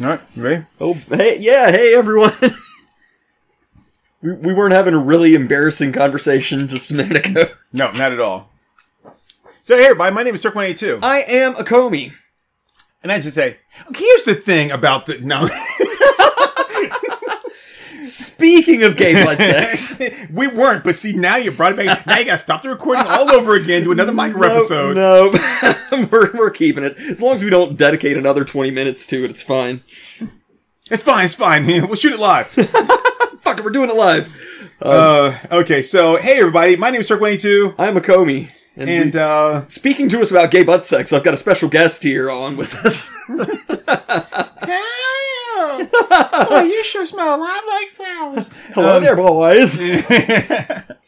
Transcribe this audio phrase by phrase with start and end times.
[0.00, 0.64] All right, ready?
[0.80, 2.30] Oh, hey, yeah, hey everyone.
[4.22, 7.46] we, we weren't having a really embarrassing conversation just a minute ago.
[7.72, 8.48] No, not at all.
[9.64, 11.00] So, hey, everybody, my name is Turk182.
[11.02, 12.12] I am Acomi.
[13.02, 13.56] And I should say,
[13.96, 15.18] here's the thing about the.
[15.18, 15.48] No.
[18.02, 20.00] Speaking of gay blood sex.
[20.32, 22.06] we weren't, but see, now you brought it back.
[22.06, 24.96] Now you got to stop the recording all over again, do another micro no, episode.
[24.96, 25.32] No,
[26.10, 26.96] we're, we're keeping it.
[26.98, 29.82] As long as we don't dedicate another 20 minutes to it, it's fine.
[30.90, 31.66] It's fine, it's fine.
[31.66, 32.46] We'll shoot it live.
[33.42, 34.76] Fuck it, we're doing it live.
[34.80, 37.74] uh, okay, so, hey, everybody, my name is Turk22.
[37.78, 38.50] I'm Acomi.
[38.76, 41.68] And, And, we- uh, speaking to us about gay butt sex, I've got a special
[41.68, 43.12] guest here on with us.
[46.10, 48.50] oh, you sure smell a lot like flowers.
[48.74, 49.78] Hello there, boys.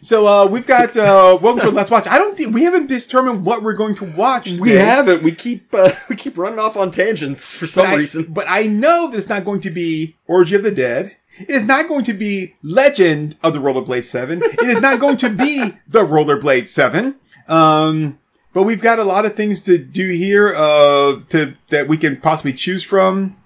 [0.00, 2.06] So, uh, we've got, uh, welcome to Let's Watch.
[2.06, 4.60] I don't think, we haven't determined what we're going to watch today.
[4.60, 5.24] We haven't.
[5.24, 8.26] We keep uh, we keep running off on tangents for some but I, reason.
[8.28, 11.16] But I know that it's not going to be Orgy of the Dead.
[11.40, 14.40] It is not going to be Legend of the Rollerblade 7.
[14.42, 17.16] It is not going to be the Rollerblade 7.
[17.48, 18.18] Um,
[18.52, 22.16] but we've got a lot of things to do here, uh, to, that we can
[22.20, 23.36] possibly choose from.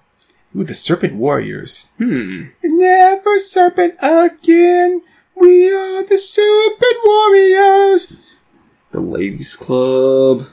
[0.55, 1.91] Ooh, the Serpent Warriors.
[1.97, 2.49] Hmm.
[2.63, 5.01] Never Serpent again.
[5.35, 8.37] We are the Serpent Warriors.
[8.91, 10.47] The ladies' club.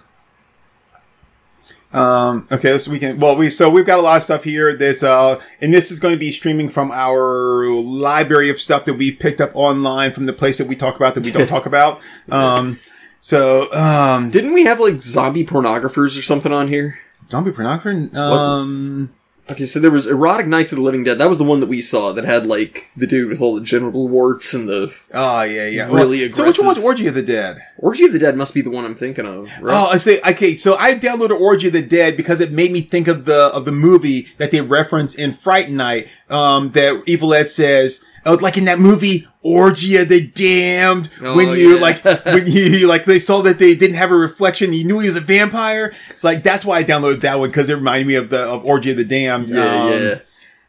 [1.93, 4.75] Um, okay, so we can, well, we, so we've got a lot of stuff here
[4.77, 8.95] that's, uh, and this is going to be streaming from our library of stuff that
[8.95, 11.67] we've picked up online from the place that we talk about that we don't talk
[11.67, 12.01] about.
[12.31, 12.78] Um,
[13.19, 17.01] so, um, Didn't we have like zombie pornographers or something on here?
[17.28, 19.11] zombie pornographer, um,
[19.51, 21.19] Okay, so there was Erotic Nights of the Living Dead.
[21.19, 23.61] That was the one that we saw that had like the dude with all the
[23.61, 25.87] genital warts and the oh, yeah, yeah.
[25.87, 26.34] Really aggressive.
[26.34, 26.67] so which aggressive.
[26.67, 27.61] one's Orgy of the Dead?
[27.83, 29.47] Orgy of the Dead must be the one I'm thinking of.
[29.62, 29.73] Right?
[29.75, 32.83] Oh, I say, okay, so I downloaded Orgy of the Dead because it made me
[32.83, 37.33] think of the, of the movie that they reference in Fright Night, um, that Evil
[37.33, 41.81] Ed says, oh, like in that movie, Orgy of the Damned, Oh, when you, yeah.
[41.81, 45.06] like, when you, like, they saw that they didn't have a reflection, you knew he
[45.06, 45.94] was a vampire.
[46.10, 48.65] It's like, that's why I downloaded that one, because it reminded me of the, of
[48.66, 49.49] Orgy of the Damned.
[49.49, 50.15] yeah, Um, yeah.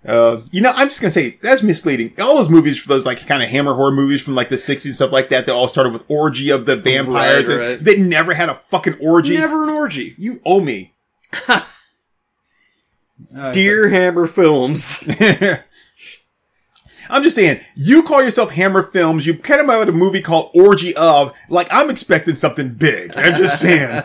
[0.06, 2.14] Uh, you know, I'm just gonna say that's misleading.
[2.20, 4.94] All those movies, for those like kind of hammer horror movies from like the '60s,
[4.94, 7.48] stuff like that, that all started with orgy of the vampires.
[7.48, 7.80] Right, right.
[7.80, 9.36] They never had a fucking orgy.
[9.36, 10.16] Never an orgy.
[10.18, 10.94] You owe me.
[13.54, 15.08] Dear Hammer Films.
[17.10, 20.50] I'm just saying, you call yourself Hammer Films, you kind of out a movie called
[20.54, 23.12] Orgy of, like I'm expecting something big.
[23.18, 24.02] I'm just saying.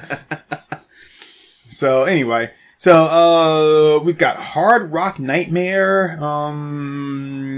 [1.70, 2.50] so anyway,
[2.86, 6.22] so uh we've got Hard Rock Nightmare.
[6.22, 7.56] Um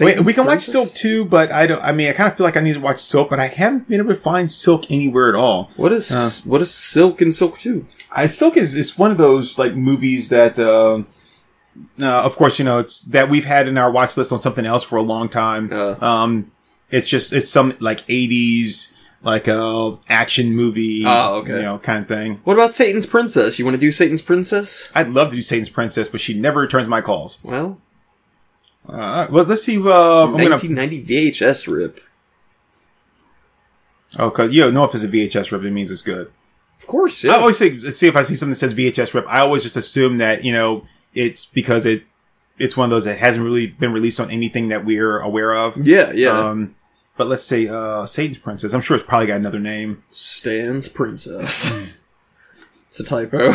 [0.00, 1.80] wait, we can watch Silk too, but I don't.
[1.82, 3.88] I mean, I kind of feel like I need to watch Silk, but I haven't
[3.88, 5.70] been able to find Silk anywhere at all.
[5.76, 7.86] What is what is Silk and Silk Two?
[8.10, 11.04] I Silk is is one of those like movies that, uh,
[12.00, 14.66] uh, of course, you know it's that we've had in our watch list on something
[14.66, 15.72] else for a long time.
[15.72, 15.94] Uh.
[16.00, 16.50] um,
[16.90, 18.92] it's just it's some like '80s
[19.22, 21.56] like a action movie, Oh, okay.
[21.56, 22.40] you know, kind of thing.
[22.44, 23.58] What about Satan's Princess?
[23.58, 24.90] You want to do Satan's Princess?
[24.94, 27.38] I'd love to do Satan's Princess, but she never returns my calls.
[27.44, 27.78] Well,
[28.88, 29.76] Uh, well, let's see.
[29.76, 32.00] Uh, I'm gonna 1990 VHS rip.
[34.18, 36.30] oh, cause you know if it's a VHS rip, it means it's good.
[36.80, 39.38] Of course, I always say, see if I see something that says VHS rip, I
[39.38, 40.82] always just assume that, you know,
[41.14, 42.02] it's because it,
[42.58, 45.76] it's one of those that hasn't really been released on anything that we're aware of.
[45.86, 46.30] yeah, yeah.
[46.36, 46.74] Um,
[47.16, 48.72] but let's say, uh, Satan's Princess.
[48.72, 50.02] I'm sure it's probably got another name.
[50.10, 51.72] Stan's Princess.
[52.88, 53.54] it's a typo.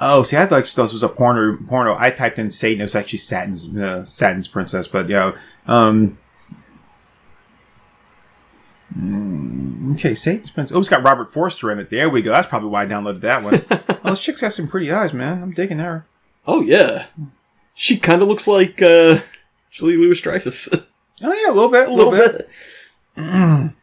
[0.00, 1.96] Oh, see, I thought this was a porno, porno.
[1.98, 2.80] I typed in Satan.
[2.80, 5.36] It was actually Satin's, uh, Satin's Princess, but yeah.
[5.66, 6.18] Um,
[8.96, 10.76] mm, okay, Satan's Princess.
[10.76, 11.90] Oh, it's got Robert Forster in it.
[11.90, 12.30] There we go.
[12.30, 13.64] That's probably why I downloaded that one.
[14.04, 15.42] oh, this chick's got some pretty eyes, man.
[15.42, 16.06] I'm digging her.
[16.46, 17.06] Oh yeah,
[17.74, 19.18] she kind of looks like uh,
[19.70, 20.68] Julie Louis Dreyfus
[21.22, 22.48] Oh yeah, a little bit, a little bit.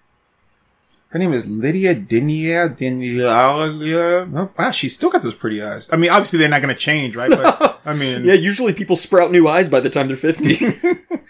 [1.09, 3.27] Her name is Lydia Denier Denier.
[3.27, 5.89] Oh, wow, she's still got those pretty eyes.
[5.91, 7.29] I mean, obviously they're not going to change, right?
[7.29, 10.73] But I mean, Yeah, usually people sprout new eyes by the time they're 50.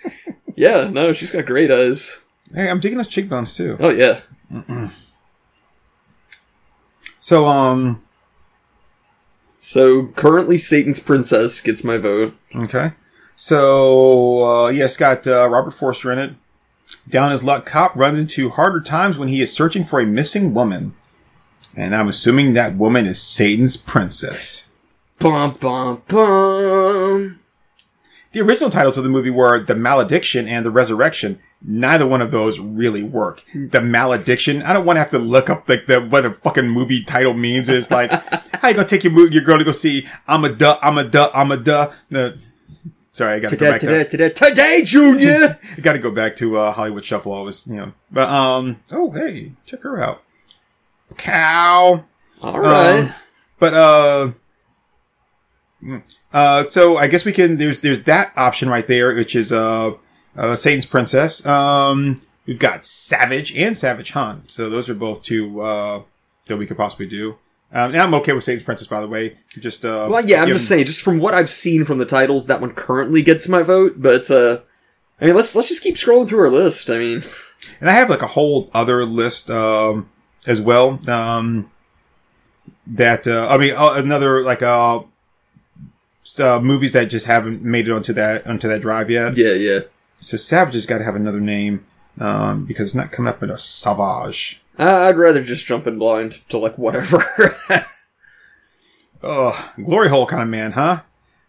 [0.56, 2.22] yeah, no, she's got great eyes.
[2.54, 3.78] hey, I'm digging those cheekbones too.
[3.80, 4.22] Oh yeah.
[7.19, 8.04] So, um,
[9.58, 12.36] So currently, Satan's Princess gets my vote.
[12.56, 12.92] okay.
[13.36, 16.34] So, uh, yeah, it's got uh, Robert Forster in it.
[17.08, 20.54] Down his luck, cop runs into harder times when he is searching for a missing
[20.54, 20.96] woman.
[21.76, 24.70] And I'm assuming that woman is Satan's princess.
[25.20, 27.40] Bum bum bum.
[28.32, 31.40] the original titles of the movie were The Malediction and The Resurrection.
[31.62, 33.44] Neither one of those really work.
[33.54, 36.70] The Malediction, I don't want to have to look up like the, what a fucking
[36.70, 37.70] movie title means.
[37.70, 38.12] It's like,
[38.62, 41.04] how you gonna take your, your girl to go see I'm a duh, I'm a
[41.04, 41.92] duh, I'm a duh.
[42.10, 42.38] The,
[43.16, 45.58] sorry, I gotta go back to Today, today, today, Junior.
[45.78, 47.32] I got to go back to uh, Hollywood Shuffle.
[47.32, 47.94] Always, you know.
[48.12, 50.22] But um, oh hey, check her out,
[51.18, 52.06] cow.
[52.44, 53.00] All right.
[53.00, 53.14] Um,
[53.58, 54.32] but uh,
[55.82, 56.04] mm,
[56.34, 57.58] uh, so I guess we can.
[57.58, 59.94] There's there's that option right there, which is uh,
[60.36, 61.46] uh Satan's Princess.
[61.46, 64.52] Um, we've got Savage and Savage Hunt.
[64.52, 66.02] So those are both two uh
[66.48, 67.38] that we could possibly do.
[67.75, 69.36] Um, and I'm okay with Satan's Princess, by the way.
[69.60, 72.48] Just uh, well, yeah, I'm just saying, just from what I've seen from the titles,
[72.48, 73.95] that one currently gets my vote.
[73.98, 74.60] But uh,
[75.19, 76.89] I mean, let's let's just keep scrolling through our list.
[76.89, 77.24] I mean,
[77.81, 80.10] And I have like a whole other list um,
[80.48, 81.01] as well.
[81.10, 81.69] Um,
[82.88, 85.01] that uh, I mean, uh, another like uh,
[86.39, 89.36] uh, movies that just haven't made it onto that onto that drive yet.
[89.36, 89.80] yeah, yeah.
[90.22, 91.86] So Savage has got to have another name
[92.22, 94.63] um, because it's not coming up in a Savage.
[94.77, 97.24] I'd rather just jump in blind to like whatever.
[99.24, 101.01] Ugh, glory hole kind of man, huh?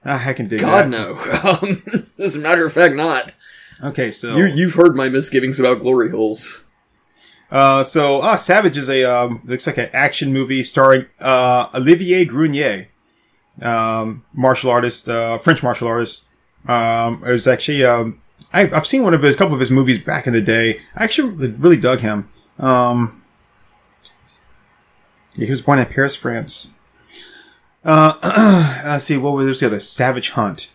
[0.05, 0.90] Ah, I can dig God that.
[0.90, 1.14] no.
[1.44, 1.82] Um,
[2.19, 3.32] as a matter of fact, not.
[3.82, 6.64] Okay, so You you've heard my misgivings about glory holes.
[7.50, 12.25] Uh, so, uh, Savage is a, um, looks like an action movie starring, uh, Olivier
[12.25, 12.87] Gruner,
[13.62, 16.25] um, martial artist, uh, French martial artist.
[16.67, 18.20] Um, it was actually, um,
[18.52, 20.81] I've, I've seen one of his, a couple of his movies back in the day.
[20.96, 22.28] I actually really dug him.
[22.58, 23.23] Um,
[25.37, 26.73] yeah, he was born in Paris, France.
[27.85, 28.14] Uh,
[28.85, 29.81] let's see, what was the other?
[29.81, 30.73] Savage Hunt.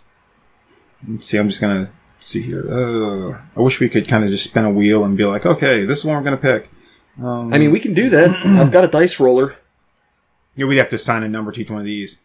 [1.08, 2.66] Let's see, I'm just gonna see here.
[2.70, 5.86] Uh, I wish we could kind of just spin a wheel and be like, okay,
[5.86, 6.70] this is what we're gonna pick.
[7.22, 8.30] I mean, we can do that.
[8.46, 9.56] I've got a dice roller.
[10.56, 12.22] Yeah, we'd have to assign a number to each one of these.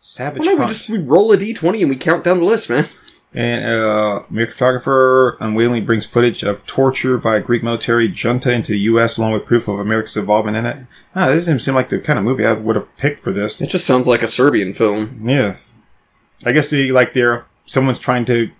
[0.00, 2.70] Savage Well, no, we just we roll a d20 and we count down the list,
[2.70, 2.86] man.
[3.34, 8.72] And uh, American photographer unwittingly brings footage of torture by a Greek military junta into
[8.72, 9.18] the U.S.
[9.18, 10.86] along with proof of America's involvement in it.
[11.14, 13.60] Ah, this doesn't seem like the kind of movie I would have picked for this.
[13.60, 15.20] It just sounds like a Serbian film.
[15.28, 15.56] Yeah,
[16.46, 18.50] I guess the, like they're someone's trying to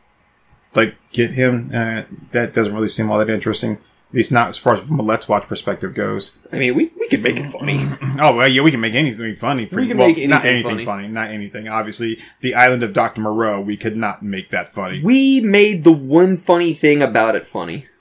[0.74, 1.70] like get him.
[1.72, 2.02] Uh,
[2.32, 3.78] that doesn't really seem all that interesting.
[4.10, 6.38] At least not as far as from a Let's Watch perspective goes.
[6.52, 7.84] I mean, we, we could make it funny.
[8.18, 9.66] Oh well, yeah, we can make anything funny.
[9.66, 11.02] Pretty, can well, make not anything anything funny.
[11.02, 11.08] funny.
[11.08, 11.68] not anything.
[11.68, 15.02] Obviously, the island of Doctor Moreau, we could not make that funny.
[15.02, 17.86] we made the one funny thing about it funny.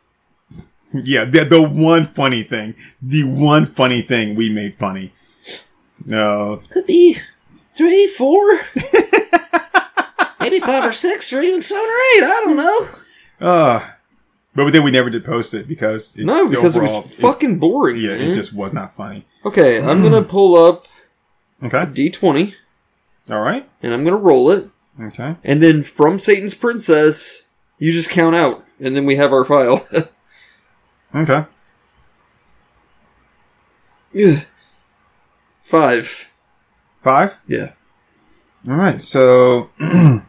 [0.94, 5.12] Yeah, the, the one funny thing, the one funny thing we made funny.
[6.06, 7.18] No, Could be
[7.76, 8.40] three, four,
[10.40, 12.24] maybe five or six, or even seven or eight.
[12.24, 12.88] I don't know.
[13.46, 13.90] uh,
[14.56, 17.60] but then we never did post it because it, No, because overall, it was fucking
[17.60, 17.98] boring.
[17.98, 18.22] yeah, man.
[18.32, 19.26] it just was not funny.
[19.46, 20.86] Okay, I'm gonna pull up
[21.64, 22.54] Okay, d20
[23.30, 24.70] all right, and I'm gonna roll it,
[25.02, 27.50] okay, and then from Satan's Princess,
[27.80, 29.86] you just count out, and then we have our file.
[31.16, 31.46] okay.
[34.14, 34.42] Yeah.
[35.62, 36.32] Five.
[36.96, 37.40] Five.
[37.48, 37.74] Yeah.
[38.68, 39.70] All right, so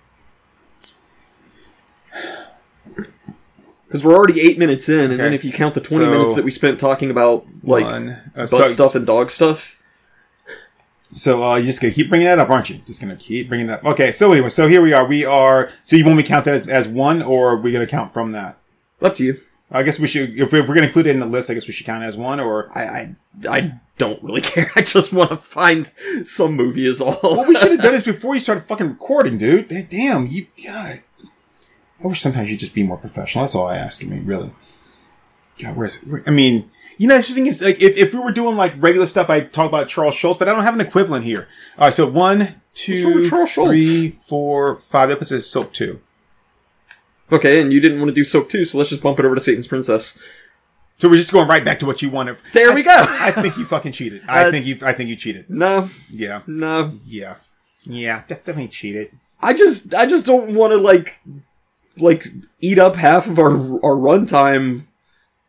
[3.86, 6.34] Because we're already eight minutes in, and then if you count the 20 So- minutes
[6.34, 9.76] that we spent talking about, like, one, uh, butt so, stuff and dog stuff.
[11.12, 12.80] So uh, you're just gonna keep bringing that up, aren't you?
[12.84, 13.78] Just gonna keep bringing that.
[13.80, 13.92] Up.
[13.92, 15.06] Okay, so anyway, so here we are.
[15.06, 15.70] We are.
[15.84, 18.12] So you want me to count that as, as one, or are we gonna count
[18.12, 18.58] from that?
[19.00, 19.36] Up to you.
[19.70, 20.30] I guess we should.
[20.38, 22.08] If, if we're gonna include it in the list, I guess we should count it
[22.08, 22.40] as one.
[22.40, 23.14] Or I, I,
[23.48, 24.66] I don't really care.
[24.74, 25.90] I just want to find
[26.24, 27.18] some movie is all.
[27.22, 29.68] well, we should have done this before you started fucking recording, dude.
[29.88, 30.48] Damn, you.
[30.66, 30.98] God.
[32.02, 33.44] I wish sometimes you'd just be more professional.
[33.44, 34.50] That's all I ask of me, really.
[35.62, 35.96] God, where's?
[36.02, 38.74] Where, I mean, you know, the thing is, like, if, if we were doing like
[38.76, 41.48] regular stuff, I'd talk about Charles Schulz, but I don't have an equivalent here.
[41.78, 43.68] All right, so one, two, with Charles Schulz?
[43.70, 45.08] three, four, five.
[45.08, 46.00] That puts us Silk two.
[47.32, 49.34] okay, and you didn't want to do Soak 2, so let's just bump it over
[49.34, 50.18] to Satan's Princess.
[50.92, 52.36] So we're just going right back to what you wanted.
[52.52, 52.92] There I- we go.
[52.94, 54.22] I think you fucking cheated.
[54.28, 54.78] I Uh, think you.
[54.82, 55.48] I think you cheated.
[55.50, 56.42] No, Yeah.
[56.46, 56.90] no.
[57.06, 57.36] Yeah.
[57.84, 58.22] Yeah.
[58.26, 59.10] Definitely cheated.
[59.40, 61.18] I just, I just don't want to, like,
[61.98, 62.26] like,
[62.60, 63.50] eat up half of our,
[63.84, 64.82] our runtime,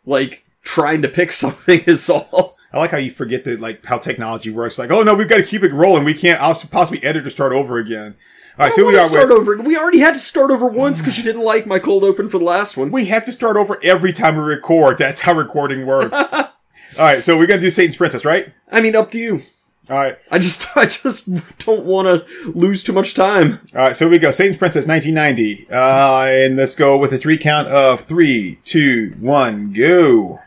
[0.06, 2.56] like, trying to pick something is all.
[2.74, 4.78] I like how you forget that, like, how technology works.
[4.78, 6.04] Like, oh no, we've got to keep it rolling.
[6.04, 8.16] We can't possibly edit or start over again.
[8.60, 9.08] All right, I so we are.
[9.08, 9.58] start with- over.
[9.58, 12.40] We already had to start over once because you didn't like my cold open for
[12.40, 12.92] the last one.
[12.92, 14.98] we have to start over every time we record.
[14.98, 16.18] That's how recording works.
[16.34, 16.50] All
[16.98, 18.52] right, so we're gonna do Satan's Princess, right?
[18.72, 19.42] I mean, up to you.
[19.90, 20.18] All right.
[20.32, 21.30] I just, I just
[21.66, 23.60] don't want to lose too much time.
[23.76, 24.32] All right, so we go.
[24.32, 25.68] Satan's Princess, 1990.
[25.72, 30.40] Uh, and let's go with a three count of three, two, one, go.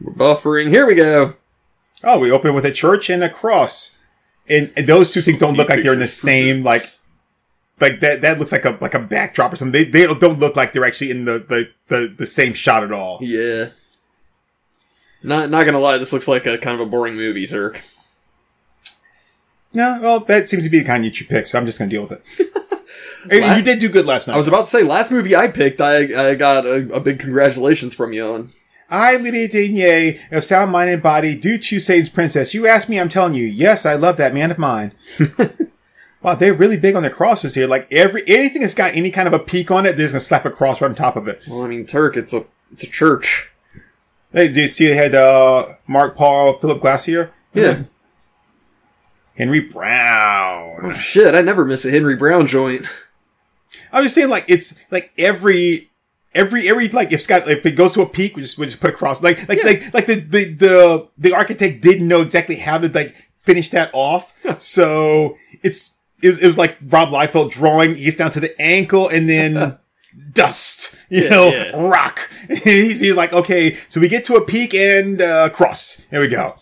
[0.00, 0.68] We're buffering.
[0.68, 1.34] Here we go.
[2.04, 3.98] Oh, we open with a church and a cross.
[4.48, 6.82] And, and those two things don't look like they're in the same, like,
[7.80, 9.72] like that that looks like a like a backdrop or something.
[9.72, 12.82] They they don't, don't look like they're actually in the, the the the same shot
[12.82, 13.18] at all.
[13.20, 13.68] Yeah.
[15.22, 17.82] Not not gonna lie, this looks like a kind of a boring movie, Turk.
[19.72, 22.02] No, well, that seems to be the kind you pick, so I'm just gonna deal
[22.02, 22.52] with it.
[23.28, 24.34] Hey, you did do good last night.
[24.34, 27.18] I was about to say, last movie I picked, I I got a, a big
[27.18, 28.50] congratulations from you on.
[28.90, 32.54] I, Lydia Denier, of sound mind and body, do choose Satan's princess.
[32.54, 34.92] You ask me, I'm telling you, yes, I love that man of mine.
[36.22, 37.66] wow, they're really big on their crosses here.
[37.66, 40.20] Like every anything that's got any kind of a peak on it, they're just gonna
[40.20, 41.42] slap a cross right on top of it.
[41.48, 43.50] Well, I mean, Turk, it's a it's a church.
[44.32, 47.32] Hey, do you see they had uh, Mark Paul, Philip Glass here?
[47.54, 47.84] Yeah.
[49.36, 50.80] Henry Brown.
[50.82, 52.84] Oh shit, I never miss a Henry Brown joint.
[53.92, 55.90] I'm just saying, like it's like every
[56.34, 58.80] every every like if Scott if it goes to a peak, we just we just
[58.80, 59.22] put a cross.
[59.22, 63.14] Like like like like the the the the architect didn't know exactly how to like
[63.36, 67.94] finish that off, so it's it was, it was like Rob Liefeld drawing.
[67.94, 69.78] Gets down to the ankle and then.
[70.32, 71.70] Dust, you Yeah, know, yeah.
[71.88, 72.18] rock.
[72.64, 76.06] he's, he's like, okay, so we get to a peak and uh, cross.
[76.10, 76.56] There we go.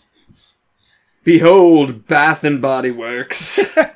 [1.25, 3.77] Behold, Bath and Body Works.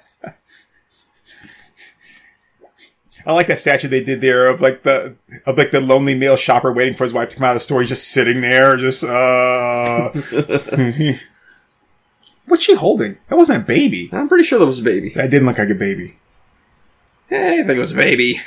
[3.26, 5.14] I like that statue they did there of like the
[5.47, 7.61] of like the lonely male shopper waiting for his wife to come out of the
[7.61, 7.81] store.
[7.81, 10.11] He's just sitting there, just uh.
[12.47, 13.19] What's she holding?
[13.29, 14.09] That wasn't a baby.
[14.12, 15.11] I'm pretty sure that was a baby.
[15.11, 16.19] That didn't look like a baby.
[17.29, 18.40] Hey, I think it was a baby.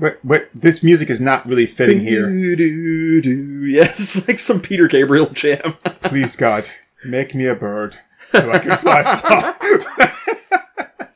[0.00, 2.28] But but this music is not really fitting here.
[3.70, 5.74] Yeah, it's like some Peter Gabriel jam.
[6.02, 6.68] Please God,
[7.04, 7.98] make me a bird
[8.32, 9.54] so I can fly.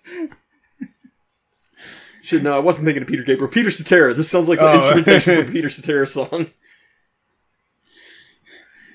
[2.23, 3.51] Shit, no, I wasn't thinking of Peter Gabriel.
[3.51, 4.15] Peter Cetera.
[4.15, 4.75] This sounds like an Oh.
[4.97, 6.47] instrumentation from a Peter Cetera song.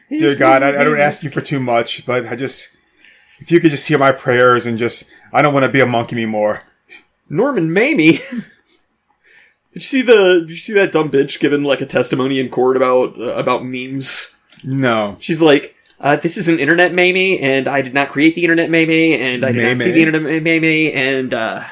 [0.10, 2.76] Dear God, I, I don't ask you for too much, but I just
[3.40, 5.86] if you could just hear my prayers and just I don't want to be a
[5.86, 6.64] monk anymore.
[7.30, 8.20] Norman Mamie.
[9.74, 10.40] Did you see the?
[10.42, 13.64] Did you see that dumb bitch giving like a testimony in court about uh, about
[13.64, 14.36] memes?
[14.64, 15.18] No.
[15.20, 18.70] She's like, uh, "This is an internet meme, and I did not create the internet
[18.70, 21.64] meme, and I did not see the internet meme, and uh,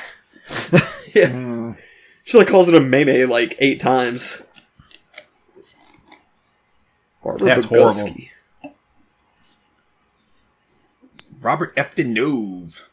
[1.16, 1.72] yeah." Hmm.
[2.24, 4.46] She like calls it a meme like eight times.
[7.24, 8.30] Barbara That's Bogusky.
[11.42, 11.96] Robert F.
[11.96, 12.90] Deneuve.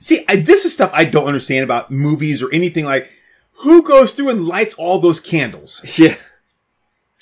[0.00, 3.10] See, I, this is stuff I don't understand about movies or anything like.
[3.60, 5.98] Who goes through and lights all those candles?
[5.98, 6.16] Yeah.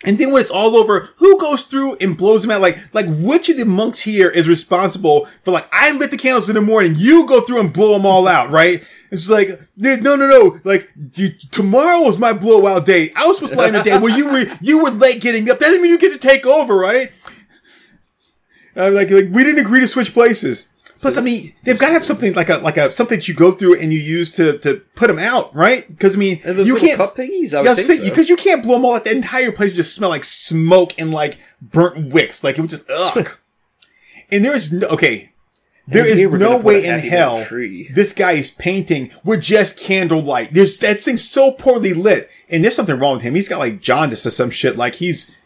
[0.06, 2.60] And then when it's all over, who goes through and blows them out?
[2.60, 6.50] Like, like which of the monks here is responsible for like, I lit the candles
[6.50, 8.84] in the morning, you go through and blow them all out, right?
[9.10, 13.12] It's like, no, no, no, like, you, tomorrow was my blowout day.
[13.16, 13.96] I was supposed to light the day.
[13.96, 15.58] Well, you were, you were late getting up.
[15.58, 17.12] That doesn't mean you get to take over, right?
[18.76, 20.72] Uh, like, like, we didn't agree to switch places.
[21.00, 23.34] Plus, I mean, they've got to have something like a, like a, something that you
[23.34, 25.88] go through and you use to, to put them out, right?
[25.88, 27.52] Because, I mean, you can't, cup thingies.
[27.52, 28.10] I would think so.
[28.10, 29.04] because you can't blow them all out.
[29.04, 32.44] The entire place would just smell like smoke and like burnt wicks.
[32.44, 33.36] Like it would just ugh.
[34.30, 35.32] and there is no okay.
[35.86, 37.44] There is no way in hell
[37.92, 40.54] this guy is painting with just candlelight.
[40.54, 43.34] There's that thing's so poorly lit, and there's something wrong with him.
[43.34, 44.78] He's got like jaundice or some shit.
[44.78, 45.36] Like he's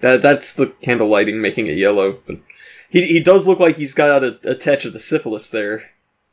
[0.00, 2.18] That that's the candle lighting making it yellow.
[2.26, 2.40] But
[2.90, 5.90] he he does look like he's got a, a touch of the syphilis there,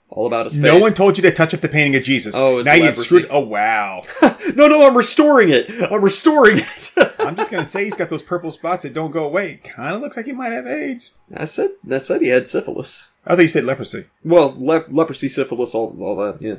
[0.10, 0.64] all about his face.
[0.64, 2.36] no one told you to touch up the painting of Jesus.
[2.36, 3.28] Oh, now you screwed.
[3.30, 4.04] Oh wow.
[4.56, 5.70] No, no, I'm restoring it.
[5.92, 6.94] I'm restoring it.
[7.20, 9.60] I'm just gonna say he's got those purple spots that don't go away.
[9.64, 11.18] Kind of looks like he might have AIDS.
[11.36, 13.12] I said I said he had syphilis.
[13.26, 14.06] I thought you said leprosy.
[14.24, 16.42] Well, le- leprosy, syphilis, all all that.
[16.42, 16.56] Yeah.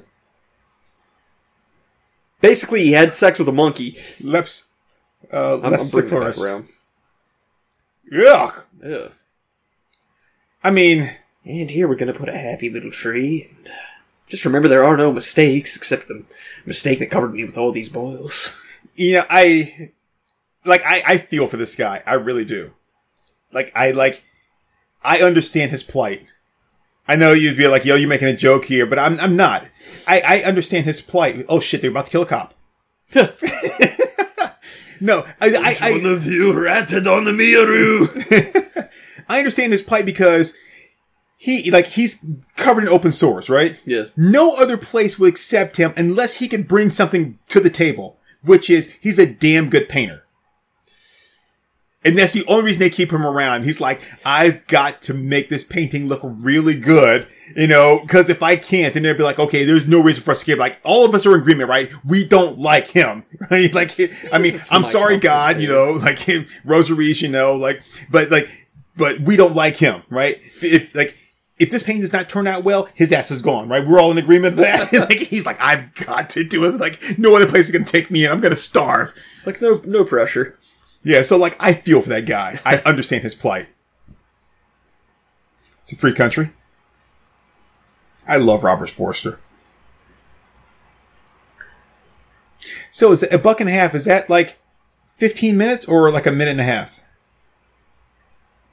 [2.41, 3.97] Basically, he had sex with a monkey.
[4.23, 4.69] Leps.
[5.33, 6.69] Uh, I'm, I'm bringing it back around.
[8.13, 8.65] Yuck.
[8.85, 9.09] Yeah.
[10.69, 11.11] I mean,
[11.47, 13.49] And here we're gonna put a happy little tree.
[13.49, 13.71] And
[14.29, 16.27] just remember, there are no mistakes except the
[16.67, 18.55] mistake that covered me with all these boils.
[18.95, 19.93] you know, I
[20.67, 22.03] like I, I feel for this guy.
[22.07, 22.75] I really do.
[23.51, 24.25] Like I like
[25.03, 26.27] I understand his plight.
[27.07, 29.65] I know you'd be like, yo, you're making a joke here, but I'm I'm not.
[30.07, 31.47] I, I understand his plight.
[31.49, 32.53] Oh shit, they're about to kill a cop.
[35.01, 38.88] no, I I, I, of you ratted on the Miaru?
[39.29, 40.57] I understand his plight because
[41.37, 42.25] he like he's
[42.57, 43.79] covered in open sores, right?
[43.85, 44.05] yeah.
[44.17, 48.69] No other place will accept him unless he can bring something to the table, which
[48.69, 50.25] is he's a damn good painter.
[52.05, 53.65] And that's the only reason they keep him around.
[53.65, 58.41] He's like, I've got to make this painting look really good, you know, because if
[58.41, 60.59] I can't, then they'll be like, okay, there's no reason for us to give.
[60.59, 61.91] Like, all of us are in agreement, right?
[62.05, 63.75] We don't like him, right?
[63.75, 63.91] Like,
[64.33, 65.19] I mean, I'm sorry.
[65.19, 66.21] God, you know, like
[66.65, 68.49] rosaries, you know, like, but like,
[68.99, 70.37] but we don't like him, right?
[70.37, 71.17] If, if like
[71.59, 73.87] if this painting does not turn out well, his ass is gone, right?
[73.87, 74.93] We're all in agreement with that.
[75.09, 76.79] like he's like, I've got to do it.
[76.79, 78.31] Like no other place is gonna take me in.
[78.31, 79.15] I'm gonna starve.
[79.47, 80.59] Like no no pressure.
[81.03, 82.61] Yeah, so like I feel for that guy.
[82.67, 83.69] I understand his plight.
[85.81, 86.51] It's a free country.
[88.27, 89.41] I love Robert Forster.
[92.91, 93.95] So is it a buck and a half?
[93.95, 94.59] Is that like
[95.07, 97.01] fifteen minutes or like a minute and a half?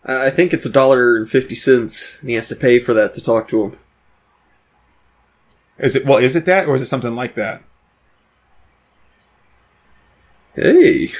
[0.05, 2.93] I I think it's a dollar and fifty cents, and he has to pay for
[2.93, 3.71] that to talk to him.
[5.77, 6.17] Is it well?
[6.17, 7.61] Is it that or is it something like that?
[10.55, 11.11] Hey.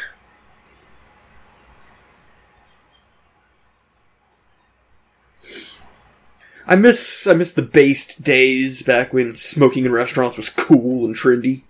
[6.68, 11.16] I miss I miss the based days back when smoking in restaurants was cool and
[11.16, 11.62] trendy.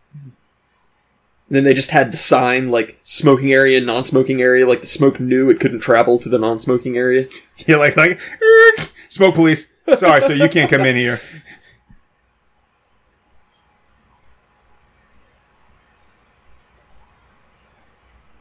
[1.48, 4.68] And then they just had the sign like smoking area, non-smoking area.
[4.68, 7.28] Like the smoke knew it couldn't travel to the non-smoking area.
[7.68, 9.72] You're like like "Erk, smoke police.
[9.94, 11.20] Sorry, sir, you can't come in here.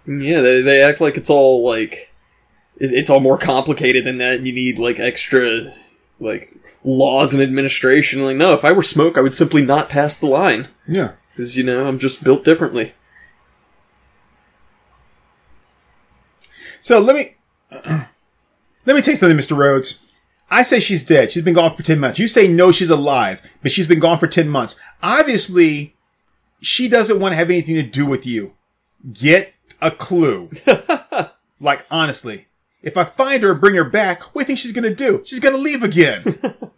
[0.06, 2.12] Yeah, they they act like it's all like
[2.76, 5.72] it's all more complicated than that, and you need like extra
[6.20, 8.22] like laws and administration.
[8.22, 11.12] Like, no, if I were smoke, I would simply not pass the line Yeah.
[11.34, 12.92] Because you know I'm just built differently.
[16.80, 17.36] So let me
[18.86, 19.56] let me take something, Mr.
[19.56, 20.00] Rhodes.
[20.50, 21.32] I say she's dead.
[21.32, 22.18] She's been gone for ten months.
[22.18, 24.78] You say no, she's alive, but she's been gone for ten months.
[25.02, 25.96] Obviously,
[26.60, 28.54] she doesn't want to have anything to do with you.
[29.12, 30.50] Get a clue.
[31.60, 32.46] like honestly,
[32.82, 35.22] if I find her and bring her back, what do you think she's gonna do?
[35.24, 36.22] She's gonna leave again.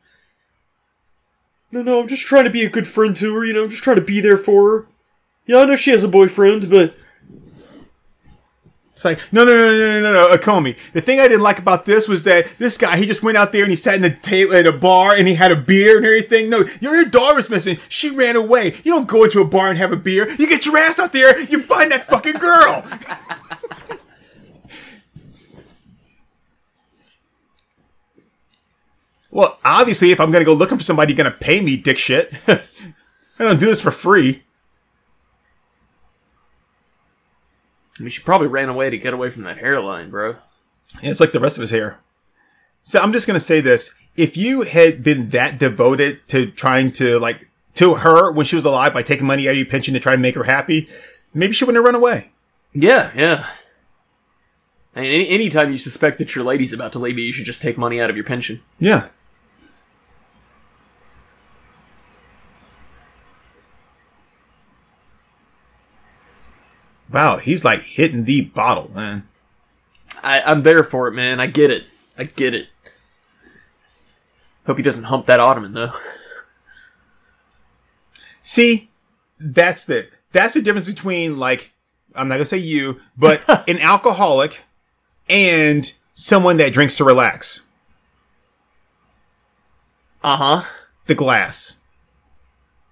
[1.77, 3.45] No, no, I'm just trying to be a good friend to her.
[3.45, 4.87] You know, I'm just trying to be there for her.
[5.45, 6.95] Yeah, I know she has a boyfriend, but
[8.93, 10.75] It's like, no, no, no, no, no, no, no, Comey.
[10.93, 13.53] The thing I didn't like about this was that this guy, he just went out
[13.53, 15.99] there and he sat in a table at a bar and he had a beer
[15.99, 16.49] and everything.
[16.49, 17.77] No, your, your daughter's missing.
[17.91, 18.69] She ran away.
[18.83, 20.27] You don't go into a bar and have a beer.
[20.39, 21.39] You get your ass out there.
[21.43, 22.85] You find that fucking girl.
[29.37, 32.33] well, obviously, if I'm gonna go looking for somebody, you're gonna pay me, dick shit.
[32.49, 32.59] I
[33.39, 34.45] don't do this for free.
[38.01, 40.37] I mean, she probably ran away to get away from that hairline, bro.
[41.03, 42.01] And it's like the rest of his hair.
[42.81, 47.19] So I'm just gonna say this: if you had been that devoted to trying to
[47.19, 50.01] like to her when she was alive by taking money out of your pension to
[50.01, 50.89] try to make her happy,
[51.35, 52.31] maybe she wouldn't have run away.
[52.73, 53.51] Yeah, yeah.
[54.95, 57.45] I mean, any anytime you suspect that your lady's about to leave you, you should
[57.45, 58.63] just take money out of your pension.
[58.79, 59.11] Yeah.
[67.13, 69.27] Wow, he's like hitting the bottle, man.
[70.23, 71.41] I, I'm there for it, man.
[71.41, 71.85] I get it.
[72.19, 72.69] I get it.
[74.67, 75.93] Hope he doesn't hump that ottoman, though.
[78.43, 78.91] See,
[79.39, 81.73] that's the that's the difference between like
[82.15, 84.65] I'm not gonna say you, but an alcoholic
[85.29, 87.67] and someone that drinks to relax.
[90.23, 90.63] Uh huh.
[91.07, 91.79] The glass.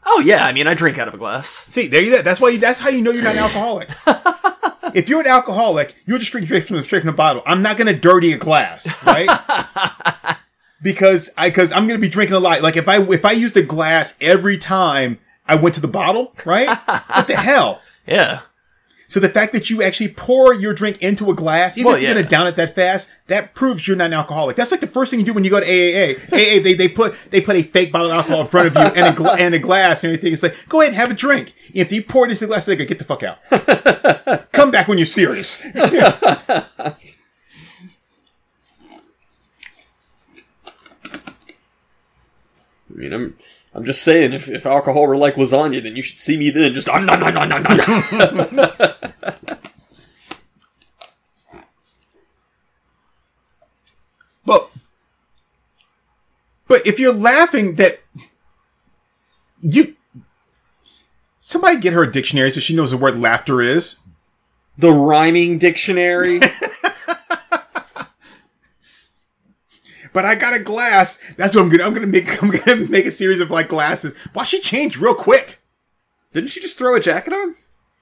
[0.07, 1.49] Oh yeah, I mean, I drink out of a glass.
[1.49, 2.23] See, there you go.
[2.23, 2.51] That's why.
[2.51, 3.89] You, that's how you know you're not an alcoholic.
[4.95, 7.43] if you're an alcoholic, you'll just drink straight from straight from the bottle.
[7.47, 9.29] I'm not gonna dirty a glass, right?
[10.83, 12.63] because I because I'm gonna be drinking a lot.
[12.63, 16.33] Like if I if I used a glass every time I went to the bottle,
[16.45, 16.69] right?
[16.69, 17.81] what the hell?
[18.07, 18.41] Yeah.
[19.15, 22.03] So the fact that you actually pour your drink into a glass, even Well, if
[22.03, 22.17] you're yeah.
[22.17, 24.57] gonna down it that fast, that proves you're not an alcoholic.
[24.57, 26.17] That's like the first thing you do when you go to AAA.
[26.33, 28.81] AA, they, they put they put a fake bottle of alcohol in front of you
[29.01, 30.33] and a, gla- and a glass and everything.
[30.33, 31.55] It's like, go ahead and have a drink.
[31.73, 33.39] If you pour it into the glass, they go, get the fuck out.
[34.51, 35.65] Come back when you're serious.
[35.77, 36.97] I
[42.89, 43.37] mean, I'm
[43.75, 46.75] I'm just saying, if, if alcohol were like lasagna, then you should see me then.
[46.75, 48.94] Just nom, nom, nom, nom, nom, nom.
[54.47, 54.71] But
[56.69, 58.01] but if you're laughing that
[59.63, 59.97] you
[61.41, 64.01] somebody get her a dictionary so she knows the word laughter is.
[64.79, 66.41] the rhyming dictionary.
[70.13, 71.19] But I got a glass.
[71.37, 71.85] That's what I'm gonna.
[71.85, 72.41] I'm gonna make.
[72.43, 74.15] I'm gonna make a series of like glasses.
[74.35, 75.61] Wow, she changed real quick.
[76.33, 77.55] Didn't she just throw a jacket on?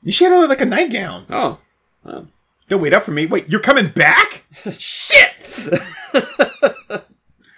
[0.08, 1.26] She had on like a nightgown.
[1.30, 1.58] Oh.
[2.68, 3.26] Don't wait up for me.
[3.26, 4.44] Wait, you're coming back?
[4.72, 5.30] Shit!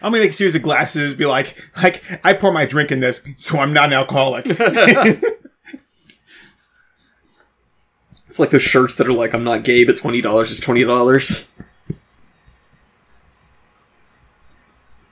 [0.03, 1.15] I'm gonna make a series of glasses.
[1.15, 4.45] Be like, like I pour my drink in this, so I'm not an alcoholic.
[8.35, 11.49] It's like those shirts that are like, I'm not gay, but $20 is $20.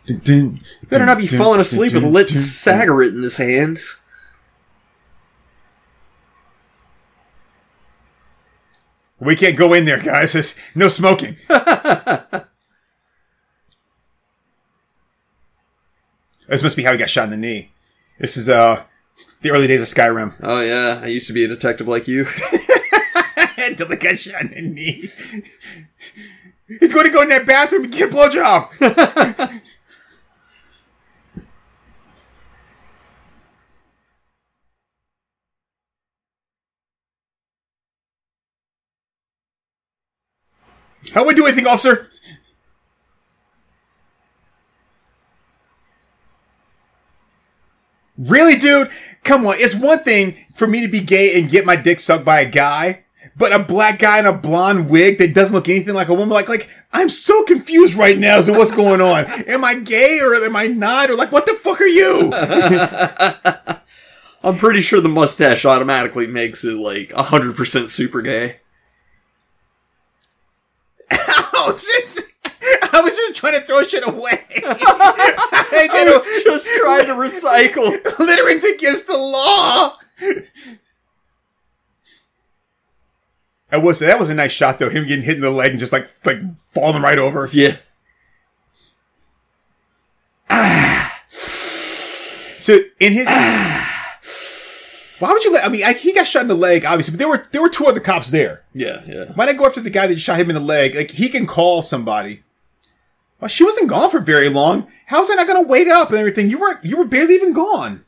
[0.07, 4.01] Dun, dun, Better not be falling asleep with a lit cigarette in his hands.
[9.22, 10.32] We can't go in there, guys.
[10.32, 11.37] There's no smoking.
[16.48, 17.70] this must be how he got shot in the knee.
[18.18, 18.82] This is uh
[19.42, 20.35] the early days of Skyrim.
[20.42, 22.22] Oh yeah, I used to be a detective like you.
[23.58, 25.04] Until they got shot in the knee.
[26.80, 28.70] He's going to go in that bathroom and get a blowjob.
[41.10, 42.08] How we do anything, officer?
[48.18, 48.88] Really, dude?
[49.24, 49.54] Come on.
[49.58, 52.48] It's one thing for me to be gay and get my dick sucked by a
[52.48, 53.04] guy,
[53.36, 56.28] but a black guy in a blonde wig that doesn't look anything like a woman,
[56.28, 59.24] like, like, I'm so confused right now as to what's going on.
[59.48, 61.10] Am I gay or am I not?
[61.10, 62.32] Or like, what the fuck are you?
[64.44, 68.56] I'm pretty sure the mustache automatically makes it like 100% super gay.
[71.70, 72.18] Shit.
[72.92, 74.44] I was just trying to throw shit away.
[74.64, 78.18] I I was just trying to recycle.
[78.18, 79.98] Littering's against the law.
[83.70, 84.90] I will say that was a nice shot though.
[84.90, 87.48] Him getting hit in the leg and just like like falling right over.
[87.53, 87.77] Yeah.
[92.62, 93.27] So in his,
[95.22, 95.64] why would you let?
[95.64, 97.68] I mean, I, he got shot in the leg, obviously, but there were there were
[97.68, 98.64] two other cops there.
[98.74, 99.26] Yeah, yeah.
[99.37, 100.96] Why not go after the guy that shot him in the leg?
[100.96, 102.42] Like he can call somebody.
[103.38, 104.88] Well, she wasn't gone for very long.
[105.06, 106.50] How's that not going to wait up and everything?
[106.50, 106.85] You weren't.
[106.85, 108.04] You were barely even gone.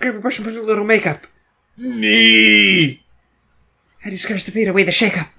[0.00, 1.26] Grab a brush and put a little makeup.
[1.76, 3.02] Me.
[4.00, 5.28] How do you scratch the beat away the shake-up?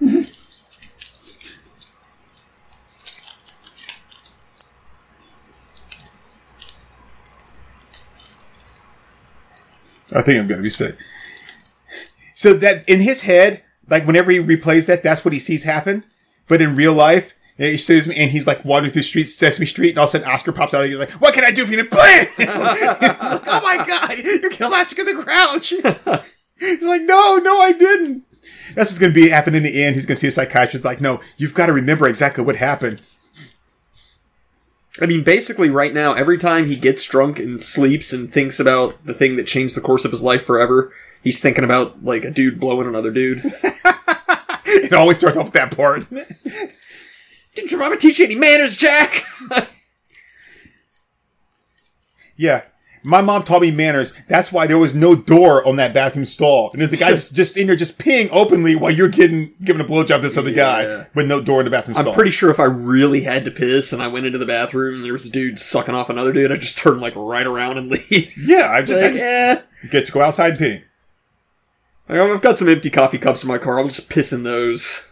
[10.16, 10.96] I think I'm going to be sick.
[12.34, 16.04] So that in his head, like whenever he replays that, that's what he sees happen.
[16.48, 19.98] But in real life, he says, and he's like wandering through streets, Sesame Street, and
[19.98, 20.86] all of a sudden Oscar pops out.
[20.86, 21.88] He's like, "What can I do for you?" to
[22.36, 25.68] he's like, "Oh my god, you killed Oscar the Grouch!"
[26.58, 28.24] he's like, "No, no, I didn't."
[28.74, 29.96] That's what's going to be happening in the end.
[29.96, 30.84] He's going to see a psychiatrist.
[30.84, 33.00] Like, no, you've got to remember exactly what happened.
[35.00, 39.04] I mean, basically, right now, every time he gets drunk and sleeps and thinks about
[39.04, 42.30] the thing that changed the course of his life forever, he's thinking about, like, a
[42.30, 43.42] dude blowing another dude.
[44.68, 46.04] It always starts off with that part.
[47.54, 49.24] Didn't your mama teach you any manners, Jack?
[52.36, 52.62] Yeah.
[53.06, 54.12] My mom taught me manners.
[54.28, 56.70] That's why there was no door on that bathroom stall.
[56.72, 59.80] And there's a guy just, just in there just peeing openly while you're getting giving
[59.80, 60.56] a blowjob to this other Yeah.
[60.82, 62.14] guy with no door in the bathroom I'm stall.
[62.14, 65.04] pretty sure if I really had to piss and I went into the bathroom and
[65.04, 67.90] there was a dude sucking off another dude, I'd just turn, like, right around and
[68.10, 68.32] leave.
[68.36, 69.60] yeah, I just, I like, just eh.
[69.90, 70.82] get to go outside and pee.
[72.08, 73.78] Like, I've got some empty coffee cups in my car.
[73.78, 75.05] I'll just piss in those.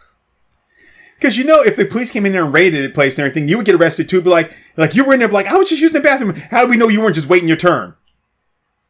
[1.24, 3.48] Because you know, if the police came in there and raided the place and everything,
[3.48, 4.20] you would get arrested too.
[4.20, 6.34] But like, like you were in there, like I was just using the bathroom.
[6.50, 7.94] How do we know you weren't just waiting your turn?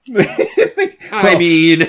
[0.16, 1.83] I Well, mean,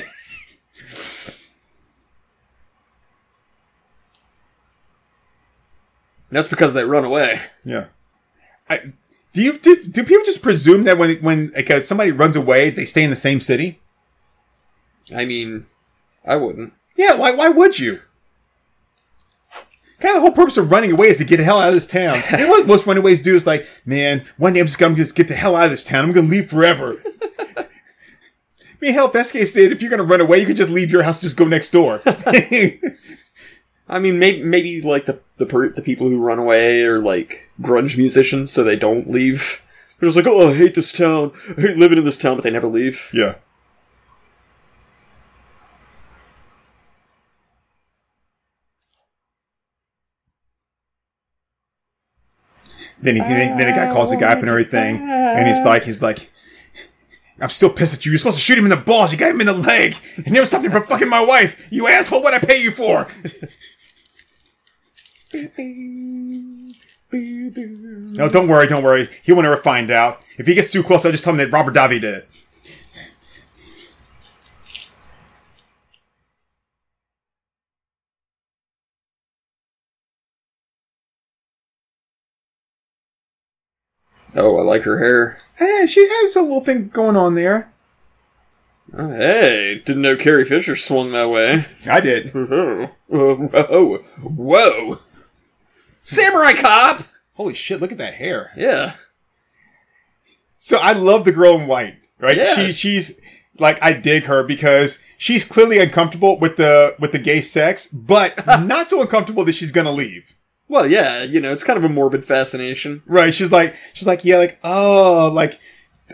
[6.30, 7.40] that's because they run away.
[7.64, 7.88] Yeah.
[8.70, 8.94] I,
[9.32, 12.70] do you do, do people just presume that when when like uh, somebody runs away,
[12.70, 13.80] they stay in the same city?
[15.16, 15.66] I mean,
[16.24, 16.74] I wouldn't.
[16.96, 18.02] Yeah, like why would you?
[20.06, 21.74] Kind of the whole purpose of running away is to get the hell out of
[21.74, 22.22] this town.
[22.32, 25.28] and what most runaways do is like, man, one day I'm just gonna just get
[25.28, 26.06] the hell out of this town.
[26.06, 27.02] I'm gonna leave forever.
[27.58, 27.66] I
[28.80, 30.92] mean, hell, if that's the case, if you're gonna run away, you could just leave
[30.92, 32.04] your house, and just go next door.
[32.06, 37.50] I mean, maybe maybe like the the per- the people who run away are like
[37.60, 39.66] grunge musicians, so they don't leave.
[40.00, 41.32] They're just like, oh, I hate this town.
[41.58, 43.10] I hate living in this town, but they never leave.
[43.12, 43.38] yeah.
[53.06, 55.64] Then he, then, then the guy calls the guy up and oh everything, and he's
[55.64, 56.32] like, he's like,
[57.40, 58.12] I'm still pissed at you.
[58.12, 59.12] You're supposed to shoot him in the balls.
[59.12, 59.96] You got him in the leg.
[60.18, 61.72] You never stopped him from fucking my wife.
[61.72, 62.24] You asshole.
[62.24, 63.08] What I pay you for?
[67.12, 69.08] No, don't worry, don't worry.
[69.24, 70.22] He won't ever find out.
[70.38, 72.35] If he gets too close, I'll just tell him that Robert Davi did it.
[84.36, 85.38] Oh, I like her hair.
[85.60, 87.72] Eh, she has a little thing going on there.
[88.98, 91.66] Oh, hey, didn't know Carrie Fisher swung that way.
[91.90, 92.30] I did.
[92.34, 94.98] Whoa, whoa, whoa!
[96.02, 97.04] Samurai cop.
[97.34, 98.52] Holy shit, look at that hair.
[98.56, 98.94] Yeah,
[100.60, 102.38] So I love the girl in white, right?
[102.38, 102.54] Yeah.
[102.54, 103.20] She she's
[103.58, 108.46] like I dig her because she's clearly uncomfortable with the with the gay sex, but
[108.64, 110.35] not so uncomfortable that she's gonna leave.
[110.68, 113.04] Well, yeah, you know, it's kind of a morbid fascination.
[113.06, 113.34] Right?
[113.34, 115.60] She's like she's like yeah, like oh, like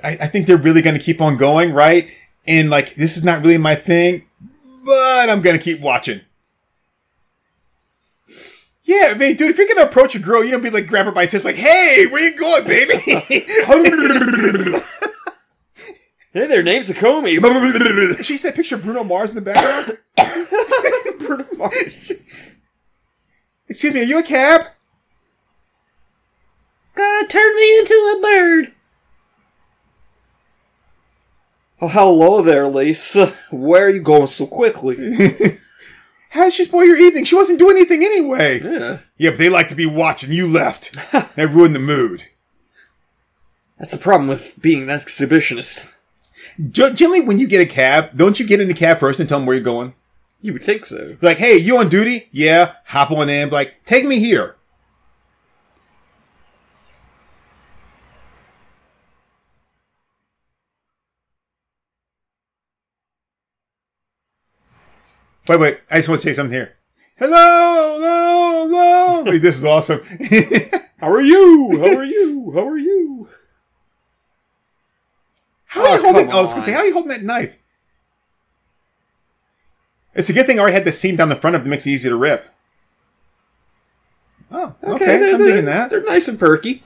[0.03, 2.09] I, I think they're really gonna keep on going, right?
[2.47, 4.25] And like this is not really my thing,
[4.85, 6.21] but I'm gonna keep watching.
[8.83, 11.05] Yeah, I mean, dude, if you're gonna approach a girl, you don't be like grab
[11.05, 14.81] her by the tits, like, "Hey, where you going, baby?"
[16.33, 18.23] Hey there, name's Acomi.
[18.23, 19.97] she said, "Picture Bruno Mars in the background."
[21.19, 22.13] Bruno Mars.
[23.71, 24.65] Excuse me, are you a cab?
[26.93, 28.73] God, turn me into a bird.
[31.79, 33.27] Oh, hello there, Lisa.
[33.49, 34.97] Where are you going so quickly?
[36.31, 37.23] How did she spoil your evening?
[37.23, 38.59] She wasn't doing anything anyway.
[38.61, 38.97] Yeah.
[39.17, 40.33] Yeah, but they like to be watching.
[40.33, 40.93] You left.
[41.13, 42.25] that ruined the mood.
[43.77, 45.97] That's the problem with being an exhibitionist.
[46.57, 49.29] G- generally, when you get a cab, don't you get in the cab first and
[49.29, 49.93] tell them where you're going?
[50.41, 51.17] You would think so.
[51.21, 52.27] Like, hey, you on duty?
[52.31, 52.75] Yeah.
[52.85, 53.49] Hop on in.
[53.49, 54.55] Like, take me here.
[65.47, 65.81] Wait, wait.
[65.89, 66.75] I just want to say something here.
[67.17, 69.23] Hello, hello, hello.
[69.31, 70.01] Wait, this is awesome.
[70.99, 71.77] How are you?
[71.79, 72.51] How are you?
[72.53, 73.29] How are you?
[75.65, 76.31] How are Oh, you holding?
[76.31, 77.57] Oh, I was gonna say, how are you holding that knife?
[80.13, 81.85] It's a good thing I already had the seam down the front of it makes
[81.87, 82.49] it easy to rip.
[84.51, 85.05] Oh, okay.
[85.05, 85.89] they're- I'm they're- digging that.
[85.89, 86.83] They're nice and perky.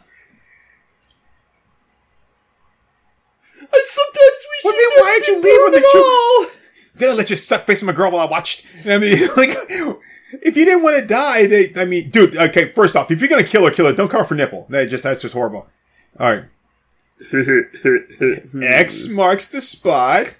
[3.61, 6.57] I sometimes wish Well, then why did you leave when the two-
[6.95, 8.65] Then I let you suck face on my girl while I watched.
[8.85, 9.49] I mean, like,
[10.43, 12.38] if you didn't want to die, they, I mean, dude.
[12.38, 13.93] Okay, first off, if you're gonna kill her, kill her.
[13.93, 14.65] Don't cover for nipple.
[14.69, 15.67] That just that's just horrible.
[16.19, 16.45] All right.
[18.63, 20.35] X marks the spot.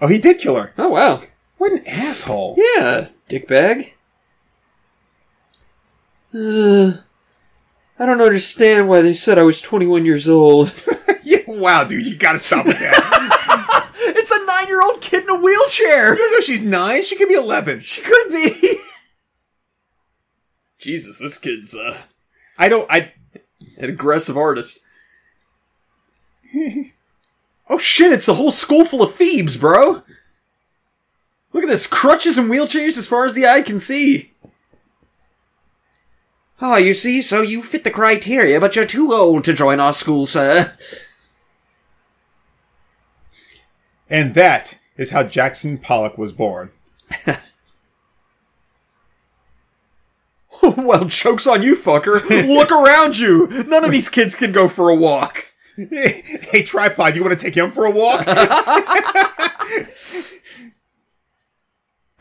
[0.00, 0.72] Oh, he did kill her.
[0.76, 1.22] oh wow.
[1.60, 2.56] What an asshole.
[2.56, 3.92] Yeah, dickbag.
[6.34, 7.02] Uh,
[7.98, 10.72] I don't understand why they said I was 21 years old.
[11.22, 11.40] yeah.
[11.46, 13.90] Wow, dude, you gotta stop with that.
[13.94, 16.14] it's a nine-year-old kid in a wheelchair.
[16.14, 17.02] you don't know she's nine.
[17.02, 17.80] She could be eleven.
[17.80, 18.78] She could be.
[20.78, 21.98] Jesus, this kid's uh,
[22.56, 22.90] I don't.
[22.90, 23.12] I.
[23.76, 24.80] an aggressive artist.
[27.68, 30.04] oh shit, it's a whole school full of Thebes, bro.
[31.52, 34.32] Look at this, crutches and wheelchairs as far as the eye can see.
[36.62, 39.92] Ah, you see, so you fit the criteria, but you're too old to join our
[39.92, 40.76] school, sir.
[44.10, 46.72] And that is how Jackson Pollock was born.
[50.62, 52.20] well, joke's on you, fucker.
[52.46, 53.64] Look around you.
[53.66, 55.46] None of these kids can go for a walk.
[55.76, 58.26] hey, tripod, you want to take him for a walk?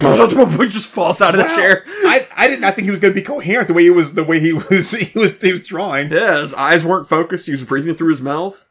[0.02, 1.56] he just falls out of the Wow.
[1.58, 1.84] chair.
[1.88, 4.14] I, I did not think he was going to be coherent the way he was
[4.14, 6.12] the way he was he was he was drawing.
[6.12, 7.46] Yeah, his eyes weren't focused.
[7.48, 8.66] He was breathing through his mouth.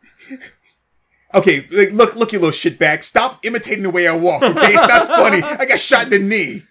[1.34, 3.02] Okay, like, look look you little shitbag.
[3.02, 4.42] Stop imitating the way I walk.
[4.42, 5.42] Okay, it's not funny.
[5.42, 6.62] I got shot in the knee.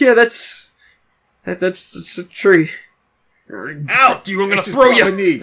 [0.00, 0.72] Yeah, that's
[1.44, 2.70] that, that's, that's a tree.
[3.50, 4.22] Ow!
[4.26, 5.04] you, I'm gonna throw broke you.
[5.04, 5.40] my knee.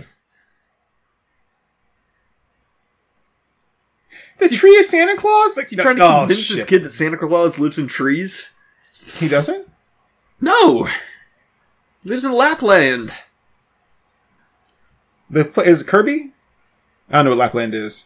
[4.38, 5.56] The tree is Santa Claus.
[5.58, 8.54] Like You trying to oh, convince this kid that Santa Claus lives in trees?
[9.17, 9.67] He doesn't.
[10.41, 10.84] No,
[12.04, 13.12] he lives in Lapland.
[15.30, 16.34] The is it Kirby?
[17.10, 18.06] I don't know what Lapland is.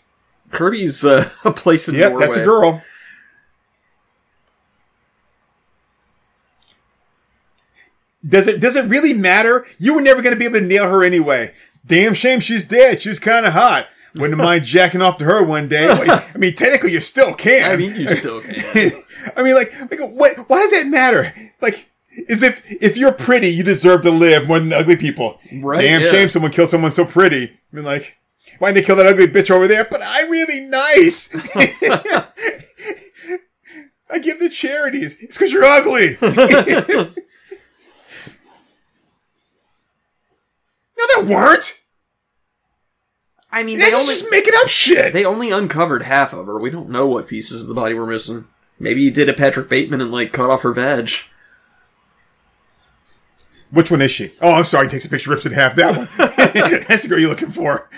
[0.52, 2.26] Kirby's uh, a place in Yep, Norway.
[2.26, 2.84] that's a girl.
[8.28, 9.66] Does it does it really matter?
[9.78, 11.54] You were never going to be able to nail her anyway.
[11.86, 13.02] Damn shame she's dead.
[13.02, 13.88] She's kind of hot.
[14.16, 15.88] Wouldn't mind jacking off to her one day.
[15.88, 17.72] I mean, technically, you still can.
[17.72, 18.56] I mean, you still can.
[19.36, 20.50] I mean, like, like, what?
[20.50, 21.34] Why does that matter?
[21.62, 21.90] Like,
[22.28, 25.40] is if if you're pretty, you deserve to live more than ugly people.
[25.62, 26.12] Right, Damn yeah.
[26.12, 27.52] shame someone killed someone so pretty.
[27.52, 28.18] I mean, like,
[28.58, 29.86] why'd they kill that ugly bitch over there?
[29.86, 31.36] But I'm really nice.
[34.12, 35.22] I give to charities.
[35.22, 36.18] It's because you're ugly.
[40.98, 41.79] no, they weren't.
[43.52, 45.12] I mean, They're they only just making up shit.
[45.14, 46.60] they only uncovered half of her.
[46.60, 48.46] We don't know what pieces of the body were missing.
[48.80, 51.10] Maybe he did a Patrick Bateman and like cut off her veg.
[53.72, 54.32] Which one is she?
[54.42, 54.88] Oh, I'm sorry.
[54.88, 55.76] Takes a picture, rips it in half.
[55.76, 56.08] That one.
[56.88, 57.90] That's the girl you're looking for.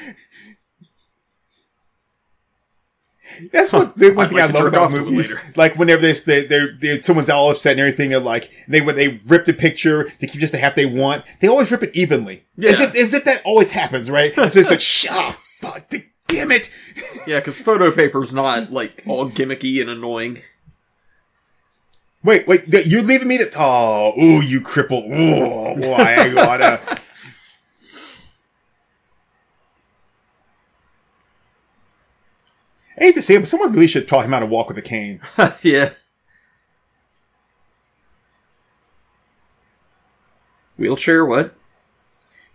[3.52, 5.36] That's what the one thing like I love about off to it movies.
[5.56, 9.20] Like whenever they, they, they're, they're, someone's all upset and everything, they're like they they
[9.28, 11.24] rip the picture to keep just the half they want.
[11.40, 14.34] They always rip it evenly, as if as if that always happens, right?
[14.36, 16.70] So it's like, shh, oh, fuck, the- damn it.
[17.28, 20.42] Yeah, because photo paper's not like all gimmicky and annoying.
[22.24, 23.50] Wait, wait, you're leaving me to?
[23.58, 25.06] Oh, ooh, you cripple!
[25.08, 27.02] Ooh, why I gotta?
[32.98, 34.68] I hate to say it, but someone really should have taught him how to walk
[34.68, 35.22] with a cane.
[35.62, 35.92] yeah.
[40.78, 41.26] Wheelchair?
[41.26, 41.56] What?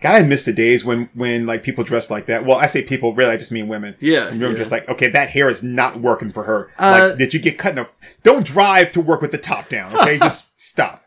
[0.01, 2.45] God, I miss the days when, when like people dressed like that.
[2.45, 3.97] Well, I say people, really, I just mean women.
[3.99, 4.57] Yeah, and you're yeah.
[4.57, 6.71] just like, okay, that hair is not working for her.
[6.79, 7.97] Uh, like, did you get cut enough?
[8.23, 9.97] Don't drive to work with the top down.
[9.97, 11.05] Okay, just stop.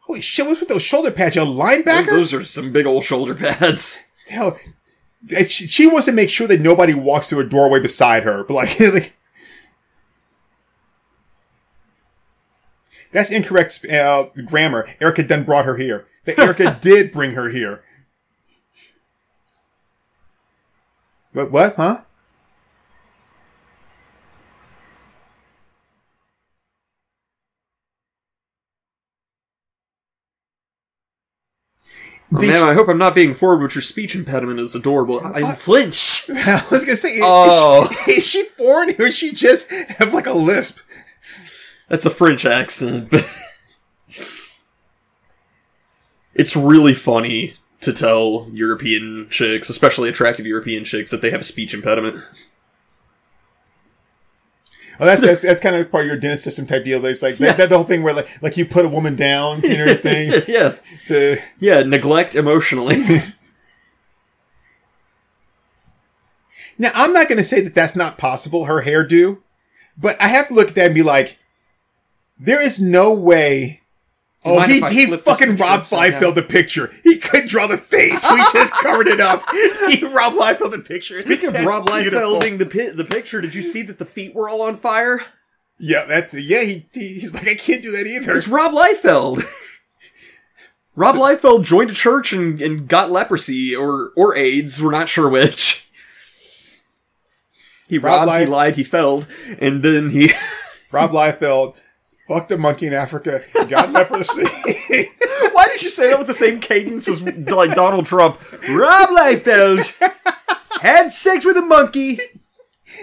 [0.00, 0.44] Holy shit!
[0.46, 1.36] What's with those shoulder pads?
[1.36, 2.06] You a linebacker?
[2.06, 4.04] Those, those are some big old shoulder pads.
[4.28, 4.58] hell,
[5.28, 8.44] she, she wants to make sure that nobody walks through a doorway beside her.
[8.44, 9.16] But like, like
[13.12, 14.88] that's incorrect uh, grammar.
[15.00, 16.06] Erica done brought her here.
[16.24, 17.82] That Erica did bring her here.
[21.32, 21.50] What?
[21.50, 21.76] What?
[21.76, 22.02] Huh?
[32.36, 35.20] Oh, man, I hope I'm not being forward but your speech impediment is adorable.
[35.24, 36.28] I flinch.
[36.30, 37.88] I was gonna say, is- Oh.
[37.90, 40.80] is, she, is she foreign or does she just have like a lisp?
[41.88, 43.22] That's a French accent, but
[46.34, 51.44] it's really funny to tell European chicks, especially attractive European chicks, that they have a
[51.44, 52.16] speech impediment.
[55.00, 57.04] Oh, that's that's, that's kind of part of your dentist system type deal.
[57.04, 59.60] It's like that, that the whole thing where like like you put a woman down
[59.62, 60.76] you and everything yeah,
[61.06, 62.96] to yeah, neglect emotionally.
[66.78, 66.90] now.
[66.94, 68.66] I'm not going to say that that's not possible.
[68.66, 69.38] Her hairdo,
[69.96, 71.38] but I have to look at that and be like,
[72.38, 73.80] there is no way.
[74.46, 76.92] Oh, he, he fucking picture Rob Liefeld the picture.
[77.02, 79.42] He couldn't draw the face, so he just covered it up.
[79.88, 81.14] He Rob Liefeld the picture.
[81.14, 82.38] Speaking of That's Rob beautiful.
[82.38, 85.20] Liefelding the pi- the picture, did you see that the feet were all on fire?
[85.78, 86.62] yeah, that's yeah.
[86.62, 88.34] He, he he's like I can't do that either.
[88.34, 89.42] It's Rob Liefeld.
[90.96, 94.82] Rob Liefeld joined a church and, and got leprosy or or AIDS.
[94.82, 95.90] We're not sure which.
[97.88, 99.26] He Rob robs, he lied, he felled,
[99.58, 100.30] and then he.
[100.92, 101.76] Rob Liefeld
[102.28, 103.42] fucked a monkey in Africa.
[103.52, 104.42] He got leprosy.
[105.52, 108.38] Why did you say that with the same cadence as like Donald Trump?
[108.70, 109.92] Rob Liefeld
[110.80, 112.18] had sex with a monkey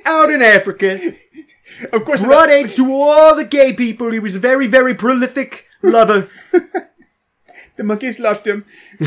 [0.05, 0.99] out in Africa.
[1.93, 4.11] of course, Brought AIDS to all the gay people.
[4.11, 6.29] He was a very very prolific lover.
[7.77, 8.65] The monkeys loved him.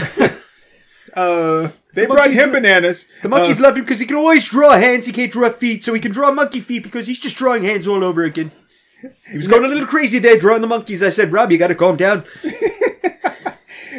[1.15, 3.09] uh, they brought him lo- bananas.
[3.23, 5.07] The monkeys Uh, loved him because he can always draw hands.
[5.07, 7.87] He can't draw feet, so he can draw monkey feet because he's just drawing hands
[7.87, 8.51] all over again.
[9.31, 11.03] He was going a little crazy there drawing the monkeys.
[11.03, 12.25] I said, Rob, you got to calm down.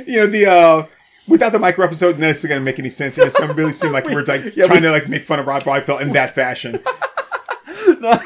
[0.05, 0.85] you know the uh,
[1.27, 3.17] without the micro episode, none of this is gonna make any sense.
[3.17, 5.47] It's gonna really seem like we're like Yeah, trying we- to like make fun of
[5.47, 6.79] Rob Liefeld in that fashion.
[7.99, 8.19] no,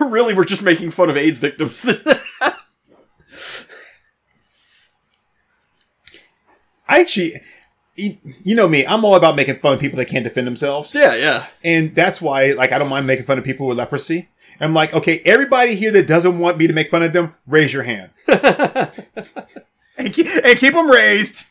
[0.08, 1.88] really, we're just making fun of AIDS victims.
[6.88, 7.32] I actually,
[7.96, 10.94] you know me, I'm all about making fun of people that can't defend themselves.
[10.94, 11.46] yeah, yeah.
[11.64, 14.28] And that's why, like, I don't mind making fun of people with leprosy.
[14.60, 17.72] I'm like, okay, everybody here that doesn't want me to make fun of them, raise
[17.72, 18.10] your hand.
[18.28, 21.46] and, keep, and keep them raised.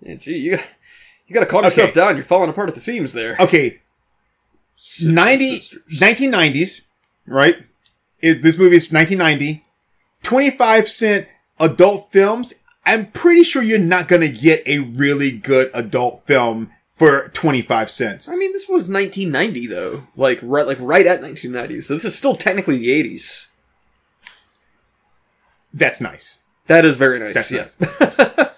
[0.00, 0.58] yeah gee, you,
[1.26, 2.16] you got to calm yourself down.
[2.16, 3.36] You're falling apart at the seams there.
[3.38, 3.80] Okay,
[5.02, 5.58] 90,
[5.90, 6.86] 1990s,
[7.26, 7.56] right?
[8.20, 9.64] It, this movie is 1990.
[10.22, 11.28] 25 cent
[11.58, 12.54] adult films.
[12.84, 17.88] I'm pretty sure you're not going to get a really good adult film for 25
[17.90, 18.28] cents.
[18.28, 21.80] I mean, this was 1990 though, like right, like right at 1990.
[21.80, 23.50] So this is still technically the 80s.
[25.72, 26.42] That's nice.
[26.66, 27.48] That is very nice.
[27.48, 28.48] That's yeah.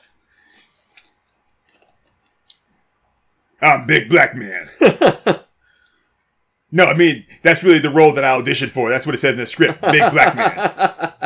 [3.63, 4.71] I'm big black man.
[6.73, 8.89] no, I mean, that's really the role that I auditioned for.
[8.89, 9.83] That's what it says in the script.
[9.83, 11.13] Big black man.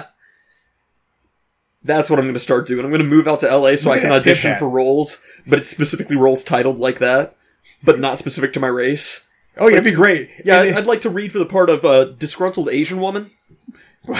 [1.84, 2.84] That's what I'm going to start doing.
[2.84, 5.68] I'm going to move out to LA so I can audition for roles, but it's
[5.68, 7.36] specifically roles titled like that,
[7.82, 9.30] but not specific to my race.
[9.58, 10.30] Oh, yeah, it'd be great.
[10.44, 13.30] Yeah, I'd, I'd like to read for the part of a disgruntled Asian woman.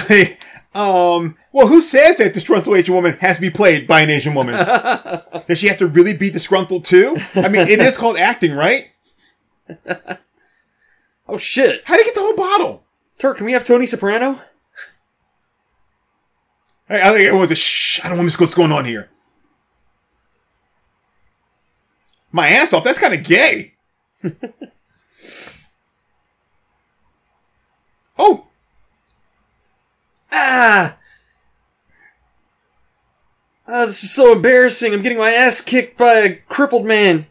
[0.75, 4.35] um, well, who says that disgruntled Asian woman has to be played by an Asian
[4.35, 4.55] woman?
[5.49, 7.17] Does she have to really be disgruntled too?
[7.35, 8.91] I mean, it is called acting, right?
[11.27, 11.83] Oh shit!
[11.87, 12.85] How do you get the whole bottle?
[13.19, 14.43] Turk, can we have Tony Soprano?
[16.89, 18.01] I, I think everyone's a shh.
[18.01, 19.09] I don't want to miss what's going on here.
[22.33, 22.83] my ass off.
[22.83, 23.75] That's kind of gay.
[28.19, 28.49] oh,
[30.33, 30.99] Ah!
[33.69, 34.93] Ah, this is so embarrassing.
[34.93, 37.27] I'm getting my ass kicked by a crippled man.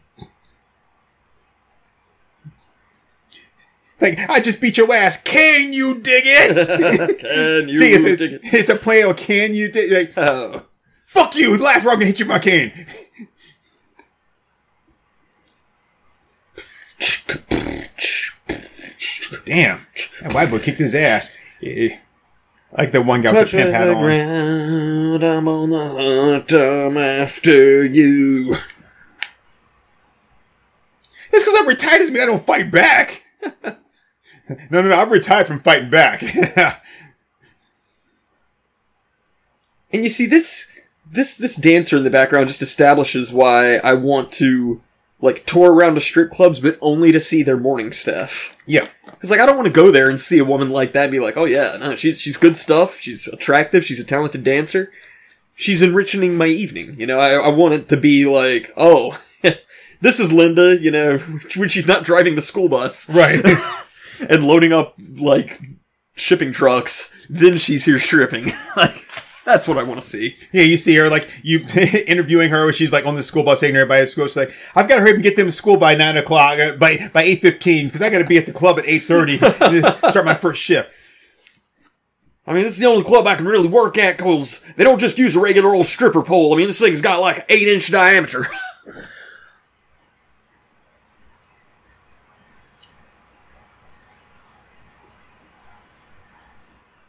[4.00, 5.22] Like I just beat your ass.
[5.22, 7.18] Can you dig it?
[7.20, 8.40] Can you See, it's dig it?
[8.44, 9.90] it's a play on can you dig?
[9.92, 10.62] Like, Oh.
[11.06, 12.72] fuck you, laugh or I'm gonna hit you with my cane.
[19.44, 19.86] Damn,
[20.22, 21.34] that white boy kicked his ass.
[21.62, 21.96] Eh,
[22.76, 24.02] Like the one guy with the pimp hat the on.
[24.02, 28.54] ground, I'm on the hunt, I'm after you.
[31.32, 33.22] It's because I'm retired doesn't mean I don't fight back.
[34.70, 36.22] no, no, no, I'm retired from fighting back.
[39.92, 40.76] And you see this
[41.08, 44.82] this this dancer in the background just establishes why I want to
[45.20, 48.56] like tour around to strip clubs but only to see their morning stuff.
[48.66, 48.88] yeah.
[49.20, 51.12] Cuz like I don't want to go there and see a woman like that and
[51.12, 52.98] be like, "Oh yeah, no, she's she's good stuff.
[53.00, 54.90] She's attractive, she's a talented dancer.
[55.54, 59.16] She's enriching my evening." You know, I I want it to be like, "Oh,
[60.00, 61.18] this is Linda, you know,
[61.56, 63.40] when she's not driving the school bus Right.
[64.30, 65.60] And loading up like
[66.16, 68.46] shipping trucks, then she's here stripping."
[68.76, 68.94] like
[69.44, 70.36] that's what I want to see.
[70.52, 71.60] yeah, you see her like you
[72.06, 74.26] interviewing her when she's like on the school bus taking everybody to school.
[74.26, 76.58] She's like, "I've got to hurry up and get them to school by nine o'clock,
[76.58, 79.02] uh, by by eight fifteen, because I got to be at the club at eight
[79.02, 80.90] thirty start my first shift."
[82.46, 85.00] I mean, this is the only club I can really work at because they don't
[85.00, 86.52] just use a regular old stripper pole.
[86.52, 88.46] I mean, this thing's got like an eight inch diameter.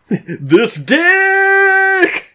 [0.39, 2.31] this dick!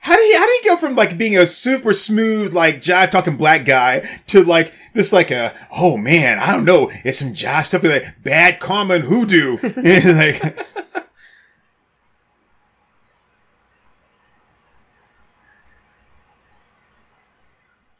[0.00, 3.10] How do you how do you go from like being a super smooth like jive
[3.10, 7.34] talking black guy to like this like a oh man I don't know it's some
[7.34, 10.66] jive stuff like bad and hoodoo and like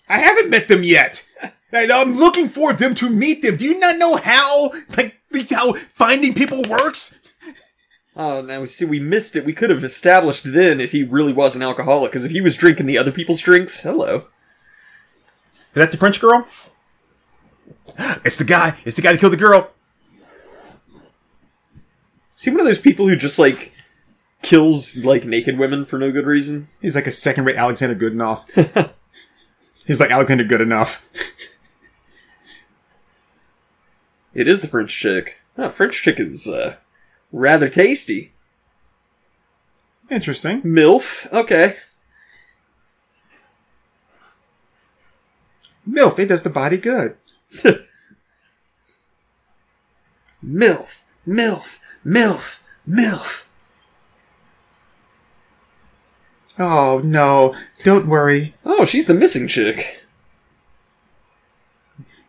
[0.08, 1.27] I haven't met them yet.
[1.72, 3.56] I'm looking for them to meet them.
[3.56, 7.14] Do you not know how like how finding people works?
[8.20, 9.44] Oh, now we see we missed it.
[9.44, 12.56] We could have established then if he really was an alcoholic, because if he was
[12.56, 14.26] drinking the other people's drinks, hello.
[15.54, 16.44] Is that the French girl?
[18.24, 18.76] It's the guy.
[18.84, 19.70] It's the guy that killed the girl.
[22.36, 23.72] Is he one of those people who just like
[24.42, 26.66] kills like naked women for no good reason?
[26.82, 28.92] He's like a second rate Alexander Goodenough.
[29.86, 31.08] He's like Alexander Good enough.
[34.38, 35.40] It is the French chick.
[35.56, 36.76] Oh, French chick is uh,
[37.32, 38.34] rather tasty.
[40.08, 40.62] Interesting.
[40.62, 41.26] MILF.
[41.32, 41.74] Okay.
[45.90, 47.16] MILF, it does the body good.
[50.44, 51.02] MILF.
[51.26, 51.80] MILF.
[52.06, 52.60] MILF.
[52.88, 53.48] MILF.
[56.60, 58.54] Oh no, don't worry.
[58.64, 60.04] Oh, she's the missing chick.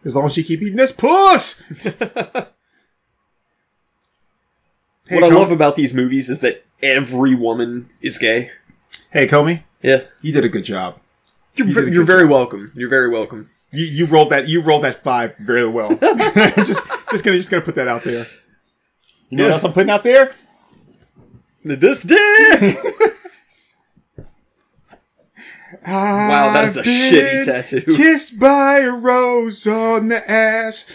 [0.10, 1.64] As long as you keep eating this puss.
[5.07, 8.51] Hey, what I love about these movies is that every woman is gay.
[9.12, 10.01] Hey, Acomi, Yeah.
[10.22, 10.99] you did a good job.
[11.55, 12.72] You're, You you're very welcome.
[12.76, 13.49] You're very welcome.
[13.72, 14.47] You, you rolled that.
[14.47, 15.89] You rolled that five very well.
[16.57, 18.24] just, just gonna, just gonna put that out there.
[19.30, 20.36] You know what else I'm putting out there?
[21.64, 22.78] This dick!
[25.86, 27.82] Wow, that is a shitty tattoo.
[27.96, 30.90] Kissed by a rose on the ass.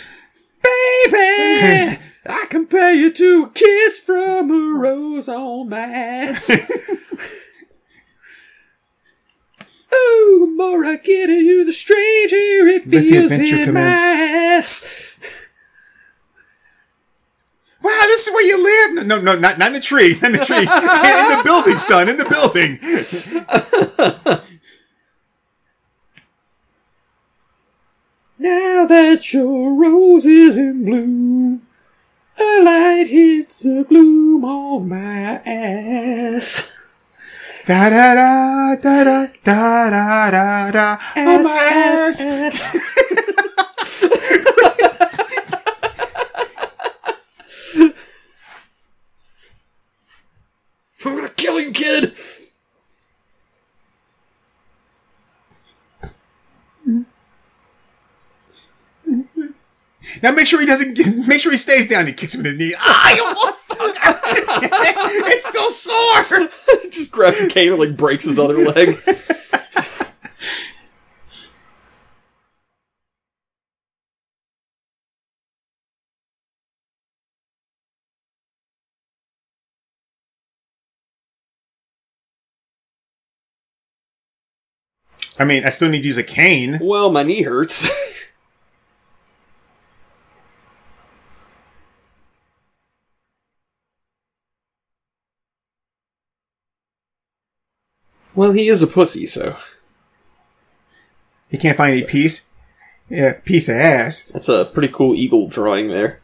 [0.62, 1.99] Baby!
[2.27, 6.51] I compare you to a kiss from a rose on my ass.
[9.93, 13.75] oh, the more I get at you, the stranger it feels in commence.
[13.75, 15.01] my ass.
[17.83, 19.07] Wow, this is where you live.
[19.07, 20.14] No, no, not, not in the tree.
[20.14, 20.57] Not in the tree.
[20.61, 22.09] in the building, son.
[22.09, 22.79] In the building.
[28.39, 31.62] Now that your rose is in bloom,
[32.37, 36.72] a light hits the gloom on my ass.
[37.66, 40.99] Da da da da da da da da da.
[41.16, 42.74] Oh, my ass, ass.
[42.74, 42.74] ass.
[51.07, 52.14] I'm gonna kill you, kid!
[60.22, 60.96] Now make sure he doesn't.
[60.96, 62.06] Get, make sure he stays down.
[62.06, 62.74] He kicks him in the knee.
[62.78, 64.20] Ah, you motherfucker!
[65.28, 66.48] it's still sore.
[66.90, 68.96] Just grabs the cane and like breaks his other leg.
[85.36, 86.78] I mean, I still need to use a cane.
[86.80, 87.90] well, my knee hurts.
[98.35, 99.57] Well, he is a pussy, so
[101.51, 102.49] He can't find any peace.
[103.09, 104.24] Yeah, piece of ass.
[104.24, 106.20] that's a pretty cool eagle drawing there.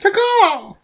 [0.00, 0.74] Caw-caw!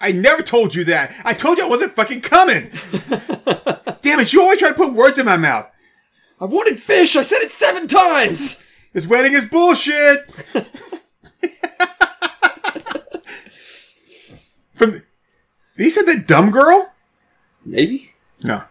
[0.00, 1.14] I never told you that.
[1.24, 2.70] I told you I wasn't fucking coming.
[4.02, 4.32] Damn it!
[4.32, 5.70] You always try to put words in my mouth.
[6.40, 7.16] I wanted fish.
[7.16, 8.62] I said it seven times.
[8.92, 10.18] This wedding is bullshit.
[14.74, 15.02] From the,
[15.76, 16.92] he said that dumb girl?
[17.64, 18.12] Maybe.
[18.42, 18.64] No.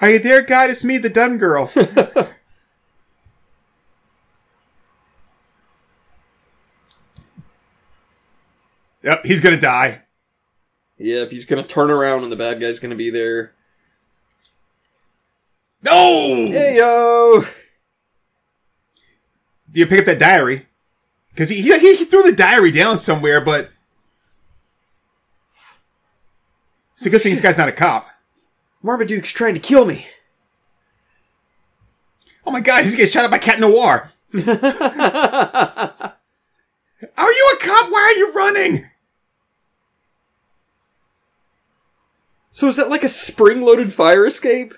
[0.00, 0.70] Are you there, God?
[0.70, 1.70] It's me, the dumb girl.
[9.02, 10.02] yep, he's gonna die.
[10.96, 13.52] Yep, he's gonna turn around and the bad guy's gonna be there.
[15.82, 16.46] No!
[16.50, 17.44] Hey yo!
[19.72, 20.66] You pick up that diary
[21.30, 23.70] because he, he he threw the diary down somewhere, but
[26.94, 28.08] it's a good thing this guy's not a cop.
[28.82, 30.06] Marmaduke's trying to kill me.
[32.46, 34.12] Oh my god, he's getting shot up by Cat Noir.
[34.34, 34.42] are
[37.32, 37.90] you a cop?
[37.90, 38.90] Why are you running?
[42.50, 44.74] So is that like a spring-loaded fire escape?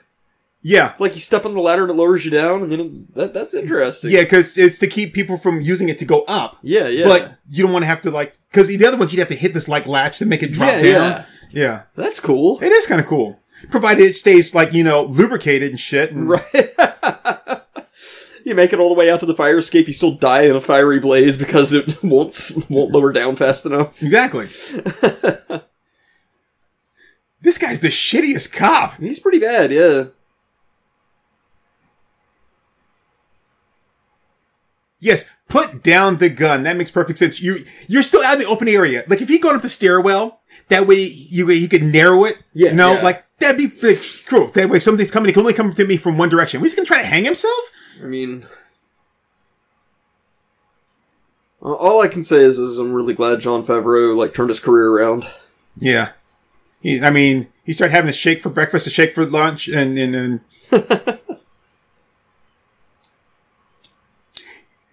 [0.65, 3.15] Yeah, Like you step on the ladder and it lowers you down, and then it,
[3.17, 4.13] that, that's interesting.
[4.13, 6.57] yeah, because it's to keep people from using it to go up.
[6.63, 7.07] yeah, yeah.
[7.07, 9.35] But you don't want to have to like because the other ones you'd have to
[9.35, 10.93] hit this like latch to make it drop Yeah, down.
[10.93, 11.25] yeah.
[11.51, 11.83] yeah.
[11.97, 12.61] that's cool.
[12.63, 13.41] It is kind of cool,
[13.71, 16.13] provided it stays like you know lubricated and shit.
[16.13, 16.45] And, Right.
[18.45, 20.55] you make it all the way out to the fire escape, you still die in
[20.55, 22.39] a fiery blaze because it won't
[22.71, 24.01] won't lower down fast enough.
[24.01, 24.47] Exactly.
[27.41, 28.95] this guy's the shittiest cop.
[28.99, 30.05] He's pretty bad, yeah.
[35.03, 36.63] Yes, put down the gun.
[36.63, 37.43] That makes perfect sense.
[37.43, 39.03] You you're still out in the open area.
[39.09, 42.39] Like if he gone up the stairwell, that way you he could narrow it.
[42.55, 43.03] Yeah, you know, yeah.
[43.03, 44.47] like that'd be like, cool.
[44.47, 45.29] That way something's coming.
[45.29, 46.61] He can only come to me from one direction.
[46.61, 47.73] He's gonna try to hang himself.
[48.01, 48.47] I mean,
[51.61, 54.61] all- all I can say is, is I'm really glad Jon Favreau like turned his
[54.61, 55.25] career around.
[55.77, 56.11] Yeah.
[56.81, 59.99] He, I mean, he started having a shake for breakfast, a shake for lunch, and
[59.99, 60.15] and.
[60.15, 60.41] and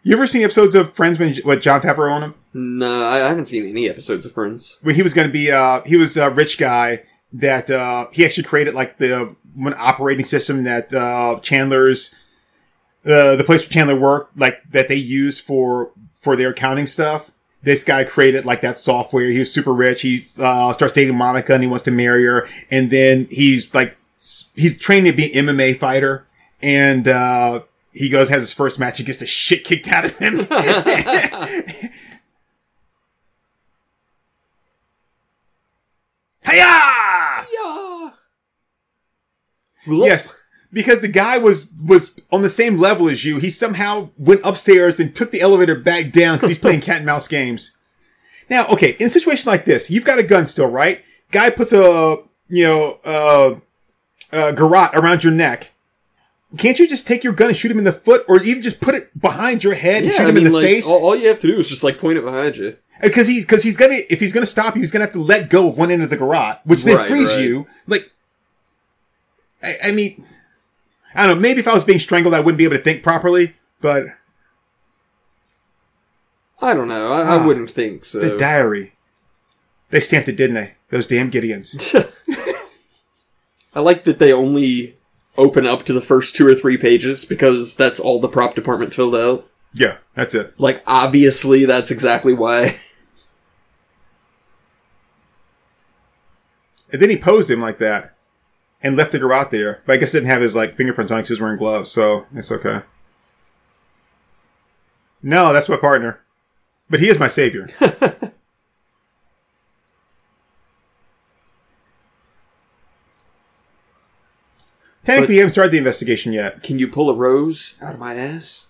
[0.10, 2.36] You ever seen episodes of Friends when what Jon Favreau on him?
[2.52, 4.80] No, I I haven't seen any episodes of Friends.
[4.82, 8.26] when he was going to be uh he was a rich guy that uh he
[8.26, 12.16] actually created like the one operating system that uh Chandler's
[13.06, 17.30] uh the place where Chandler worked like that they use for for their accounting stuff.
[17.62, 19.30] This guy created like that software.
[19.30, 20.02] He was super rich.
[20.02, 23.96] He uh starts dating Monica and he wants to marry her and then he's like
[24.56, 26.26] he's trained to be an MMA fighter
[26.64, 27.62] and uh
[27.94, 28.98] he goes has his first match.
[28.98, 30.40] He gets the shit kicked out of him.
[36.46, 37.46] Hiya!
[37.54, 38.12] Yeah.
[39.88, 40.40] Yes,
[40.72, 43.38] because the guy was was on the same level as you.
[43.38, 47.06] He somehow went upstairs and took the elevator back down because he's playing cat and
[47.06, 47.78] mouse games.
[48.50, 51.04] Now, okay, in a situation like this, you've got a gun still, right?
[51.32, 52.18] Guy puts a
[52.48, 53.56] you know uh,
[54.32, 55.72] a garrote around your neck.
[56.58, 58.82] Can't you just take your gun and shoot him in the foot, or even just
[58.82, 60.88] put it behind your head and Yeah, shoot I him mean, in the like face?
[60.88, 62.76] all, all you have to do is just like point it behind you.
[63.04, 65.50] because he because he's gonna if he's gonna stop you, he's gonna have to let
[65.50, 67.42] go of one end of the garrote, which then Right, frees right.
[67.44, 67.68] you.
[67.86, 68.12] Like,
[69.62, 70.26] I, I mean,
[71.14, 71.42] I don't know.
[71.42, 73.54] Maybe if I was being strangled, I wouldn't be able to think properly.
[73.80, 74.08] But
[76.62, 77.14] I don't know.
[77.14, 78.20] I, Ah, I wouldn't think so.
[78.20, 78.94] the diary,
[79.92, 80.74] they stamped it, didn't they?
[80.90, 81.78] Those damn Gideons.
[83.76, 84.98] I like that they only
[85.40, 88.94] open up to the first two or three pages because that's all the prop department
[88.94, 89.40] filled out.
[89.74, 90.60] yeah, that's it.
[90.60, 92.76] Like, obviously, that's exactly why.
[96.92, 98.16] And then he posed him like that
[98.82, 99.82] and left the garrote there.
[99.86, 102.26] But I guess didn't have his like fingerprints on because he was wearing gloves, so
[102.34, 102.82] it's okay.
[105.22, 106.22] No, that's my partner,
[106.90, 107.68] but he is my savior.
[115.10, 116.62] Technically, you haven't started the investigation yet.
[116.62, 118.70] Can you pull a rose out of my ass?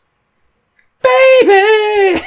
[1.03, 2.25] Baby.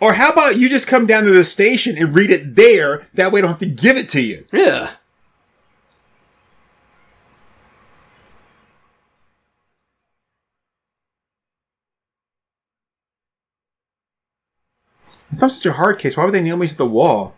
[0.00, 3.06] Or how about you just come down to the station and read it there?
[3.12, 4.46] That way I don't have to give it to you.
[4.50, 4.92] Yeah.
[15.30, 17.37] If I'm such a hard case, why would they nail me to the wall?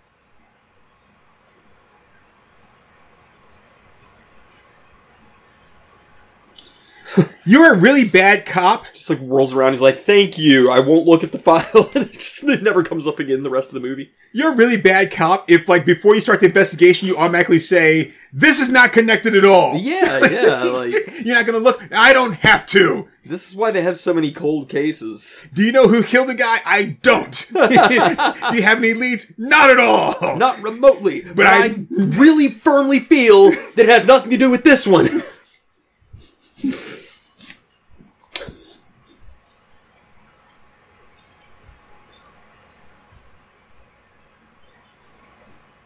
[7.51, 8.85] You're a really bad cop.
[8.95, 9.73] Just like whirls around.
[9.73, 10.71] He's like, "Thank you.
[10.71, 13.43] I won't look at the file." it just it never comes up again.
[13.43, 14.11] The rest of the movie.
[14.33, 18.13] You're a really bad cop if, like, before you start the investigation, you automatically say,
[18.33, 19.77] this is not connected at all.
[19.77, 20.63] Yeah, yeah.
[20.73, 21.83] Like You're not gonna look.
[21.93, 23.09] I don't have to.
[23.25, 25.49] this is why they have so many cold cases.
[25.53, 26.61] Do you know who killed the guy?
[26.65, 27.33] I don't.
[27.53, 29.33] Do you have any leads?
[29.37, 30.37] Not at all.
[30.37, 34.63] Not remotely, but, I- I really firmly feel that it has nothing to do with
[34.63, 35.09] this one.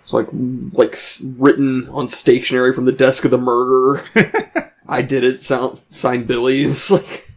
[0.05, 0.29] It's like
[0.73, 0.95] like
[1.39, 4.05] written on stationery from the desk of the murderer.
[4.87, 5.41] I did it.
[5.41, 6.63] Sound signed Billy.
[6.67, 7.33] It's like,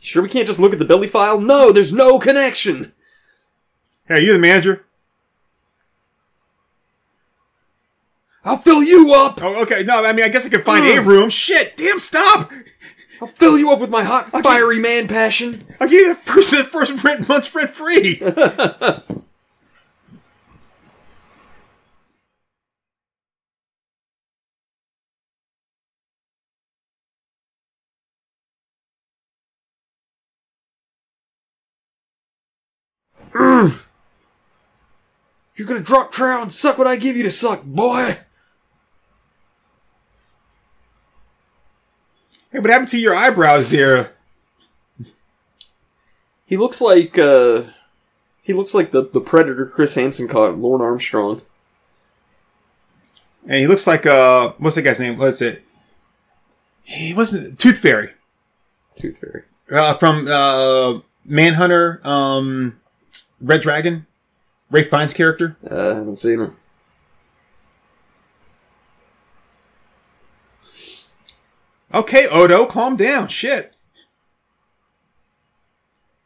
[0.00, 1.40] sure we can't just look at the Billy file.
[1.40, 2.92] No, there's no connection.
[4.08, 4.84] Hey, you the manager?
[8.44, 9.38] I'll fill you up.
[9.40, 9.84] Oh, okay.
[9.84, 11.28] No, I mean, I guess I can find a room.
[11.30, 12.50] Shit, damn, stop.
[13.22, 15.62] I'll fill you up with my hot, fiery man passion.
[15.80, 18.20] I'll give you the first, the first rent, month's rent free.
[33.34, 33.70] You're
[35.66, 38.18] gonna drop trout and suck what I give you to suck, boy.
[42.50, 44.14] Hey, what happened to your eyebrows there?
[46.46, 47.64] He looks like uh
[48.42, 51.42] he looks like the the predator Chris Hansen caught Lorne Armstrong.
[53.46, 55.18] And he looks like, uh, what's that guy's name?
[55.18, 55.64] What's it?
[56.82, 58.12] He wasn't, Tooth Fairy.
[58.96, 59.42] Tooth Fairy.
[59.70, 62.80] Uh, from, uh, Manhunter, um,
[63.44, 64.06] Red Dragon.
[64.70, 65.56] Ralph Fiennes' character.
[65.70, 66.50] Uh, I haven't seen it.
[71.92, 73.28] Okay, Odo, calm down.
[73.28, 73.74] Shit.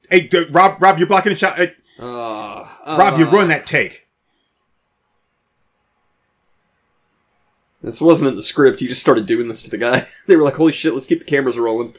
[0.09, 1.57] Hey, d- Rob, Rob, you're blocking the shot.
[1.57, 4.07] Hey, Uh, Rob, you ruined that take.
[7.83, 8.81] This wasn't in the script.
[8.81, 10.03] You just started doing this to the guy.
[10.27, 11.95] they were like, "Holy shit, let's keep the cameras rolling."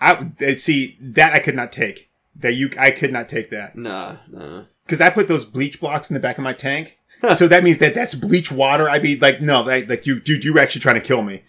[0.00, 2.07] I uh, see that I could not take.
[2.38, 4.62] That you, I could not take that Nah, nah.
[4.84, 6.98] because I put those bleach blocks in the back of my tank.
[7.34, 8.88] so that means that that's bleach water.
[8.88, 11.42] I'd be like, no, that, like you, dude, you're actually trying to kill me.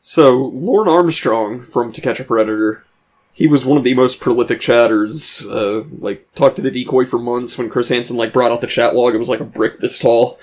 [0.00, 2.84] So, Lorne Armstrong from To Catch a Predator,
[3.34, 5.46] he was one of the most prolific chatters.
[5.46, 8.66] Uh, like, talked to the decoy for months when Chris Hansen, like, brought out the
[8.66, 9.14] chat log.
[9.14, 10.38] It was like a brick this tall.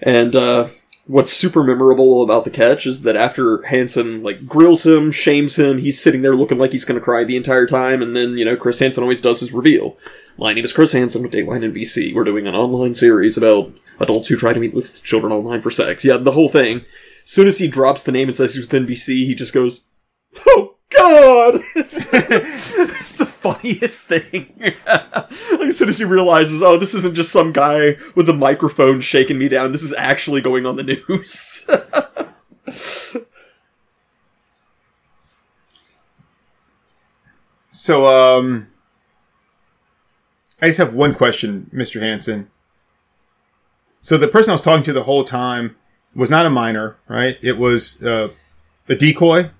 [0.00, 0.68] And, uh,
[1.06, 5.78] what's super memorable about the catch is that after Hansen, like, grills him, shames him,
[5.78, 8.56] he's sitting there looking like he's gonna cry the entire time, and then, you know,
[8.56, 9.96] Chris Hansen always does his reveal.
[10.38, 12.14] My name is Chris Hansen with Dateline NBC.
[12.14, 15.70] We're doing an online series about adults who try to meet with children online for
[15.70, 16.04] sex.
[16.04, 16.84] Yeah, the whole thing
[17.24, 19.86] As soon as he drops the name and says he's with NBC, he just goes,
[20.46, 24.52] "Oh God!" It's, it's the funniest thing.
[24.60, 29.00] like as soon as he realizes, oh, this isn't just some guy with a microphone
[29.00, 29.72] shaking me down.
[29.72, 31.68] This is actually going on the news.
[37.76, 38.68] So, um,
[40.62, 42.00] I just have one question, Mr.
[42.00, 42.48] Hansen.
[44.00, 45.74] So the person I was talking to the whole time
[46.14, 47.36] was not a minor, right?
[47.42, 48.28] It was uh,
[48.88, 49.50] a decoy.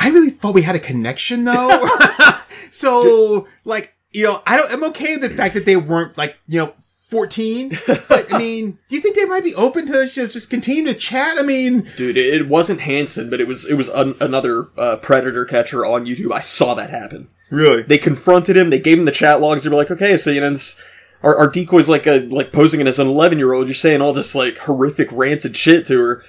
[0.00, 1.88] I really thought we had a connection, though.
[2.70, 4.72] so, like, you know, I don't.
[4.72, 6.74] I'm okay with the fact that they weren't like, you know,
[7.10, 7.70] 14.
[8.08, 10.98] But I mean, do you think they might be open to just just continue to
[10.98, 11.38] chat?
[11.38, 15.44] I mean, Dude, it wasn't Hansen, but it was it was an, another uh, predator
[15.44, 16.32] catcher on YouTube.
[16.32, 17.28] I saw that happen.
[17.50, 17.82] really?
[17.82, 18.70] they confronted him.
[18.70, 19.64] They gave him the chat logs.
[19.64, 20.82] They were like, okay, so you know, this,
[21.22, 23.66] our, our decoy's like a like posing it as an eleven year old.
[23.66, 26.24] You're saying all this like horrific rancid shit to her,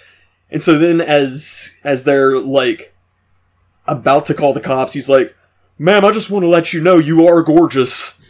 [0.50, 2.92] and so then as as they're like
[3.92, 5.36] about to call the cops, he's like,
[5.78, 8.22] "Ma'am, I just want to let you know you are gorgeous."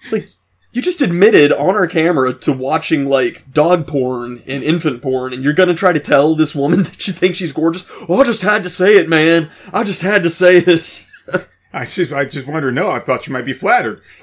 [0.00, 0.28] It's like
[0.72, 5.42] you just admitted on our camera to watching like dog porn and infant porn, and
[5.42, 7.88] you're gonna try to tell this woman that you think she's gorgeous.
[8.08, 9.50] Oh, I just had to say it, man.
[9.72, 11.06] I just had to say it.
[11.72, 12.90] I just, I just wanted to know.
[12.90, 14.02] I thought you might be flattered.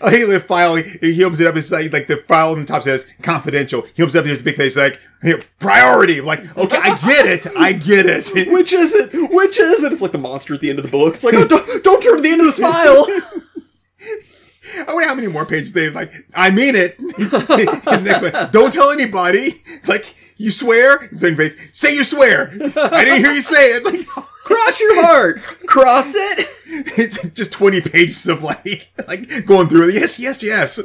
[0.00, 0.76] oh, hey, the file.
[0.76, 1.56] He, he opens it up.
[1.56, 3.82] It's like, like the file on the top says confidential.
[3.94, 4.24] He opens it up.
[4.24, 6.18] There's a big face like here, priority.
[6.18, 7.46] I'm like, okay, I get it.
[7.56, 8.32] I get it.
[8.52, 9.10] Which is it?
[9.12, 9.92] Which is it?
[9.92, 11.14] It's like the monster at the end of the book.
[11.14, 13.06] It's like, oh, don't, don't turn to the end of this file.
[14.88, 16.12] I wonder how many more pages they like.
[16.34, 16.98] I mean it.
[18.02, 18.50] next one.
[18.50, 19.50] Don't tell anybody.
[19.86, 21.08] Like you swear.
[21.16, 22.50] Say you swear.
[22.52, 23.84] I didn't hear you say it.
[23.84, 24.06] Like,
[24.44, 25.38] Cross your heart.
[25.66, 26.48] Cross it.
[26.66, 29.94] it's just twenty pages of like like going through it.
[29.94, 30.80] Yes, yes, yes.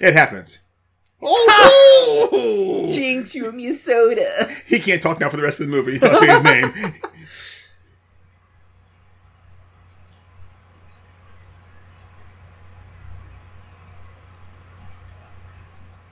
[0.00, 0.60] It happens.
[1.22, 2.90] Oh!
[2.92, 4.22] Jinx, you owe me a soda.
[4.66, 5.92] he can't talk now for the rest of the movie.
[5.92, 6.94] He's not saying his name.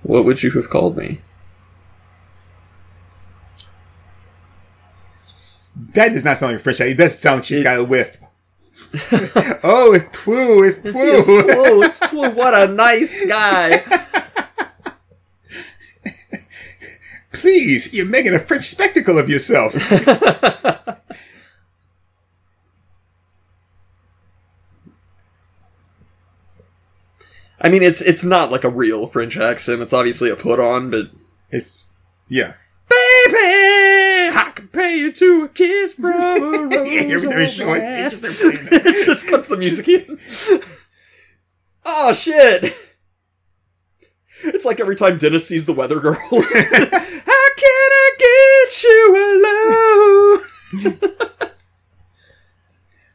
[0.06, 1.20] What would you have called me?
[5.94, 6.80] That does not sound like a French.
[6.80, 8.18] It does sound like she's got a whiff.
[9.64, 10.94] oh, it's twoo, it's twoo.
[10.94, 13.82] oh, it's tw- what a nice guy.
[17.32, 19.74] Please, you're making a French spectacle of yourself.
[27.66, 29.82] I mean, it's it's not like a real French accent.
[29.82, 31.10] It's obviously a put on, but
[31.50, 31.92] It's
[32.28, 32.54] yeah.
[32.88, 33.34] baby,
[34.36, 35.96] I can pay you to a kiss.
[35.98, 38.20] Yeah, every time they show it, of they grass.
[38.20, 40.60] just it just cuts the music in.
[41.84, 42.72] oh shit!
[44.44, 46.14] It's like every time Dennis sees the weather girl.
[46.14, 50.40] How can I get you
[50.84, 50.94] alone?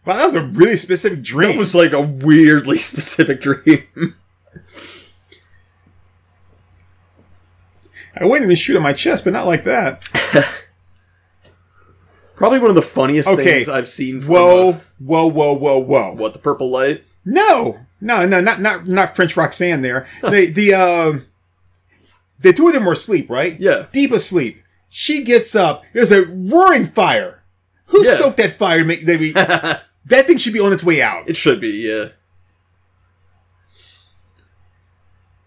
[0.03, 1.51] Wow, that was a really specific dream.
[1.51, 4.15] It was like a weirdly specific dream.
[8.15, 10.03] I wouldn't even shoot on my chest, but not like that.
[12.35, 13.43] Probably one of the funniest Okay.
[13.43, 14.19] things I've seen.
[14.19, 16.13] From, uh, Whoa, whoa, whoa, whoa, whoa.
[16.13, 17.03] what the purple light?
[17.23, 19.83] No, no, no, not not not French Roxanne.
[19.83, 21.25] There, the the um,
[22.39, 23.59] the two of them were asleep, right?
[23.59, 23.85] Yeah.
[23.91, 24.59] deep asleep.
[24.89, 25.83] She gets up.
[25.93, 27.43] There's a roaring fire.
[27.85, 28.15] Who Yeah.
[28.15, 28.79] stoked that fire?
[28.79, 31.29] to Make that thing should be on its way out.
[31.29, 32.09] It should be, yeah.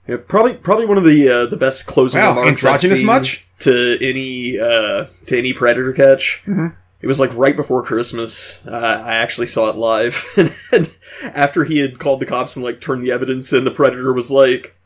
[0.07, 3.07] Yeah, probably probably one of the uh, the best closing Wow, remarks I've androgynous seen
[3.07, 3.47] much?
[3.61, 6.43] to any uh, to any predator catch.
[6.47, 6.69] Mm-hmm.
[7.01, 8.67] It was like right before Christmas.
[8.67, 10.87] Uh, I actually saw it live, and then
[11.35, 14.31] after he had called the cops and like turned the evidence in, the predator was
[14.31, 14.77] like,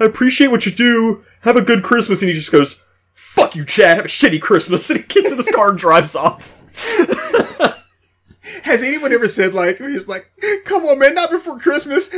[0.00, 1.24] "I appreciate what you do.
[1.42, 3.96] Have a good Christmas," and he just goes, "Fuck you, Chad.
[3.96, 6.54] Have a shitty Christmas," and he gets in his car and drives off.
[8.68, 10.30] Has anyone ever said like he's like,
[10.64, 12.10] come on, man, not before Christmas,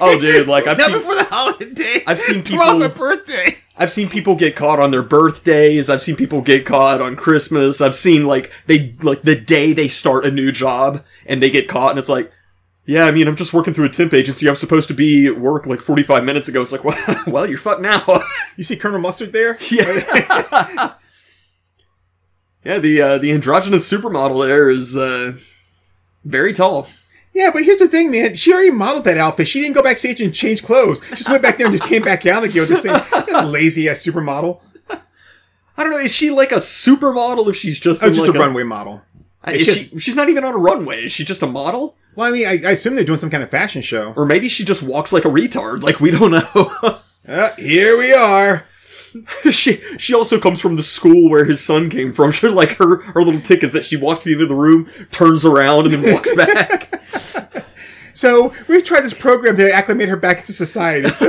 [0.00, 2.02] Oh, dude, like I've not seen before the holiday.
[2.06, 3.58] I've seen Tomorrow's my people- birthday.
[3.76, 5.88] I've seen people get caught on their birthdays.
[5.88, 7.80] I've seen people get caught on Christmas.
[7.80, 11.68] I've seen like they like the day they start a new job and they get
[11.68, 12.30] caught and it's like,
[12.84, 14.48] yeah, I mean, I'm just working through a temp agency.
[14.48, 16.60] I'm supposed to be at work like 45 minutes ago.
[16.62, 18.02] It's like, well, well you're fucked now.
[18.56, 19.56] You see Colonel Mustard there?
[19.70, 20.94] yeah.
[22.64, 25.38] yeah, the uh, the androgynous supermodel there is uh,
[26.24, 26.88] very tall.
[27.34, 28.34] Yeah, but here's the thing, man.
[28.34, 29.48] She already modeled that outfit.
[29.48, 31.02] She didn't go backstage and change clothes.
[31.08, 33.88] She just went back there and just came back out again with the same lazy
[33.88, 34.60] ass supermodel.
[34.90, 35.98] I don't know.
[35.98, 39.02] Is she like a supermodel if she's just Oh, in, just like a runway model.
[39.48, 41.06] Is It's she, she's not even on a runway.
[41.06, 41.96] Is she just a model?
[42.14, 44.12] Well, I mean, I, I assume they're doing some kind of fashion show.
[44.14, 45.82] Or maybe she just walks like a retard.
[45.82, 46.98] Like we don't know.
[47.26, 48.64] Uh, here we are.
[49.50, 52.32] she she also comes from the school where his son came from.
[52.42, 54.54] She like her her little tick is that she walks to the end of the
[54.54, 57.00] room, turns around, and then walks back.
[58.14, 61.08] So we've tried this program to acclimate her back into society.
[61.08, 61.26] So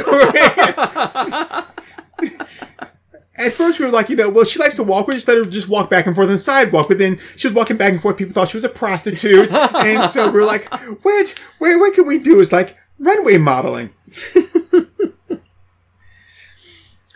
[3.36, 5.08] At first, we were like, you know, well, she likes to walk.
[5.08, 6.88] We just let her just walk back and forth on the sidewalk.
[6.88, 8.16] But then she was walking back and forth.
[8.16, 10.72] People thought she was a prostitute, and so we were like,
[11.04, 11.30] what?
[11.58, 11.80] Where?
[11.80, 12.40] What can we do?
[12.40, 13.90] It's like runway modeling.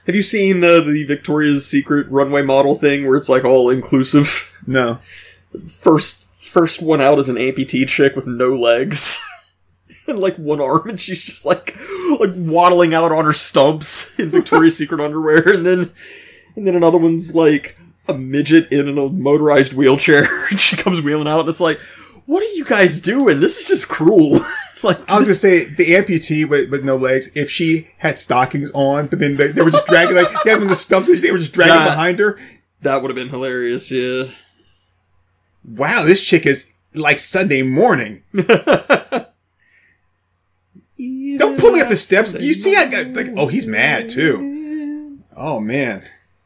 [0.08, 4.54] Have you seen uh, the Victoria's Secret runway model thing where it's like all inclusive?
[4.70, 5.00] No.
[5.66, 9.24] First first one out is an amputee chick with no legs.
[10.10, 11.76] And like one arm, and she's just like
[12.20, 15.92] like waddling out on her stumps in Victoria's Secret underwear, and then
[16.56, 17.78] and then another one's like
[18.08, 21.78] a midget in a motorized wheelchair, and she comes wheeling out, and it's like,
[22.26, 23.42] what are you guys doing?
[23.42, 24.40] This is just cruel.
[24.88, 27.30] Like I was gonna say the amputee with, with no legs.
[27.36, 30.62] If she had stockings on, but then they, they were just dragging like they had
[30.62, 31.22] them the stumps.
[31.22, 31.86] They were just dragging Yeah.
[31.86, 32.40] behind her.
[32.82, 33.92] that would have been hilarious.
[33.92, 34.26] Yeah.
[35.64, 38.24] Wow, this chick is like Sunday morning.
[40.98, 42.34] Don't pull me up the steps.
[42.34, 45.20] You see, I got like, oh, he's mad too.
[45.36, 46.04] Oh man,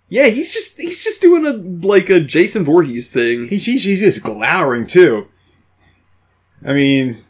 [0.10, 1.54] Yeah, he's just he's just doing a
[1.88, 3.48] like a Jason Voorhees thing.
[3.48, 5.28] he, she's just glowering too.
[6.66, 7.24] I mean,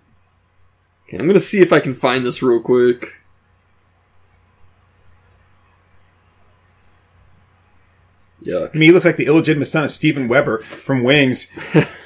[1.12, 3.18] Okay, I'm gonna see if I can find this real quick.
[8.46, 8.70] Yuck.
[8.74, 11.48] I mean, he looks like the illegitimate son of Steven Weber from Wings.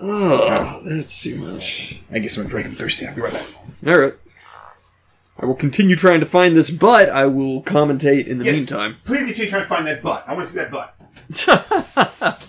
[0.00, 2.00] Oh, that's too much.
[2.12, 2.66] I guess I'm gonna drink.
[2.68, 3.04] I'm thirsty.
[3.04, 3.42] I'll be right back.
[3.84, 4.14] Alright.
[5.40, 8.58] I will continue trying to find this, but I will commentate in the Yes.
[8.58, 8.98] meantime.
[9.04, 10.22] Please continue trying to find that butt.
[10.28, 12.44] I want to see that butt.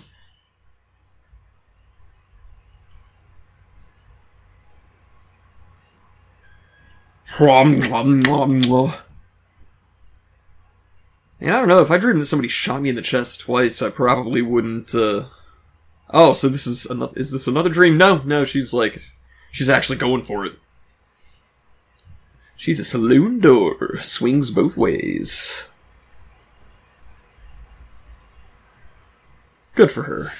[11.40, 13.80] And I don't know, if I dreamed that somebody shot me in the chest twice,
[13.80, 15.24] I probably wouldn't, uh...
[16.10, 17.96] Oh, so this is another, is this another dream?
[17.96, 19.00] No, no, she's like,
[19.50, 20.54] she's actually going for it.
[22.56, 25.70] She's a saloon door, swings both ways.
[29.74, 30.32] Good for her.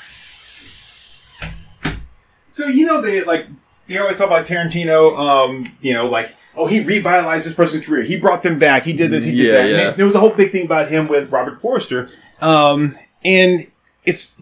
[2.51, 3.47] So you know they like
[3.87, 5.17] they always talk about Tarantino.
[5.17, 8.03] Um, you know, like oh he revitalized this person's career.
[8.03, 8.83] He brought them back.
[8.85, 9.25] He did this.
[9.25, 9.69] He did Yeah, that.
[9.71, 9.91] yeah.
[9.93, 12.09] There was a whole big thing about him with Robert Forster.
[12.41, 13.67] Um, and
[14.05, 14.41] it's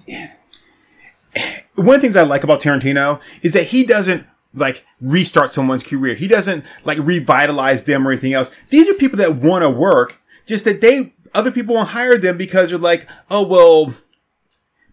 [1.74, 5.84] one of the things I like about Tarantino is that he doesn't like restart someone's
[5.84, 6.14] career.
[6.14, 8.50] He doesn't like revitalize them or anything else.
[8.70, 12.38] These are people that want to work, just that they other people won't hire them
[12.38, 13.94] because they're like, oh well,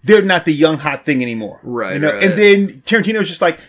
[0.03, 1.59] they're not the young hot thing anymore.
[1.63, 2.13] Right, You know?
[2.13, 2.23] right.
[2.23, 3.59] And then Tarantino's just like,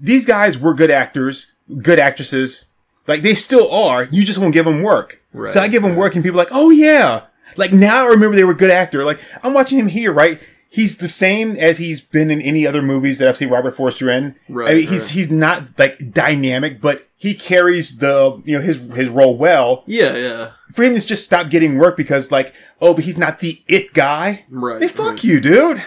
[0.00, 2.69] these guys were good actors, good actresses.
[3.10, 4.04] Like they still are.
[4.04, 5.20] You just won't give them work.
[5.32, 7.26] Right, so I give them work and people are like, oh yeah.
[7.56, 9.04] Like now I remember they were a good actor.
[9.04, 10.40] Like I'm watching him here, right?
[10.72, 14.08] He's the same as he's been in any other movies that I've seen Robert Forster
[14.08, 14.36] in.
[14.48, 18.92] Right, I mean, he's he's not like dynamic, but he carries the you know his
[18.94, 19.82] his role well.
[19.86, 20.50] Yeah, yeah.
[20.72, 23.92] For him to just stop getting work because like, oh, but he's not the it
[23.92, 24.44] guy.
[24.48, 25.24] Right, Hey, fuck right.
[25.24, 25.82] you, dude.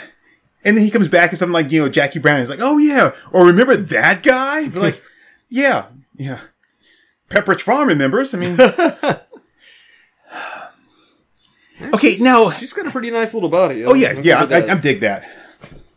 [0.65, 2.78] And then he comes back and something like, you know, Jackie Brown is like, oh
[2.78, 3.11] yeah.
[3.32, 4.67] Or remember that guy?
[4.67, 5.01] But like,
[5.49, 5.86] yeah,
[6.17, 6.39] yeah.
[7.34, 8.34] Pepperidge Farm remembers.
[8.34, 8.59] I mean,
[11.93, 13.86] okay, now, She's got a pretty nice little body.
[13.86, 15.23] oh yeah, yeah, I, I, I dig that.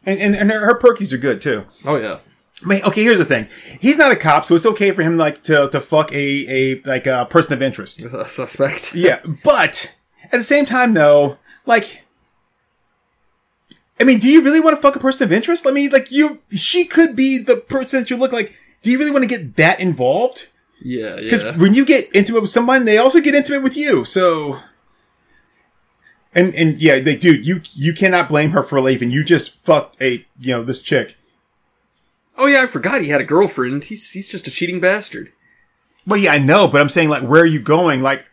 [0.04, 1.64] And, and, and her perkies are good too.
[1.84, 2.18] oh yeah.
[2.64, 3.48] Man, okay, here's the thing.
[3.80, 6.16] He's not a cop, so it's okay for him like to, to fuck a,
[6.48, 8.02] a, like a person of interest.
[8.04, 8.94] A suspect.
[8.94, 12.06] Yeah, but at the same time, though, like,
[14.00, 15.66] I mean, do you really want to fuck a person of interest?
[15.66, 18.54] I mean, like, you, she could be the person that you look like.
[18.80, 20.46] Do you really want to get that involved?
[20.80, 21.56] Yeah, Because yeah.
[21.56, 24.04] when you get intimate with someone, they also get intimate with you.
[24.04, 24.58] So,
[26.34, 29.10] and and yeah, they dude, you you cannot blame her for leaving.
[29.10, 31.16] You just fucked a you know this chick.
[32.38, 33.84] Oh yeah, I forgot he had a girlfriend.
[33.84, 35.32] He's he's just a cheating bastard.
[36.06, 38.00] Well, yeah, I know, but I'm saying like, where are you going?
[38.00, 38.26] Like,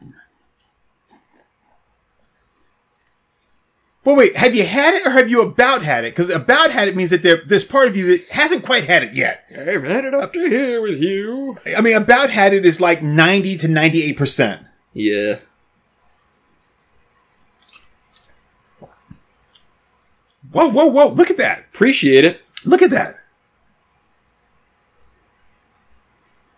[4.06, 6.14] well, wait, have you had it or have you about had it?
[6.14, 9.01] Because about had it means that there, there's part of you that hasn't quite had
[9.04, 9.45] it yet.
[9.49, 11.58] I've had it up to here with you.
[11.78, 14.66] I mean, about had it is like 90 to 98 percent.
[14.93, 15.39] Yeah.
[20.51, 21.08] Whoa, whoa, whoa!
[21.08, 21.66] Look at that!
[21.74, 22.41] Appreciate it.
[22.64, 23.16] Look at that!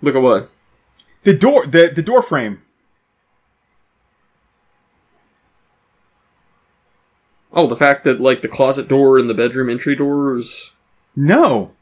[0.01, 0.49] Look at what?
[1.23, 2.61] The door, the the door frame.
[7.55, 10.73] Oh, the fact that like the closet door and the bedroom entry door is
[11.15, 11.73] No,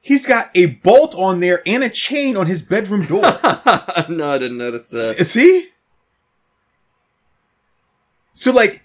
[0.00, 3.22] he's got a bolt on there and a chain on his bedroom door.
[4.08, 5.16] no, I didn't notice that.
[5.20, 5.68] S- See?
[8.34, 8.82] So like,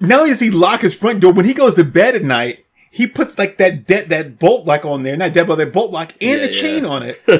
[0.00, 2.64] not only does he lock his front door, when he goes to bed at night,
[2.90, 5.90] he puts like that de- that bolt lock on there, not dead, but that bolt
[5.90, 6.88] lock and Yeah, the chain yeah.
[6.90, 7.20] on it.
[7.28, 7.32] I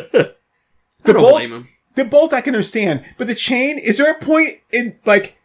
[1.04, 1.68] The don't bolt, blame him.
[1.94, 5.38] the bolt I can understand, but the chain, is there a point in like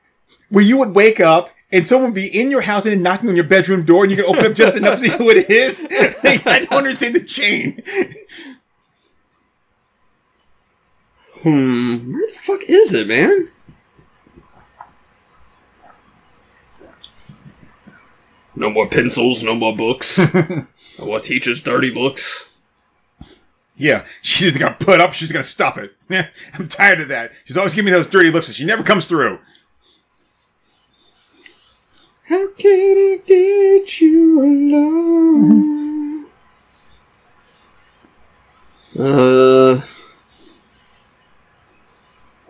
[0.50, 3.46] where you would wake up and someone be in your house and knocking on your
[3.46, 5.82] bedroom door and you can open up just enough to see who it is?
[6.24, 7.82] Like, I don't understand the chain.
[11.42, 12.12] Hmm.
[12.12, 13.50] Where the fuck is it, man?
[18.56, 20.20] No more pencils, no more books.
[20.34, 22.54] no more teachers' dirty looks.
[23.78, 25.96] Yeah, she's gonna put up, she's gonna stop it.
[26.54, 27.32] I'm tired of that.
[27.46, 29.40] She's always giving me those dirty looks and she never comes through.
[32.30, 36.26] How can I get you alone?
[38.96, 39.82] Uh,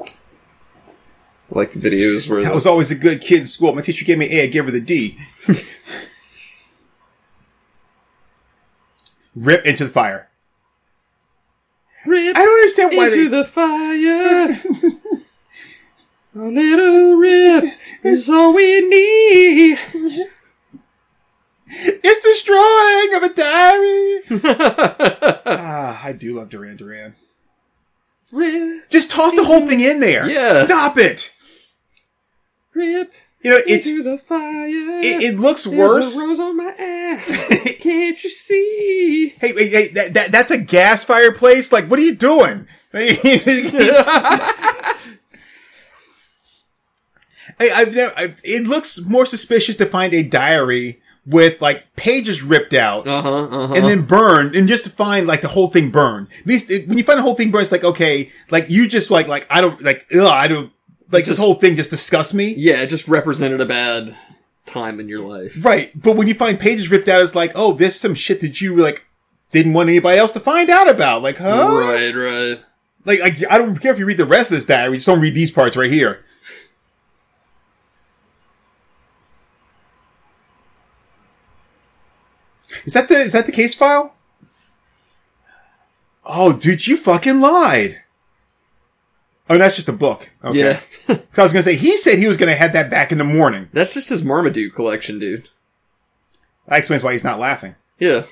[0.02, 3.74] I like the videos where I was always a good kid in school.
[3.74, 5.18] My teacher gave me A, I gave her the D.
[9.36, 10.30] Rip into the fire.
[12.06, 13.38] rip I don't understand why into they.
[13.38, 14.99] the fire.
[16.40, 17.66] A little rip
[18.02, 19.78] is all we need.
[21.68, 24.22] It's destroying of a diary
[25.46, 27.16] ah, I do love Duran Duran.
[28.32, 30.30] Rip, Just toss the whole thing in there.
[30.30, 30.54] Yeah.
[30.54, 31.34] Stop it.
[32.74, 33.12] rip
[33.44, 34.40] You know, it's into the fire.
[34.40, 36.18] it, it looks There's worse.
[36.18, 37.50] a rose on my ass.
[37.82, 39.34] Can't you see?
[39.42, 41.74] Hey, hey, hey that, that that's a gas fireplace.
[41.74, 42.66] Like, what are you doing?
[47.60, 48.14] I, I've never.
[48.18, 53.22] I've, it looks more suspicious to find a diary with like pages ripped out Uh
[53.22, 53.44] huh.
[53.44, 53.74] Uh huh.
[53.76, 56.28] and then burned, and just to find like the whole thing burned.
[56.40, 58.88] At least it, when you find the whole thing burned, it's like okay, like you
[58.88, 60.72] just like like I don't like ugh, I don't
[61.12, 62.54] like this whole thing just disgusts me.
[62.56, 64.16] yeah, it just represented a bad
[64.66, 65.64] time in your life.
[65.66, 68.62] Right, but when you find pages ripped out, it's like oh, there's some shit that
[68.62, 69.06] you like
[69.52, 71.24] didn't want anybody else to find out about.
[71.24, 71.68] Like, huh?
[71.72, 72.14] Right.
[72.16, 72.58] Right.
[73.06, 75.20] Like, like I don't care if you read the rest of this diary, just don't
[75.22, 76.22] read these parts right here.
[82.90, 84.16] Is that the is that the case file?
[86.26, 88.02] Oh, dude, you fucking lied.
[89.48, 90.32] Oh, that's just a book.
[90.44, 90.58] Okay.
[90.58, 90.80] Yeah.
[91.08, 93.24] 'Cause I was gonna say he said he was gonna have that back in the
[93.24, 93.70] morning.
[93.74, 95.50] That's just his Marmaduke collection, dude.
[96.68, 97.76] That explains why he's not laughing.
[98.00, 98.24] Yeah.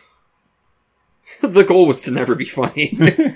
[1.43, 2.97] the goal was to never be funny.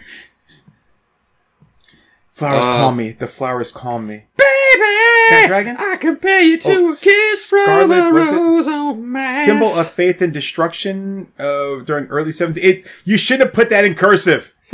[2.31, 3.11] Flowers Uh, call me.
[3.11, 4.25] The flowers call me.
[4.37, 4.97] Baby!
[5.29, 5.75] Snapdragon?
[5.79, 8.33] I compare you to Oh, a kiss from Scarlet, a was it?
[8.35, 12.57] rose on my Symbol of faith and destruction uh, during early 70s.
[12.57, 14.55] It, you shouldn't have put that in cursive.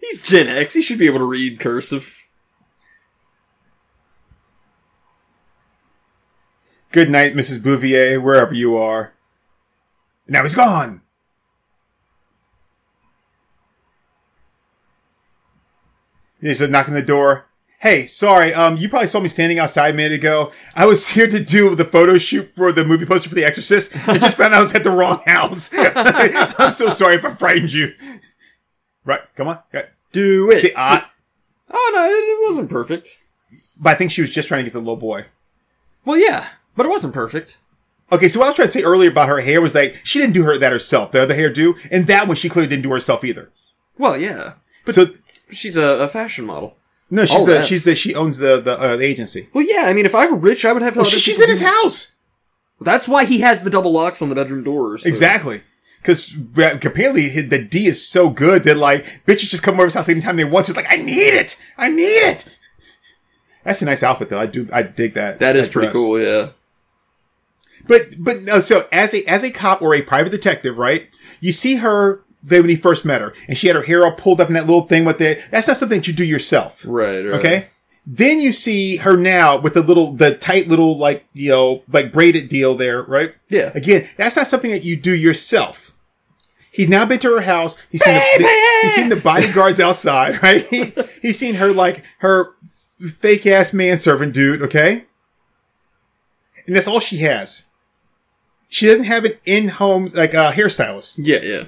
[0.00, 0.74] He's Gen X.
[0.74, 2.18] He should be able to read cursive.
[6.90, 7.62] Good night, Mrs.
[7.62, 9.14] Bouvier, wherever you are.
[10.28, 11.00] Now he's gone.
[16.42, 17.46] He's knocking the door.
[17.80, 20.52] Hey, sorry, um, you probably saw me standing outside a minute ago.
[20.76, 24.08] I was here to do the photo shoot for the movie poster for The Exorcist.
[24.08, 25.70] I just found out I was at the wrong house.
[26.60, 27.92] I'm so sorry if I frightened you.
[29.04, 29.58] Right, come on.
[29.74, 29.86] Yeah.
[30.12, 30.60] Do it.
[30.60, 31.00] See, uh,
[31.70, 33.08] oh no, it, it wasn't perfect.
[33.80, 35.24] but I think she was just trying to get the little boy.
[36.04, 37.58] Well, yeah, but it wasn't perfect.
[38.12, 40.18] Okay, so what I was trying to say earlier about her hair was like she
[40.20, 41.10] didn't do her that herself.
[41.12, 43.50] The other hairdo, and that one she clearly didn't do herself either.
[43.98, 45.06] Well, yeah, But so
[45.52, 46.76] she's a, a fashion model.
[47.10, 47.66] no, she's All the that.
[47.66, 49.48] she's the she owns the the, uh, the agency.
[49.52, 50.96] Well, yeah, I mean, if I were rich, I would have.
[50.96, 52.16] Well, she, she's in his house
[52.80, 55.02] That's why he has the double locks on the bedroom doors.
[55.04, 55.62] so- exactly.
[56.00, 56.34] Because
[56.84, 60.36] apparently the D is so good that like bitches just come over his house anytime
[60.36, 60.68] they want.
[60.68, 62.58] It's like I need it, I need it.
[63.62, 64.40] That's a nice outfit though.
[64.40, 65.38] I do I dig that.
[65.38, 66.20] That is pretty cool.
[66.20, 66.48] Yeah.
[67.86, 71.08] But but no, so as a as a cop or a private detective, right?
[71.40, 74.12] You see her then when he first met her, and she had her hair all
[74.12, 75.40] pulled up in that little thing with it.
[75.50, 77.24] That's not something that you do yourself, Right.
[77.24, 77.34] right.
[77.38, 77.66] okay?
[78.04, 82.10] Then you see her now with the little the tight little like you know like
[82.12, 83.32] braided deal there, right?
[83.48, 83.70] Yeah.
[83.76, 85.96] Again, that's not something that you do yourself.
[86.72, 87.78] He's now been to her house.
[87.90, 90.66] He's seen the, the- he's seen the bodyguards outside, right?
[90.66, 92.54] He, he's seen her like her
[92.98, 95.04] fake ass manservant dude, okay?
[96.66, 97.68] And that's all she has.
[98.68, 101.20] She doesn't have an in home like uh, hairstylist.
[101.22, 101.40] Yeah.
[101.42, 101.64] Yeah.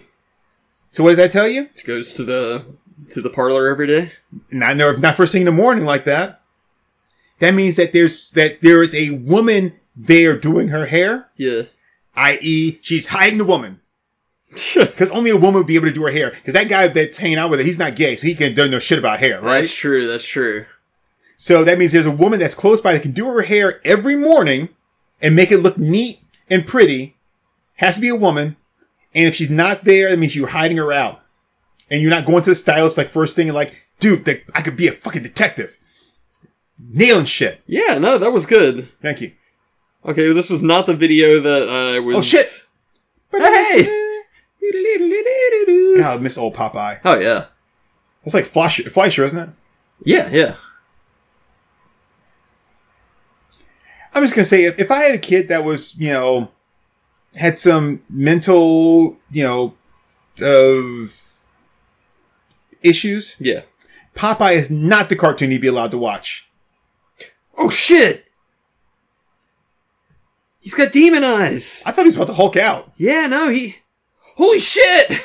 [0.95, 1.63] So what does that tell you?
[1.75, 2.65] It goes to the
[3.11, 4.13] to the parlor every day.
[4.53, 6.41] Not no, not first thing in the morning like that.
[7.41, 11.63] That means that there's that there is a woman there doing her hair, Yeah.
[12.15, 13.81] i.e., she's hiding the woman.
[14.77, 16.31] Because only a woman would be able to do her hair.
[16.31, 18.69] Because that guy that's hanging out with her, he's not gay, so he can do
[18.69, 19.63] no shit about hair, right?
[19.63, 20.07] That's true.
[20.07, 20.67] That's true.
[21.37, 24.15] So that means there's a woman that's close by that can do her hair every
[24.15, 24.69] morning
[25.21, 27.17] and make it look neat and pretty.
[27.79, 28.57] Has to be a woman.
[29.15, 31.21] And if she's not there, that means you're hiding her out.
[31.91, 34.63] And you're not going to the stylist like first thing and like, dude, that I
[34.63, 35.77] could be a fucking detective.
[36.79, 37.63] Nailing shit.
[37.67, 37.99] Yeah.
[37.99, 38.89] No, that was good.
[39.01, 39.33] Thank you.
[40.07, 42.17] Okay, this was not the video that I oh, was.
[42.17, 42.67] Oh shit!
[43.33, 43.85] Hey!
[45.97, 47.01] God, I miss old Popeye.
[47.05, 47.47] Oh yeah.
[48.23, 49.49] That's like Fleischer, Fleischer, isn't it?
[50.05, 50.29] Yeah.
[50.31, 50.57] Yeah.
[54.13, 56.51] I'm just gonna say, if, if I had a kid that was, you know,
[57.39, 59.75] had some mental, you know,
[60.43, 61.07] uh,
[62.83, 63.63] issues, Yeah.
[64.15, 66.49] Popeye is not the cartoon he'd be allowed to watch.
[67.59, 68.27] Oh shit!
[70.61, 71.83] He's got demon eyes.
[71.85, 72.93] I thought he was about to Hulk out.
[72.97, 73.27] Yeah.
[73.27, 73.49] No.
[73.49, 73.77] He.
[74.37, 75.21] Holy shit!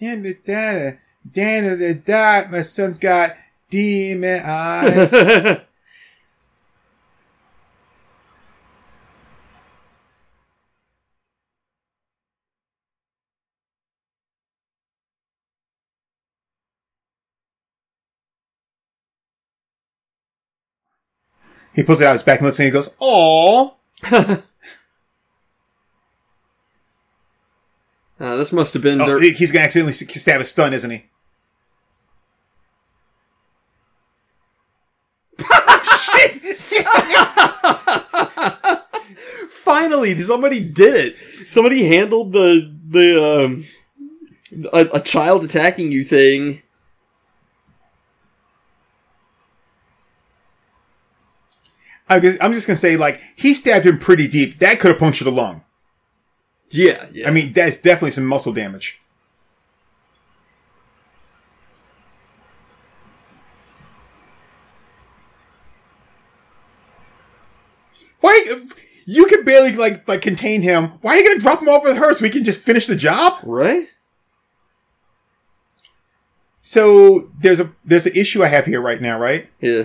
[0.00, 0.98] And the da
[1.32, 2.50] da da da.
[2.50, 3.32] My son's got
[3.70, 5.12] demon eyes.
[21.74, 23.74] He pulls it out his back and looks and he goes, "Aww."
[28.20, 29.20] Uh, this must have been Oh, their.
[29.20, 31.06] he's gonna accidentally stab a stun, isn't he?
[35.42, 36.40] Shit!
[39.50, 41.16] Finally, somebody did it.
[41.48, 43.64] Somebody handled the the um
[44.72, 46.61] a, a child attacking you thing.
[52.12, 54.58] I guess, I'm just gonna say, like, he stabbed him pretty deep.
[54.58, 55.62] That could have punctured a lung.
[56.70, 57.28] Yeah, yeah.
[57.28, 59.00] I mean, that's definitely some muscle damage.
[68.20, 68.44] Why?
[69.04, 70.92] You can barely like like contain him.
[71.00, 72.94] Why are you gonna drop him off with her so we can just finish the
[72.94, 73.40] job?
[73.42, 73.88] right?
[76.60, 79.48] So there's a there's an issue I have here right now, right?
[79.60, 79.84] Yeah.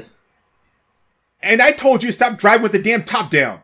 [1.41, 3.61] And I told you to stop driving with the damn top down.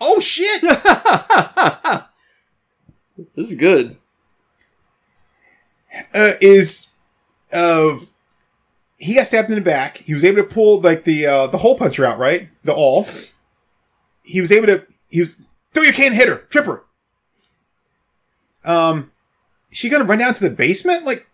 [0.00, 0.62] Oh shit!
[3.36, 3.96] This is good.
[6.14, 6.94] uh, is
[7.52, 7.96] uh,
[8.96, 9.98] he got stabbed in the back.
[9.98, 12.48] He was able to pull like the uh, the hole puncher out, right?
[12.64, 13.06] The all.
[14.24, 14.86] He was able to.
[15.10, 15.42] He was
[15.72, 16.84] throw your cane, hit her, trip her.
[18.64, 19.12] Um,
[19.70, 21.04] is she gonna run down to the basement?
[21.04, 21.28] Like,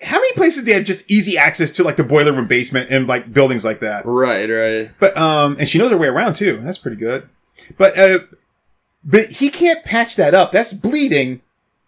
[0.00, 2.88] how many places do they have just easy access to like the boiler room basement
[2.90, 4.04] and like buildings like that?
[4.06, 4.90] Right, right.
[5.00, 6.58] But um, and she knows her way around too.
[6.58, 7.28] That's pretty good.
[7.76, 8.18] But uh,
[9.04, 10.52] but he can't patch that up.
[10.52, 11.42] That's bleeding.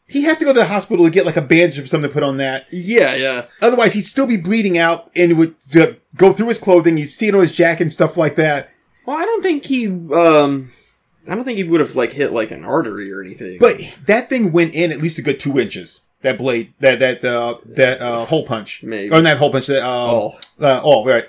[0.09, 2.13] He have to go to the hospital to get like a bandage or something to
[2.13, 2.67] put on that.
[2.73, 3.47] Yeah, yeah.
[3.63, 6.99] Otherwise, he'd still be bleeding out and it would uh, go through his clothing.
[6.99, 8.71] You'd see it on his jacket and stuff like that.
[9.07, 10.71] Well, I don't think he um
[11.29, 13.59] I don't think he would have like hit like an artery or anything.
[13.61, 13.75] But
[14.07, 16.07] that thing went in at least a good two inches.
[16.23, 19.11] That blade, that that uh, that uh, hole punch, Maybe.
[19.11, 19.69] or not hole punch.
[19.69, 20.39] That uh, Awl.
[20.61, 21.25] uh, awl, right?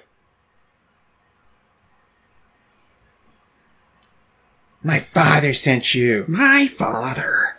[4.83, 6.25] My father sent you.
[6.27, 7.57] my father.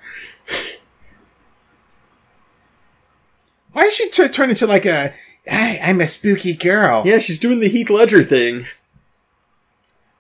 [3.73, 5.15] Why did she t- turn into like a?
[5.51, 7.03] I, I'm a spooky girl.
[7.07, 8.67] Yeah, she's doing the Heath Ledger thing.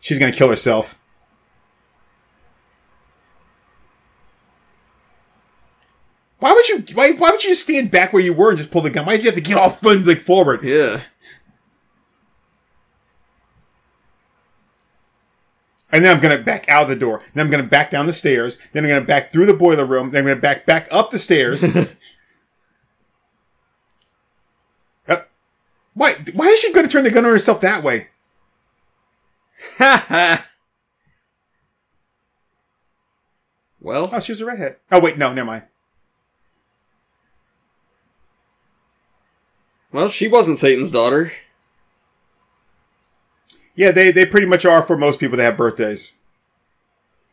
[0.00, 0.98] She's gonna kill herself.
[6.42, 6.84] Why would you?
[6.94, 9.06] Why, why would you just stand back where you were and just pull the gun?
[9.06, 10.64] Why did you have to get all fun like forward?
[10.64, 11.00] Yeah.
[15.92, 17.22] And then I'm gonna back out of the door.
[17.32, 18.58] Then I'm gonna back down the stairs.
[18.72, 20.10] Then I'm gonna back through the boiler room.
[20.10, 21.64] Then I'm gonna back back up the stairs.
[25.08, 25.16] Uh,
[25.94, 26.14] why?
[26.32, 28.08] Why is she gonna turn the gun on herself that way?
[29.78, 30.46] Ha ha.
[33.80, 34.76] Well, Oh, she was a redhead.
[34.90, 35.62] Oh wait, no, never mind.
[39.92, 41.32] Well, she wasn't Satan's daughter.
[43.74, 46.16] Yeah, they they pretty much are for most people that have birthdays.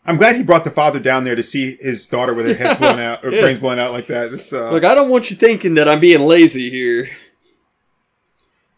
[0.05, 2.77] I'm glad he brought the father down there to see his daughter with her head
[2.79, 3.41] blown out or Yeah.
[3.41, 4.33] brains blown out like that.
[4.33, 7.09] It's, uh, Look, I don't want you thinking that I'm being lazy here.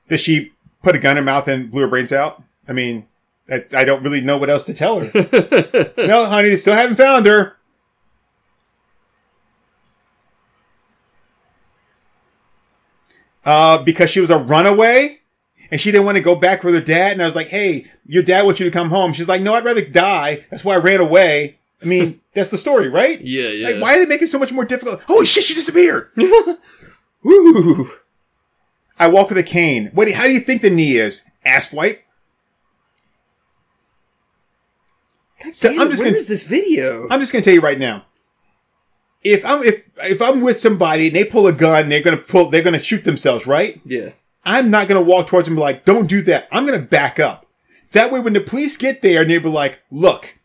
[0.10, 0.52] Did she
[0.84, 2.42] put a gun in her mouth and blew her brains out?
[2.68, 3.06] I mean,
[3.50, 5.12] I, I don't really know what else to tell her.
[5.98, 7.56] no, honey, they still haven't found her.
[13.46, 15.18] Uh, because she was a runaway
[15.72, 17.14] and she didn't want to go back with her dad.
[17.14, 19.14] And I was like, hey, your dad wants you to come home.
[19.14, 20.46] She's like, no, I'd rather die.
[20.52, 21.58] That's why I ran away.
[21.82, 23.20] I mean, that's the story, right?
[23.22, 23.68] Yeah, yeah.
[23.70, 25.02] Like, why did they make it so much more difficult?
[25.04, 26.10] Holy shit, she disappeared.
[27.24, 27.90] Woo!
[29.00, 29.90] I walk with a cane.
[29.94, 30.08] What?
[30.08, 31.28] do- How do you think the knee is?
[31.44, 32.04] Ass wipe?
[35.54, 37.08] So Damn I'm just where gonna is this video?
[37.10, 38.06] I'm just gonna tell you right now.
[39.24, 42.50] If I'm if if I'm with somebody and they pull a gun, they're gonna pull
[42.50, 43.80] they're gonna shoot themselves, right?
[43.86, 44.12] yeah.
[44.44, 46.48] I'm not gonna walk towards them like, don't do that.
[46.52, 47.46] I'm gonna back up.
[47.92, 50.40] That way when the police get there and they be like, look,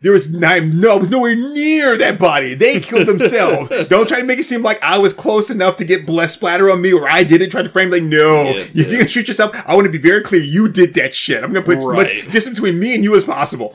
[0.00, 2.54] there was no, no, I was nowhere near that body.
[2.54, 3.70] They killed themselves.
[3.88, 6.70] Don't try to make it seem like I was close enough to get blood splatter
[6.70, 8.44] on me or I didn't try to frame like, no.
[8.44, 8.86] Yeah, if yeah.
[8.86, 10.42] you're gonna shoot yourself, I want to be very clear.
[10.42, 11.42] You did that shit.
[11.42, 13.74] I'm gonna put as much distance between me and you as possible.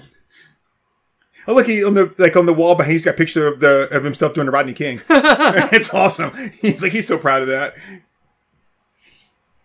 [1.47, 2.93] Oh look, he on the like on the wall behind.
[2.93, 5.01] He's got a picture of the of himself doing the Rodney King.
[5.09, 6.31] it's awesome.
[6.61, 7.73] He's like he's so proud of that.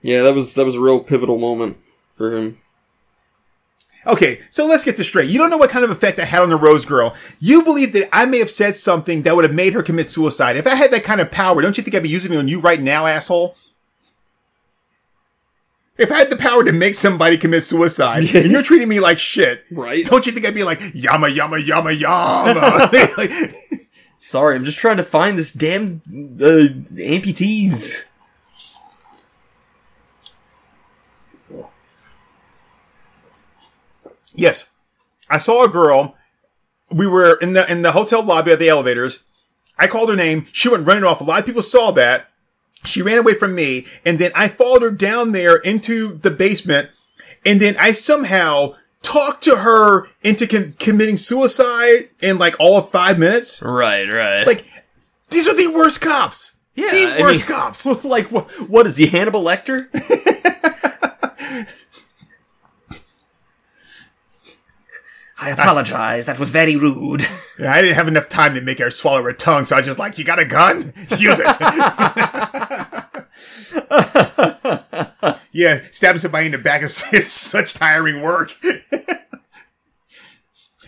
[0.02, 1.76] Yeah, that was that was a real pivotal moment
[2.16, 2.59] for him.
[4.06, 5.28] Okay, so let's get this straight.
[5.28, 7.14] You don't know what kind of effect I had on the Rose Girl.
[7.40, 10.56] You believe that I may have said something that would have made her commit suicide.
[10.56, 12.48] If I had that kind of power, don't you think I'd be using it on
[12.48, 13.56] you right now, asshole?
[15.98, 19.18] If I had the power to make somebody commit suicide, and you're treating me like
[19.18, 20.04] shit, Right.
[20.06, 22.90] Don't you think I'd be like yama yama yama yama?
[23.18, 23.30] like,
[24.18, 28.04] Sorry, I'm just trying to find this damn uh, amputees.
[34.34, 34.72] Yes.
[35.28, 36.14] I saw a girl.
[36.90, 39.24] We were in the in the hotel lobby at the elevators,
[39.78, 40.46] I called her name.
[40.52, 41.20] She went running off.
[41.20, 42.28] A lot of people saw that.
[42.84, 43.86] She ran away from me.
[44.05, 46.90] And then I followed her down there into the basement.
[47.44, 52.90] And then I somehow talked to her into con- committing suicide in like all of
[52.90, 53.62] five minutes.
[53.62, 54.46] Right, right.
[54.46, 54.64] Like,
[55.30, 56.56] these are the worst cops.
[56.74, 57.86] yeah, the I worst mean, cops.
[58.05, 59.88] like, what, what is he, Hannibal Lecter?
[65.40, 66.27] I apologize.
[66.27, 67.27] That was very rude.
[67.59, 69.86] Yeah, I didn't have enough time to make her swallow her tongue, so I was
[69.86, 70.78] just like, you got a gun?
[71.19, 71.48] Use it.
[75.51, 78.52] yeah, stabbing somebody in the back is, is such tiring work.
[78.62, 79.24] I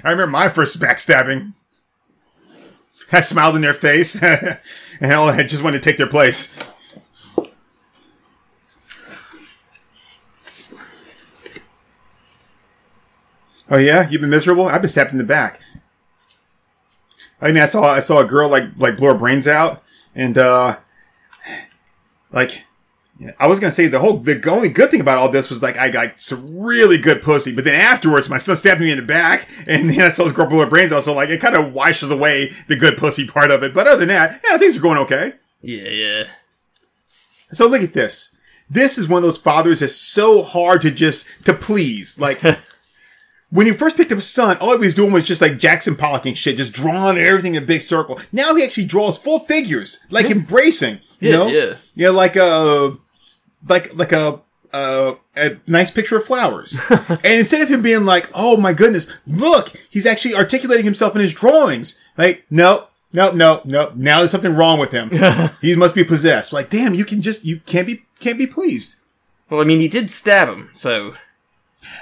[0.04, 1.54] remember my first backstabbing.
[3.10, 6.56] I smiled in their face, and all I just wanted to take their place.
[13.70, 14.66] Oh yeah, you've been miserable.
[14.66, 15.60] I've been stabbed in the back.
[17.40, 19.82] I mean, I saw I saw a girl like like blow her brains out,
[20.14, 20.76] and uh
[22.32, 22.64] like
[23.38, 25.78] I was gonna say the whole the only good thing about all this was like
[25.78, 29.04] I got some really good pussy, but then afterwards my son stabbed me in the
[29.04, 31.04] back, and then I saw this girl blow her brains out.
[31.04, 33.72] So like it kind of washes away the good pussy part of it.
[33.72, 35.34] But other than that, yeah, things are going okay.
[35.62, 36.24] yeah, yeah.
[37.52, 38.36] So look at this.
[38.68, 42.18] This is one of those fathers that's so hard to just to please.
[42.18, 42.42] Like
[43.50, 46.36] when he first picked up son, all he was doing was just like Jackson Pollocking
[46.36, 48.18] shit, just drawing everything in a big circle.
[48.32, 51.00] Now he actually draws full figures, like embracing.
[51.18, 51.74] You Yeah, know, yeah.
[51.94, 52.96] yeah, like a
[53.68, 54.40] like like a.
[54.72, 56.78] Uh, a nice picture of flowers.
[56.90, 61.20] and instead of him being like, oh my goodness, look, he's actually articulating himself in
[61.20, 62.00] his drawings.
[62.16, 63.90] Like, no, no, no, no.
[63.96, 65.10] Now there's something wrong with him.
[65.60, 66.52] he must be possessed.
[66.52, 68.94] Like, damn, you can just, you can't be, can't be pleased.
[69.48, 71.14] Well, I mean, he did stab him, so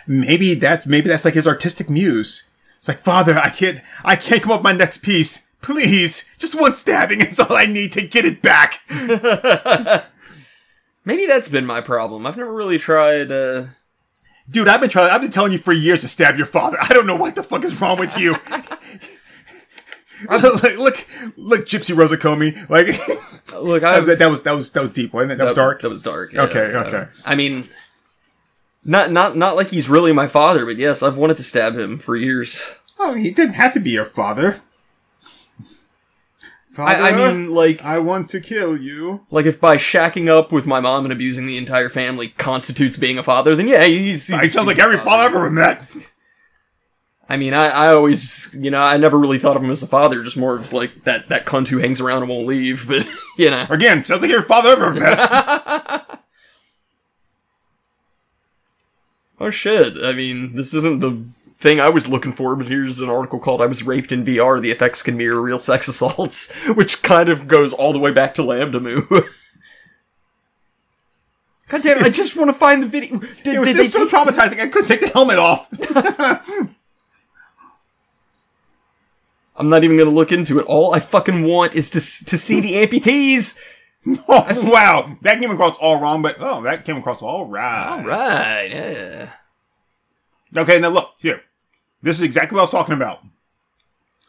[0.07, 2.49] maybe that's maybe that's like his artistic muse.
[2.79, 5.49] It's like, Father, I can't I can't come up with my next piece.
[5.61, 8.81] Please, just one stabbing is all I need to get it back.
[11.05, 12.27] maybe that's been my problem.
[12.27, 13.33] I've never really tried.
[13.33, 13.67] uh
[14.51, 16.79] Dude, I've been trying I've been telling you for years to stab your father.
[16.81, 18.37] I don't know what the fuck is wrong with you.
[20.31, 21.07] look, look,
[21.37, 22.69] look, Gypsy Rosa Comey.
[22.69, 22.89] Like
[23.55, 25.39] Look, I that, that was that was that was deep, wasn't it?
[25.39, 25.81] That was dark.
[25.83, 26.33] That was dark.
[26.33, 26.43] yeah.
[26.43, 27.07] Okay, okay.
[27.25, 27.69] I mean,
[28.89, 31.99] not not not like he's really my father, but yes, I've wanted to stab him
[31.99, 32.77] for years.
[32.99, 34.63] Oh, he didn't have to be your father.
[36.67, 39.27] Father, I, I mean, like I want to kill you.
[39.31, 43.19] like if by shacking up with my mom and abusing the entire family constitutes being
[43.19, 44.29] a father, then yeah, he's.
[44.29, 45.83] he's He sounds like every father I've ever met.
[47.29, 49.87] I mean, I, I always, you know, I never really thought of him as a
[49.87, 52.87] father, just more of like that that cunt who hangs around and won't leave.
[52.89, 53.07] But
[53.37, 56.21] you know, Again, sounds like every father I've ever met.
[59.41, 59.95] oh shit.
[60.03, 61.11] I mean, this isn't the
[61.59, 64.61] thing I was looking for, but here's an article called "I Was Raped in VR:
[64.61, 68.35] The Effects Can Mirror Real Sex Assaults," which kind of goes all the way back
[68.35, 69.09] to LambdaMOO.
[71.69, 72.05] God damn it!
[72.05, 73.19] I just want to find the video.
[73.19, 74.61] Did, It was, did it was they so traumatizing.
[74.61, 75.69] I couldn't take the helmet off.
[79.57, 80.67] I'm not even gonna look into it.
[80.67, 83.59] All I fucking want is to to see the amputees.
[84.29, 88.03] oh, wow, that came across all wrong, but oh, that came across all right.
[88.05, 88.71] Right?
[88.71, 89.31] Yeah.
[90.57, 91.43] Okay, now look here.
[92.03, 93.21] This is exactly what I was talking about.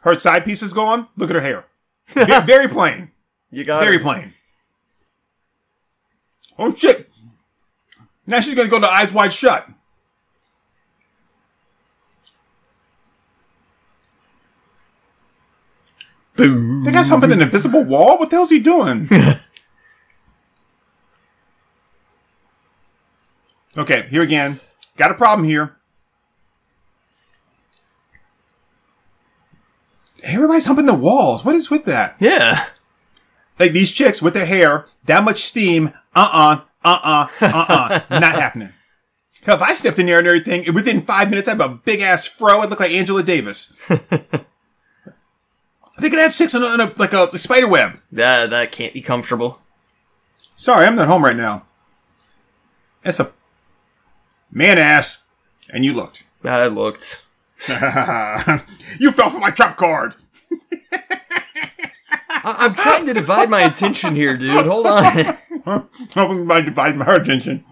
[0.01, 1.07] Her side piece is gone.
[1.15, 1.65] Look at her hair.
[2.07, 3.11] Ve- very plain.
[3.51, 4.01] You got Very it.
[4.01, 4.34] plain.
[6.57, 7.10] Oh shit!
[8.27, 9.68] Now she's gonna go to eyes wide shut.
[16.35, 16.84] Boom.
[16.84, 18.18] That guy's humping an invisible wall.
[18.18, 19.10] What the hell's he doing?
[23.78, 24.60] okay, here again.
[24.98, 25.76] Got a problem here.
[30.24, 31.46] Everybody's humping the walls.
[31.46, 32.16] What is with that?
[32.20, 32.68] Yeah.
[33.58, 35.94] Like these chicks with their hair, that much steam.
[36.16, 38.74] Uh uh, uh uh, uh uh, not happening.
[39.44, 42.02] Hell, if I stepped in there and everything, within five minutes, I'd have a big
[42.02, 42.60] ass fro.
[42.60, 43.76] I'd look like Angela Davis.
[43.88, 44.00] they
[46.10, 48.00] could have sex on a, on a like a, spider web.
[48.12, 49.60] That that can't be comfortable.
[50.56, 51.66] Sorry, I'm not home right now.
[53.04, 53.32] That's a
[54.52, 55.26] man ass,
[55.70, 56.24] and you looked.
[56.44, 57.26] I looked.
[57.68, 60.16] you fell for my trap card.
[62.30, 64.66] I- I'm trying to divide my attention here, dude.
[64.66, 65.38] Hold on.
[65.66, 67.66] I'm hoping by divide my attention.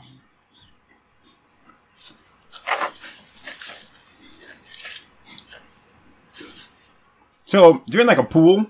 [7.45, 8.67] So, doing like a pool.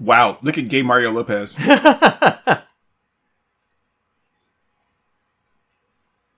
[0.00, 1.56] Wow, look at gay Mario Lopez.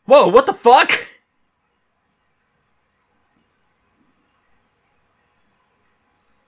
[0.05, 0.91] Whoa, what the fuck?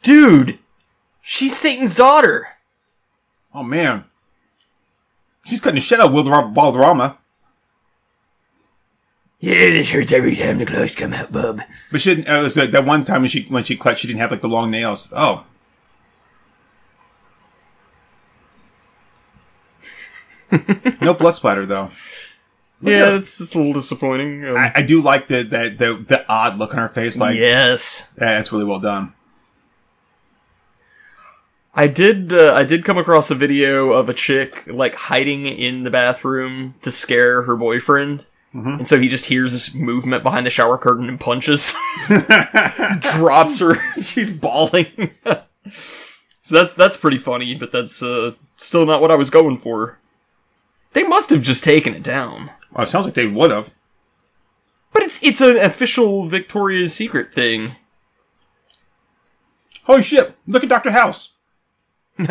[0.02, 0.58] Dude,
[1.20, 2.48] she's Satan's daughter.
[3.52, 4.04] Oh man.
[5.44, 7.18] She's cutting the shit out of Valderrama.
[9.40, 11.60] Yeah, this hurts every time the clothes come out, bub.
[11.92, 14.30] But she didn't, uh, that one time when she, when she clutched, she didn't have
[14.30, 15.08] like the long nails.
[15.12, 15.46] Oh,
[21.00, 21.90] no blood splatter though.
[22.80, 24.46] Yeah, it's that's that's a little disappointing.
[24.46, 27.18] Um, I, I do like the, the, the, the odd look on her face.
[27.18, 29.14] Like, yes, that's really well done.
[31.74, 32.32] I did.
[32.32, 36.74] Uh, I did come across a video of a chick like hiding in the bathroom
[36.82, 41.08] to scare her boyfriend, and so he just hears this movement behind the shower curtain
[41.08, 41.74] and punches,
[43.00, 43.74] drops her.
[44.02, 44.86] She's bawling.
[46.42, 49.98] so that's that's pretty funny, but that's uh, still not what I was going for.
[50.92, 52.50] They must have just taken it down.
[52.72, 53.74] Well, it sounds like they would have.
[54.92, 57.76] But it's it's an official Victoria's Secret thing.
[59.84, 60.34] Holy shit!
[60.46, 61.36] Look at Doctor House.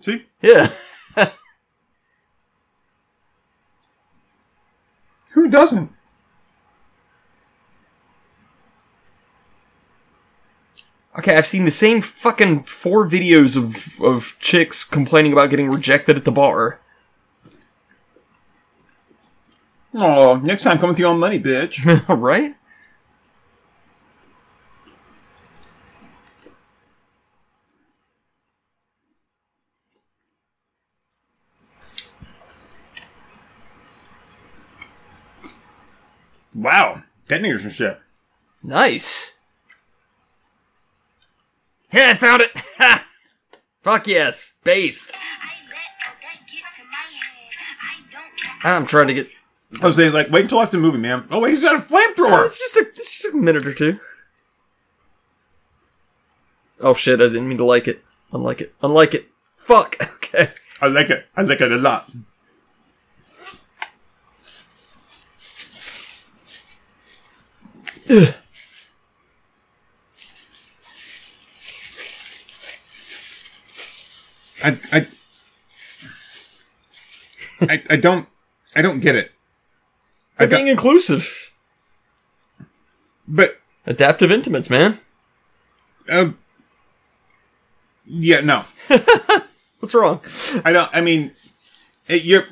[0.00, 0.26] See?
[0.42, 0.70] Yeah.
[5.30, 5.93] Who doesn't?
[11.16, 16.16] Okay, I've seen the same fucking four videos of of chicks complaining about getting rejected
[16.16, 16.80] at the bar.
[19.94, 21.84] Oh, next time come with your own money, bitch.
[22.08, 22.54] right?
[36.52, 37.02] wow.
[37.28, 38.00] Detonators and shit.
[38.64, 39.38] Nice.
[41.94, 42.50] Yeah, I found it.
[42.78, 43.06] Ha!
[43.82, 45.14] Fuck yes, based.
[48.64, 49.26] I'm trying to get.
[49.80, 51.28] I was saying, like, wait until after the movie, man.
[51.30, 52.46] Oh, wait, he's got a flamethrower.
[52.46, 54.00] It's just a, it's just a minute or two.
[56.80, 57.20] Oh shit!
[57.20, 58.02] I didn't mean to like it.
[58.32, 58.74] Unlike it.
[58.82, 59.28] Unlike it.
[59.56, 59.96] Fuck.
[60.34, 60.50] Okay.
[60.80, 61.26] I like it.
[61.36, 62.10] I like it a lot.
[74.64, 75.06] I, I,
[77.60, 78.26] I, I don't,
[78.74, 79.30] I don't get it.
[80.38, 81.52] They're being inclusive.
[83.28, 84.98] but, Adaptive intimates, man.
[86.08, 86.30] uh,
[88.06, 88.64] yeah, no,
[89.84, 90.20] What's wrong?
[90.64, 90.88] I don't.
[90.94, 91.32] I mean,
[92.08, 92.44] it, you're.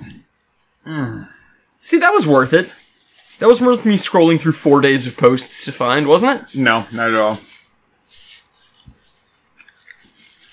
[1.80, 2.70] See, that was worth it.
[3.38, 6.58] That was worth me scrolling through four days of posts to find, wasn't it?
[6.58, 7.38] No, not at all.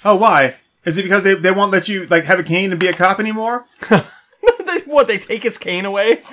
[0.06, 0.56] Oh, why?
[0.86, 2.94] Is it because they, they won't let you like have a cane and be a
[2.94, 3.66] cop anymore?
[4.90, 5.08] What?
[5.08, 6.22] They take his cane away?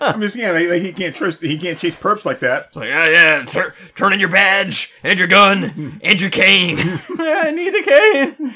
[0.00, 2.74] I'm just saying, like, like he can't trust, he can't chase perps like that.
[2.76, 6.76] Like, yeah, yeah, tur- turn in your badge, and your gun, and your cane.
[7.18, 7.82] yeah, I need the
[8.36, 8.54] cane.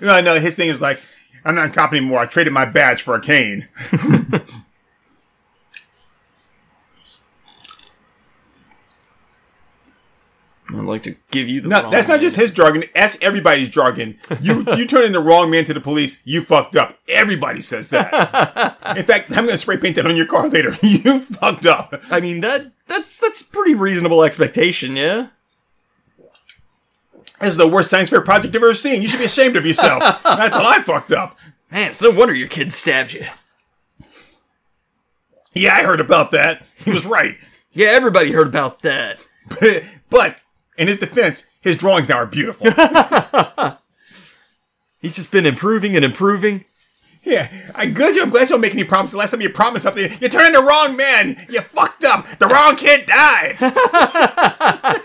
[0.00, 1.00] No, no, his thing is like,
[1.44, 2.20] I'm not a cop anymore.
[2.20, 3.68] I traded my badge for a cane.
[10.78, 11.68] I'd like to give you the.
[11.68, 12.84] No, wrong that's not just his jargon.
[12.94, 14.18] That's everybody's jargon.
[14.40, 16.98] You you turn in the wrong man to the police, you fucked up.
[17.08, 18.78] Everybody says that.
[18.96, 20.74] In fact, I'm gonna spray paint that on your car later.
[20.82, 21.94] you fucked up.
[22.10, 25.28] I mean that that's that's pretty reasonable expectation, yeah.
[27.40, 29.02] This is the worst science fair project I've ever seen.
[29.02, 30.02] You should be ashamed of yourself.
[30.02, 31.38] I thought I fucked up.
[31.70, 33.26] Man, it's no wonder your kid stabbed you.
[35.52, 36.64] Yeah, I heard about that.
[36.76, 37.36] He was right.
[37.72, 39.18] Yeah, everybody heard about that.
[40.10, 40.36] but
[40.76, 42.66] in his defense, his drawings now are beautiful.
[45.00, 46.64] He's just been improving and improving.
[47.22, 48.20] yeah, I'm good.
[48.20, 49.16] I'm glad you don't make any promises.
[49.16, 51.46] Last time you promised something, you turned the wrong man.
[51.48, 52.26] You fucked up.
[52.38, 53.56] The wrong kid died.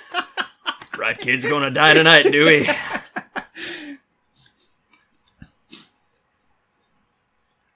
[0.97, 2.67] right kid's gonna die tonight, Dewey.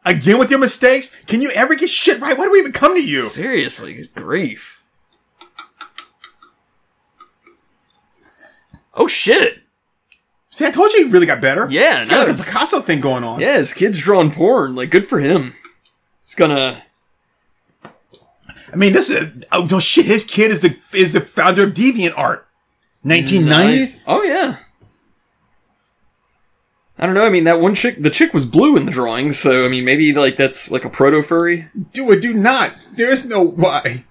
[0.05, 1.15] Again with your mistakes.
[1.27, 2.37] Can you ever get shit right?
[2.37, 3.21] Why do we even come to you?
[3.21, 4.82] Seriously, grief.
[8.93, 9.59] Oh shit.
[10.49, 11.67] See, I told you he really got better.
[11.69, 13.39] Yeah, He's got like a Picasso thing going on.
[13.39, 14.75] Yeah, his kid's drawing porn.
[14.75, 15.55] Like, good for him.
[16.19, 16.83] It's gonna.
[17.83, 20.05] I mean, this is oh no, shit.
[20.05, 22.43] His kid is the is the founder of DeviantArt.
[23.05, 23.45] 1990s.
[23.45, 24.03] Nice.
[24.07, 24.57] Oh yeah.
[26.99, 27.25] I don't know.
[27.25, 29.83] I mean, that one chick, the chick was blue in the drawing, so I mean,
[29.83, 31.67] maybe like that's like a proto furry.
[31.91, 32.21] Do it.
[32.21, 32.75] Do not.
[32.95, 34.05] There is no why.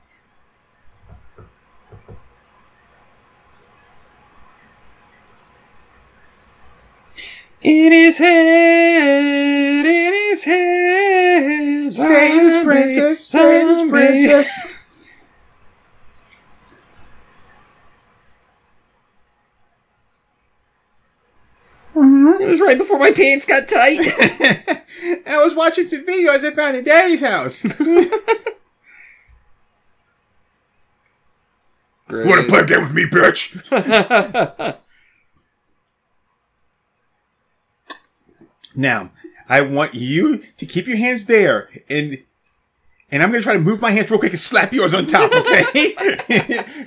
[7.63, 11.93] In his head, in his head.
[11.93, 14.59] Save princess, save princess.
[21.95, 22.43] Mm-hmm.
[22.43, 24.01] It was right before my pants got tight.
[25.27, 27.63] I was watching some videos I found in Daddy's house.
[32.11, 34.79] Wanna play a game with me, bitch?
[38.75, 39.11] now,
[39.49, 42.19] I want you to keep your hands there and
[43.11, 45.31] and I'm gonna try to move my hands real quick and slap yours on top,
[45.33, 46.65] okay?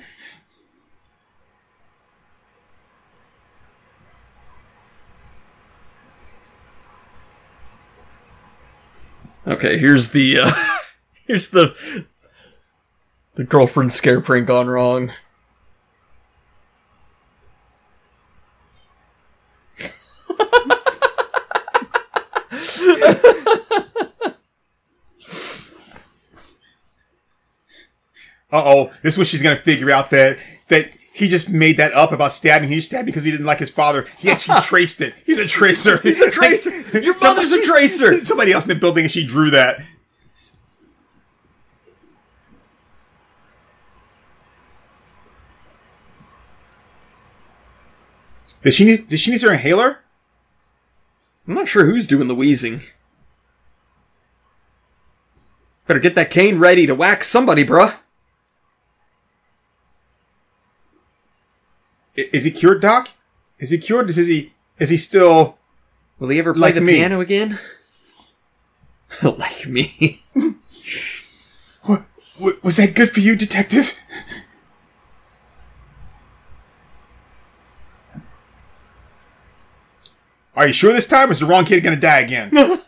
[9.46, 10.50] Okay, here's the uh,
[11.26, 12.04] here's the
[13.34, 15.12] the girlfriend scare prank gone wrong.
[28.52, 30.38] Uh oh, this is when she's gonna figure out that
[30.68, 32.68] that he just made that up about stabbing.
[32.68, 34.06] He stabbed because he didn't like his father.
[34.18, 35.14] He actually traced it.
[35.24, 35.98] He's a tracer.
[36.02, 36.70] He's a tracer.
[37.00, 38.20] Your mother's a tracer.
[38.22, 39.80] Somebody else in the building and she drew that.
[48.62, 49.08] Does she need?
[49.08, 50.00] Does she need her inhaler?
[51.46, 52.82] I'm not sure who's doing the wheezing.
[55.86, 57.94] Better get that cane ready to whack somebody, bruh.
[62.16, 63.10] Is he cured, Doc?
[63.58, 64.08] Is he cured?
[64.10, 64.52] Is he?
[64.78, 65.58] Is he still?
[66.18, 66.94] Will he ever play Like the me.
[66.96, 67.58] piano again?
[69.22, 70.20] like me.
[71.86, 72.02] Wa-
[72.62, 73.92] Was that good for you, detective?
[80.54, 81.28] Are you sure this time?
[81.28, 82.50] Or is the wrong kid gonna die again?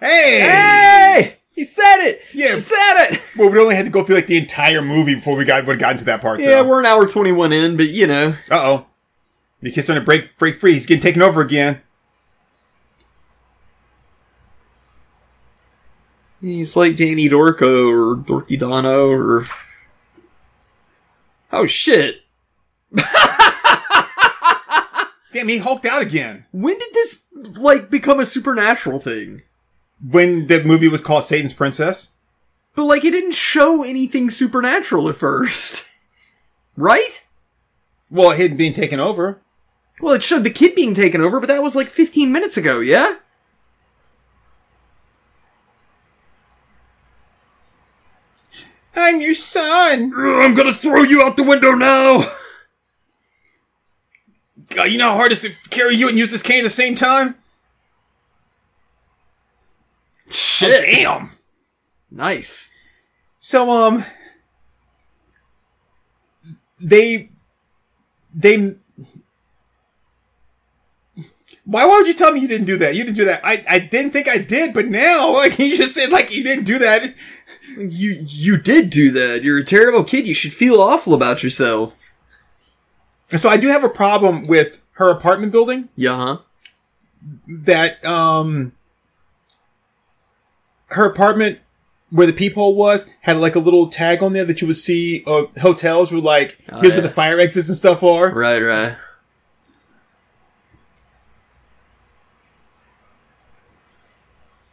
[0.00, 0.40] hey!
[0.40, 1.36] Hey!
[1.54, 2.20] He said it!
[2.32, 2.54] Yeah.
[2.54, 3.22] He said it!
[3.36, 5.74] Well, we only had to go through like the entire movie before we got would
[5.74, 6.40] have gotten to that part.
[6.40, 8.34] Yeah, we're an hour 21 in, but you know.
[8.50, 8.86] Uh oh.
[9.60, 10.72] The kid's trying to break break free.
[10.72, 11.82] He's getting taken over again.
[16.40, 19.44] He's like Danny Dorco or Dorky Dono or.
[21.52, 22.22] Oh shit.
[25.32, 26.46] Damn, he hulked out again.
[26.50, 29.42] When did this, like, become a supernatural thing?
[30.02, 32.10] When the movie was called Satan's Princess.
[32.74, 35.90] But, like, it didn't show anything supernatural at first.
[36.76, 37.26] right?
[38.10, 39.40] Well, him being taken over.
[40.00, 42.80] Well, it showed the kid being taken over, but that was like 15 minutes ago,
[42.80, 43.16] yeah?
[48.94, 50.12] I'm your son.
[50.14, 52.26] I'm gonna throw you out the window now.
[54.70, 56.64] God, you know how hard it is to carry you and use this cane at
[56.64, 57.36] the same time?
[60.32, 60.94] Shit.
[60.94, 61.30] Damn.
[62.10, 62.72] Nice.
[63.38, 64.04] So, um,
[66.80, 67.30] they,
[68.34, 68.74] they,
[71.64, 72.94] why, why would you tell me you didn't do that?
[72.94, 73.40] You didn't do that.
[73.44, 76.64] I, I didn't think I did, but now, like, you just said, like, you didn't
[76.64, 77.14] do that.
[77.76, 79.44] You you did do that.
[79.44, 80.26] You're a terrible kid.
[80.26, 82.12] You should feel awful about yourself.
[83.28, 86.38] So I do have a problem with her apartment building Yeah, huh?
[87.46, 88.72] that, um,
[90.90, 91.58] her apartment
[92.10, 95.22] where the peephole was had like a little tag on there that you would see
[95.26, 96.98] uh, hotels were like, Oh, here's yeah.
[96.98, 98.32] where the fire exits and stuff are.
[98.34, 98.96] Right, right.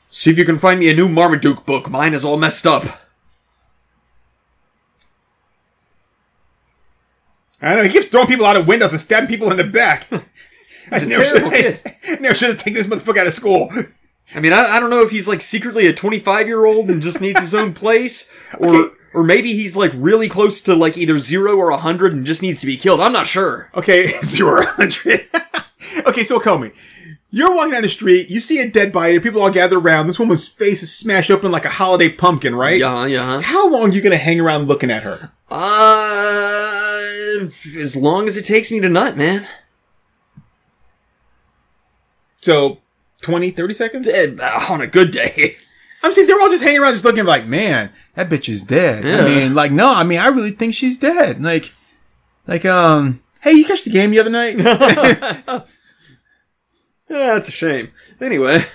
[0.10, 1.90] See if you can find me a new Marmaduke book.
[1.90, 2.84] Mine is all messed up.
[7.62, 10.08] I know he keeps throwing people out of windows and stabbing people in the back.
[10.92, 11.82] I never should,
[12.22, 13.70] never should have taken this motherfucker out of school.
[14.36, 17.02] I mean, I, I don't know if he's like secretly a 25 year old and
[17.02, 18.94] just needs his own place, or Okay.
[19.14, 22.60] or maybe he's like really close to like either zero or 100 and just needs
[22.62, 23.00] to be killed.
[23.02, 23.70] I'm not sure.
[23.74, 25.22] Okay, zero or hundred.
[26.08, 26.72] okay, so tell me.
[27.30, 30.18] You're walking down the street, you see a dead body, people all gather around, this
[30.18, 32.80] woman's face is smashed open like a holiday pumpkin, right?
[32.80, 33.42] Yeah, yeah.
[33.42, 35.34] How long are you gonna hang around looking at her?
[35.52, 37.48] Uh,
[37.78, 39.46] as long as it takes me to nut, man.
[42.42, 42.80] So,
[43.28, 44.08] 20, 30 seconds?
[44.08, 44.36] Eh,
[44.70, 45.58] On a good day.
[46.04, 49.04] I'm saying they're all just hanging around just looking like, man, that bitch is dead.
[49.04, 49.18] Yeah.
[49.22, 51.44] I mean, like, no, I mean, I really think she's dead.
[51.44, 51.74] Like,
[52.48, 54.56] like, um, hey, you catch the game the other night?
[57.10, 57.92] Yeah, that's a shame.
[58.20, 58.66] Anyway,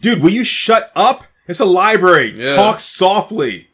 [0.00, 1.24] Dude, will you shut up?
[1.46, 2.32] It's a library.
[2.36, 2.48] Yeah.
[2.56, 3.68] Talk softly.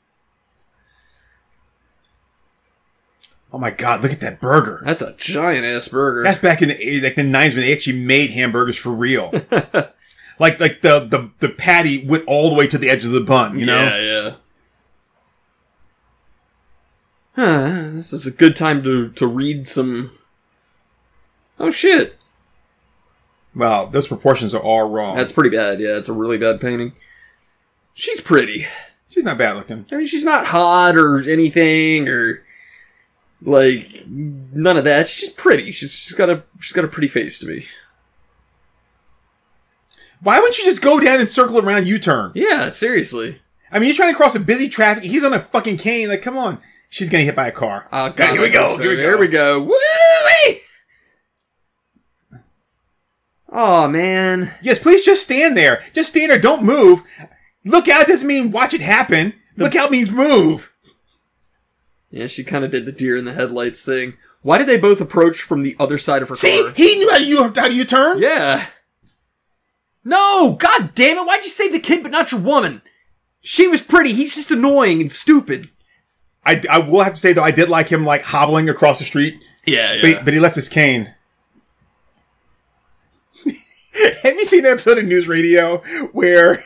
[3.53, 4.83] Oh my god, look at that burger.
[4.85, 6.23] that's a giant ass burger.
[6.23, 9.31] That's back in the 80s, like the 90s when they actually made hamburgers for real.
[10.39, 13.21] like like the, the the patty went all the way to the edge of the
[13.21, 13.83] bun, you know?
[13.83, 14.35] Yeah, yeah.
[17.35, 20.11] Huh, this is a good time to, to read some.
[21.59, 22.27] Oh shit.
[23.55, 25.17] Wow, those proportions are all wrong.
[25.17, 25.79] That's pretty bad.
[25.79, 26.93] Yeah, it's a really bad painting.
[27.95, 28.67] She's pretty.
[29.11, 29.85] She's not bad looking.
[29.93, 32.43] I mean, she's not hot or anything or
[33.45, 35.09] like none of that.
[35.09, 35.71] She's just pretty.
[35.71, 37.65] She's she's got a she's got a pretty face to me.
[40.21, 42.31] Why wouldn't you just go down and circle around U-turn?
[42.37, 43.41] Yeah, seriously.
[43.73, 45.03] I mean, you're trying to cross a busy traffic.
[45.03, 46.09] He's on a fucking cane.
[46.09, 46.59] Like, come on.
[46.89, 47.89] She's getting hit by a car.
[47.91, 48.79] Oh, Okay, here we go.
[48.79, 49.17] Here we go.
[49.19, 49.61] we go.
[49.63, 50.55] Woo!
[53.55, 54.55] Oh man.
[54.63, 55.83] Yes, please just stand there.
[55.93, 56.39] Just stand there.
[56.41, 57.03] Don't move.
[57.65, 59.35] Look out doesn't mean watch it happen.
[59.57, 60.72] Look out means move.
[62.13, 64.15] Yeah, she kind of did the deer in the headlights thing.
[64.43, 66.73] Why did they both approach from the other side of her See, car?
[66.77, 68.19] he knew how to you how to U-turn.
[68.21, 68.67] Yeah.
[70.05, 71.27] No, god damn it!
[71.27, 72.83] Why'd you save the kid but not your woman?
[73.41, 74.13] She was pretty.
[74.13, 75.71] He's just annoying and stupid.
[76.45, 79.05] I, I will have to say though, I did like him like hobbling across the
[79.05, 81.15] street, Yeah, but, he, but he left his cane.
[83.45, 86.59] have you seen an episode of NewsRadio where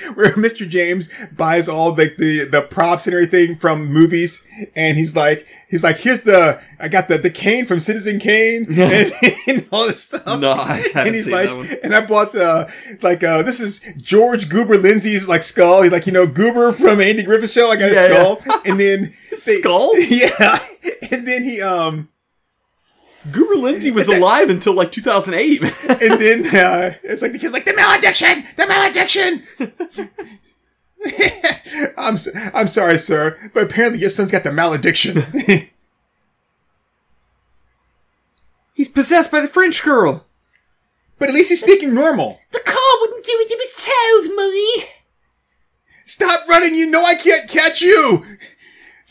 [0.14, 0.68] where Mr.
[0.68, 5.82] James buys all the, the the props and everything from movies, and he's like he's
[5.82, 9.12] like here's the I got the the cane from Citizen Kane and,
[9.46, 10.40] and all this stuff.
[10.40, 11.68] No, I haven't and he's seen like, that one.
[11.82, 12.66] and I bought uh
[13.02, 15.82] like uh this is George Goober Lindsay's like skull.
[15.82, 17.70] He's like you know Goober from Andy Griffith Show.
[17.70, 18.34] I got Yeah, a yeah.
[18.36, 19.98] skull, and then they- skull?
[19.98, 20.58] Yeah,
[21.10, 22.08] and then he um
[23.32, 25.62] Goober Lindsay was alive until like 2008.
[25.88, 29.42] and then uh, it's like the kid's like the malediction, the malediction.
[31.96, 35.22] I'm s- I'm sorry, sir, but apparently your son's got the malediction.
[38.74, 40.24] He's possessed by the French girl.
[41.18, 42.40] but at least he's speaking normal.
[42.52, 43.50] The car wouldn't do it.
[43.50, 43.90] It was
[44.24, 44.88] told, mummy.
[46.06, 46.74] Stop running!
[46.74, 48.24] You know I can't catch you.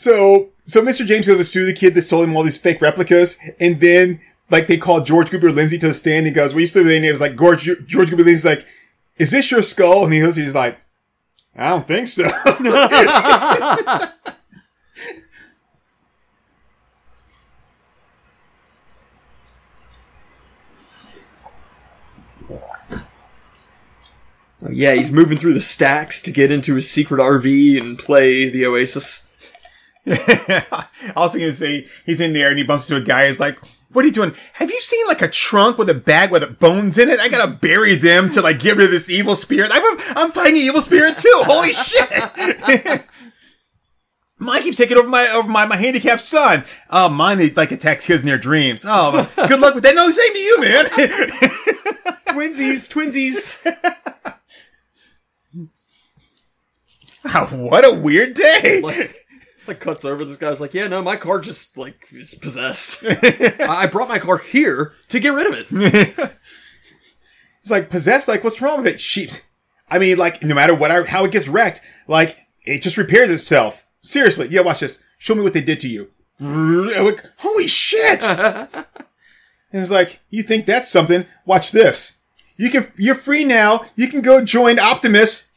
[0.00, 1.04] So so Mr.
[1.04, 4.18] James goes to sue the kid that sold him all these fake replicas, and then
[4.48, 6.24] like they call George Goober Lindsay to the stand.
[6.24, 8.66] He goes, "We used to with any names like George George Goober Lindsay's like,
[9.18, 10.80] is this your skull?" And he goes, he's like,
[11.54, 12.24] "I don't think so."
[24.72, 28.66] Yeah, he's moving through the stacks to get into his secret RV and play the
[28.66, 29.29] Oasis.
[30.10, 33.28] I was going to say he's in there and he bumps into a guy.
[33.28, 33.58] He's like,
[33.92, 34.34] "What are you doing?
[34.54, 37.20] Have you seen like a trunk with a bag with bones in it?
[37.20, 39.70] I gotta bury them to like get rid of this evil spirit.
[39.72, 39.82] I'm
[40.16, 41.42] I'm fighting an evil spirit too.
[41.44, 43.06] Holy shit!"
[44.42, 46.64] Mine keeps taking over my over my, my handicapped son.
[46.88, 48.86] Oh, mine like attacks his in their dreams.
[48.88, 49.94] Oh, good luck with that.
[49.94, 50.84] No, same to you, man.
[52.30, 53.64] Twinsies, twinsies.
[57.22, 58.80] Wow, ah, what a weird day.
[58.82, 59.14] like,
[59.70, 60.24] like cuts over.
[60.24, 63.04] This guy's like, yeah, no, my car just like is possessed.
[63.60, 66.36] I brought my car here to get rid of it.
[67.60, 68.28] It's like possessed.
[68.28, 69.00] Like, what's wrong with it?
[69.00, 69.30] Sheep.
[69.90, 73.30] I mean, like, no matter what, I, how it gets wrecked, like, it just repairs
[73.30, 73.86] itself.
[74.00, 74.62] Seriously, yeah.
[74.62, 75.02] Watch this.
[75.18, 76.10] Show me what they did to you.
[76.40, 78.24] Like, holy shit!
[78.24, 78.86] and
[79.72, 81.26] it's like, you think that's something?
[81.44, 82.22] Watch this.
[82.56, 82.86] You can.
[82.96, 83.82] You're free now.
[83.94, 85.49] You can go join Optimus.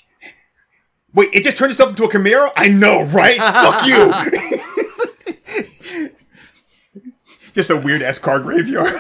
[1.14, 2.50] Wait, it just turned itself into a Camaro?
[2.56, 3.38] I know, right?
[3.38, 4.14] Fuck you.
[7.54, 8.88] just a weird ass car graveyard.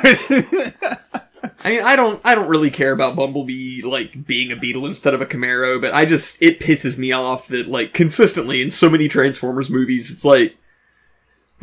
[1.65, 5.13] I mean, I don't, I don't really care about Bumblebee like being a Beetle instead
[5.13, 8.89] of a Camaro, but I just it pisses me off that like consistently in so
[8.89, 10.57] many Transformers movies, it's like,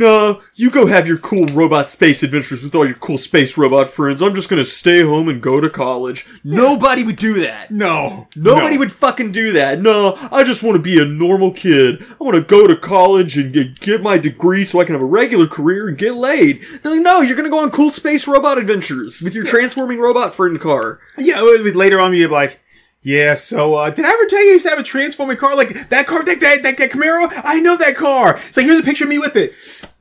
[0.01, 3.91] no, you go have your cool robot space adventures with all your cool space robot
[3.91, 4.23] friends.
[4.23, 6.27] I'm just gonna stay home and go to college.
[6.43, 7.71] Nobody would do that.
[7.71, 8.27] no.
[8.35, 8.81] Nobody no.
[8.81, 9.81] would fucking do that.
[9.81, 12.03] No, I just want to be a normal kid.
[12.19, 15.03] I want to go to college and get, get my degree so I can have
[15.03, 16.63] a regular career and get laid.
[16.83, 20.35] They're like, no, you're gonna go on cool space robot adventures with your transforming robot
[20.35, 20.99] friend car.
[21.19, 22.61] Yeah, later on, you'd be like,
[23.03, 25.57] yeah, so, uh, did I ever tell you I used to have a transforming car?
[25.57, 27.31] Like, that car, that, that, that, that Camaro?
[27.45, 28.39] I know that car.
[28.51, 29.55] So like, here's a picture of me with it.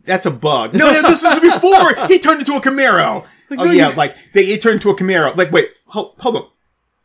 [0.10, 0.73] That's a bug.
[0.73, 3.26] No, this is before he turned into a Camaro.
[3.52, 5.36] oh, no, yeah, you- like, they, it turned into a Camaro.
[5.38, 6.48] Like, wait, hold, hold on.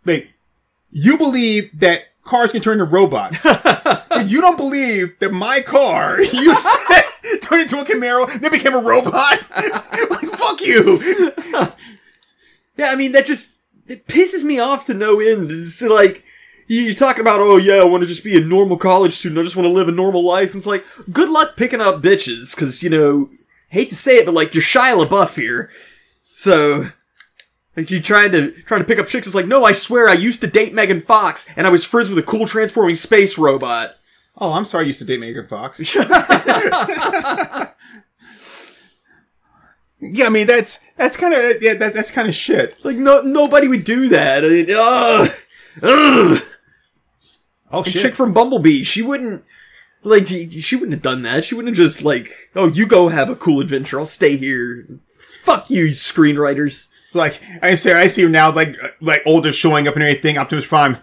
[0.06, 0.31] Wait,
[0.90, 3.43] you believe that cars can turn into robots.
[3.64, 8.74] but you don't believe that my car used to turn into a Camaro, then became
[8.74, 9.12] a robot?
[9.55, 10.98] like, fuck you.
[12.76, 15.51] Yeah, I mean that just it pisses me off to no end.
[15.51, 16.24] It's like
[16.66, 19.39] you're talking about, oh yeah, I want to just be a normal college student.
[19.39, 20.49] I just want to live a normal life.
[20.49, 23.28] And it's like, good luck picking up bitches, because you know,
[23.69, 25.70] hate to say it, but like you're Shia LaBeouf here.
[26.35, 26.91] So,
[27.77, 29.27] like you trying to trying to pick up chicks.
[29.27, 32.09] It's like, no, I swear, I used to date Megan Fox, and I was friends
[32.09, 33.97] with a cool transforming space robot.
[34.39, 34.85] Oh, I'm sorry.
[34.85, 35.95] I used to date Megan Fox.
[40.01, 42.85] yeah, I mean that's that's kind of yeah that, that's kind of shit.
[42.85, 44.45] Like no nobody would do that.
[44.45, 45.31] I mean, ugh,
[45.82, 46.43] ugh.
[47.74, 48.02] Oh The shit!
[48.02, 49.44] chick from Bumblebee, she wouldn't
[50.02, 51.44] like she she wouldn't have done that.
[51.44, 53.98] She wouldn't have just like, oh, you go have a cool adventure.
[53.98, 54.86] I'll stay here.
[55.42, 56.88] Fuck you, screenwriters.
[57.12, 60.38] like I say, I see her now, like uh, like older, showing up and everything.
[60.38, 60.96] Optimus Prime.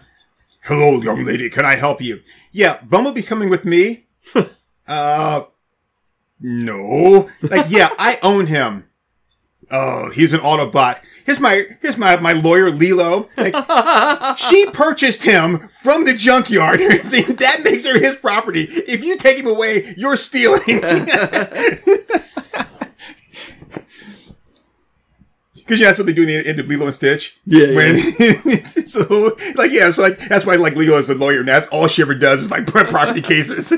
[0.64, 1.50] Hello, young lady.
[1.50, 2.20] Can I help you?
[2.52, 4.06] Yeah, Bumblebee's coming with me.
[4.86, 5.42] uh,
[6.40, 7.28] no.
[7.42, 8.88] Like, yeah, I own him.
[9.72, 11.00] Oh, he's an Autobot.
[11.24, 13.28] Here's my here's my my lawyer Lilo.
[13.36, 13.54] Like,
[14.38, 16.80] she purchased him from the junkyard.
[17.42, 18.66] That makes her his property.
[18.68, 20.82] If you take him away, you're stealing.
[25.54, 27.38] Because yeah, that's what they do in the end of Lilo and Stitch.
[27.46, 27.76] Yeah, yeah.
[27.76, 27.98] When,
[28.86, 31.86] so, like, yeah, it's like, that's why, like, Lilo is a lawyer, and that's all
[31.86, 33.72] she ever does is, like, property cases.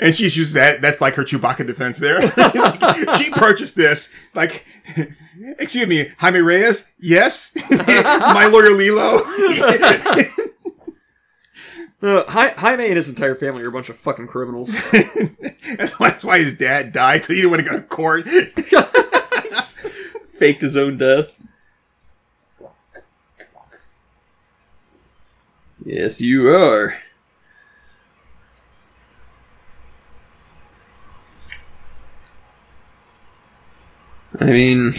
[0.00, 2.20] And she uses that, that's like her Chewbacca defense there.
[2.36, 4.12] Like, she purchased this.
[4.34, 4.64] Like,
[5.58, 6.92] excuse me, Jaime Reyes?
[7.00, 7.52] Yes?
[7.88, 9.20] My lawyer Lilo?
[12.02, 14.90] Uh, Hi- Jaime and his entire family are a bunch of fucking criminals.
[14.90, 18.28] that's, why, that's why his dad died, so he didn't want to go to court.
[20.38, 21.40] Faked his own death.
[25.82, 26.94] Yes, you are.
[34.40, 34.92] I mean,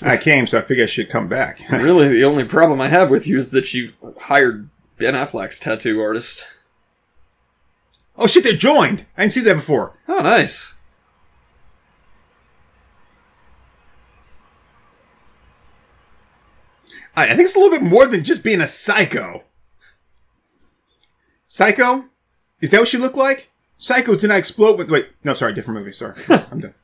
[0.00, 1.60] I came, so I figured I should come back.
[1.70, 3.92] really, the only problem I have with you is that you
[4.22, 4.68] hired
[4.98, 6.46] Ben Affleck's tattoo artist.
[8.16, 9.06] oh shit, they're joined!
[9.16, 9.98] I didn't see that before.
[10.08, 10.78] Oh, nice.
[17.16, 19.44] I, I think it's a little bit more than just being a psycho.
[21.46, 22.06] Psycho?
[22.60, 23.51] Is that what she looked like?
[23.82, 24.88] Psychos did not explode with.
[24.92, 25.90] Wait, no, sorry, different movie.
[25.92, 26.14] Sorry,
[26.52, 26.74] I'm done.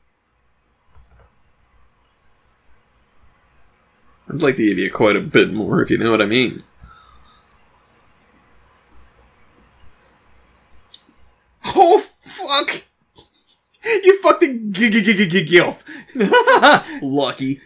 [4.29, 6.61] I'd like to give you quite a bit more, if you know what I mean.
[11.73, 12.83] Oh fuck!
[13.85, 15.85] You fucked a g- g- g- g- gilf.
[17.01, 17.61] Lucky.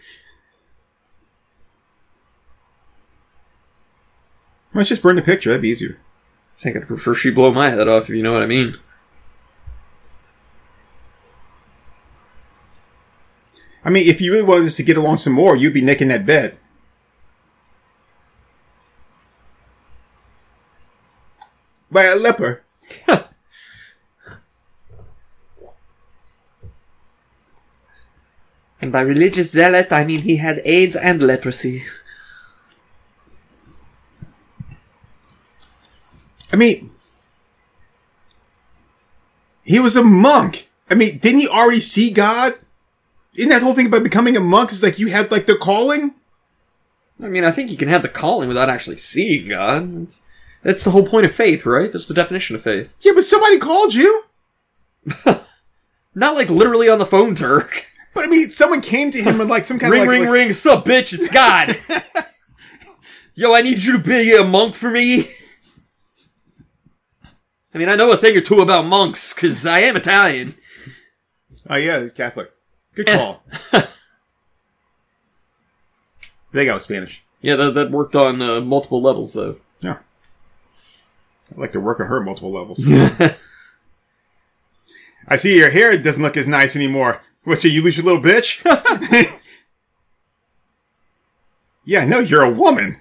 [4.72, 5.50] Let's just burn the picture.
[5.50, 5.98] That'd be easier.
[6.58, 8.78] I think I'd prefer she blow my head off, if you know what I mean.
[13.84, 16.08] I mean, if you really wanted us to get along some more, you'd be nicking
[16.08, 16.56] that bed.
[21.90, 22.62] By a leper.
[28.84, 31.84] And by religious zealot, I mean he had AIDS and leprosy.
[36.52, 36.90] I mean,
[39.64, 40.68] he was a monk.
[40.90, 42.52] I mean, didn't he already see God?
[43.34, 44.72] Isn't that whole thing about becoming a monk?
[44.72, 46.14] Is like you have like the calling.
[47.22, 50.08] I mean, I think you can have the calling without actually seeing God.
[50.62, 51.92] That's the whole point of faith, right?
[51.92, 52.94] That's the definition of faith.
[53.00, 54.24] Yeah, but somebody called you.
[56.14, 57.82] Not like literally on the phone, Turk.
[58.14, 60.22] But I mean, someone came to him and like some kind ring, of like, ring,
[60.24, 60.52] like- ring.
[60.52, 61.12] Sup, bitch?
[61.12, 61.76] It's God.
[63.34, 65.24] Yo, I need you to be a monk for me.
[67.74, 70.54] I mean, I know a thing or two about monks because I am Italian.
[71.68, 72.52] Oh yeah, he's Catholic.
[72.94, 73.42] Good call.
[76.54, 77.24] I I was Spanish.
[77.40, 79.56] Yeah, that, that worked on uh, multiple levels, though.
[79.80, 79.98] Yeah.
[81.50, 82.84] I'd like to work on her multiple levels.
[85.28, 87.22] I see your hair doesn't look as nice anymore.
[87.44, 88.62] What's so you lose your little bitch?
[91.84, 92.96] yeah, no, you're a woman.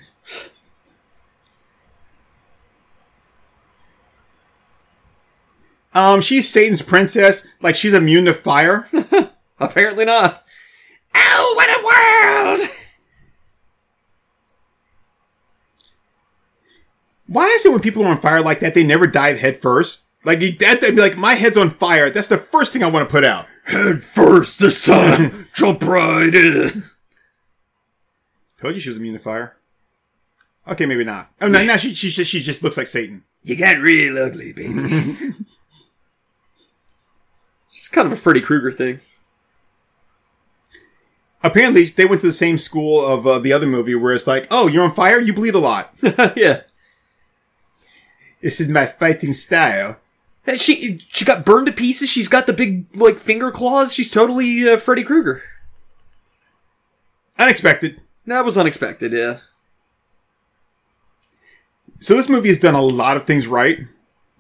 [5.94, 7.48] Um, she's Satan's princess.
[7.62, 8.90] Like, she's immune to fire.
[9.60, 10.44] Apparently not.
[11.16, 12.70] Oh, what a world!
[17.28, 20.08] Why is it when people are on fire like that, they never dive head first?
[20.26, 22.10] Like, that, they'd be like, my head's on fire.
[22.10, 23.48] That's the first thing I want to put out.
[23.66, 25.48] Head first this time.
[25.54, 26.84] Jump right in.
[28.60, 29.58] Told you she was immune to fire.
[30.68, 31.30] Okay, maybe not.
[31.42, 33.24] Oh, no, now she, she, she, she just looks like Satan.
[33.44, 35.32] You got real ugly, baby.
[37.76, 39.00] It's kind of a Freddy Krueger thing.
[41.44, 44.48] Apparently, they went to the same school of uh, the other movie where it's like,
[44.50, 45.20] oh, you're on fire?
[45.20, 45.94] You bleed a lot.
[46.38, 46.62] yeah.
[48.42, 50.00] this is my fighting style.
[50.48, 52.10] And She she got burned to pieces.
[52.10, 53.94] She's got the big like finger claws.
[53.94, 55.42] She's totally uh, Freddy Krueger.
[57.40, 58.02] Unexpected.
[58.26, 59.12] That was unexpected.
[59.12, 59.40] Yeah.
[62.00, 63.80] So this movie has done a lot of things right,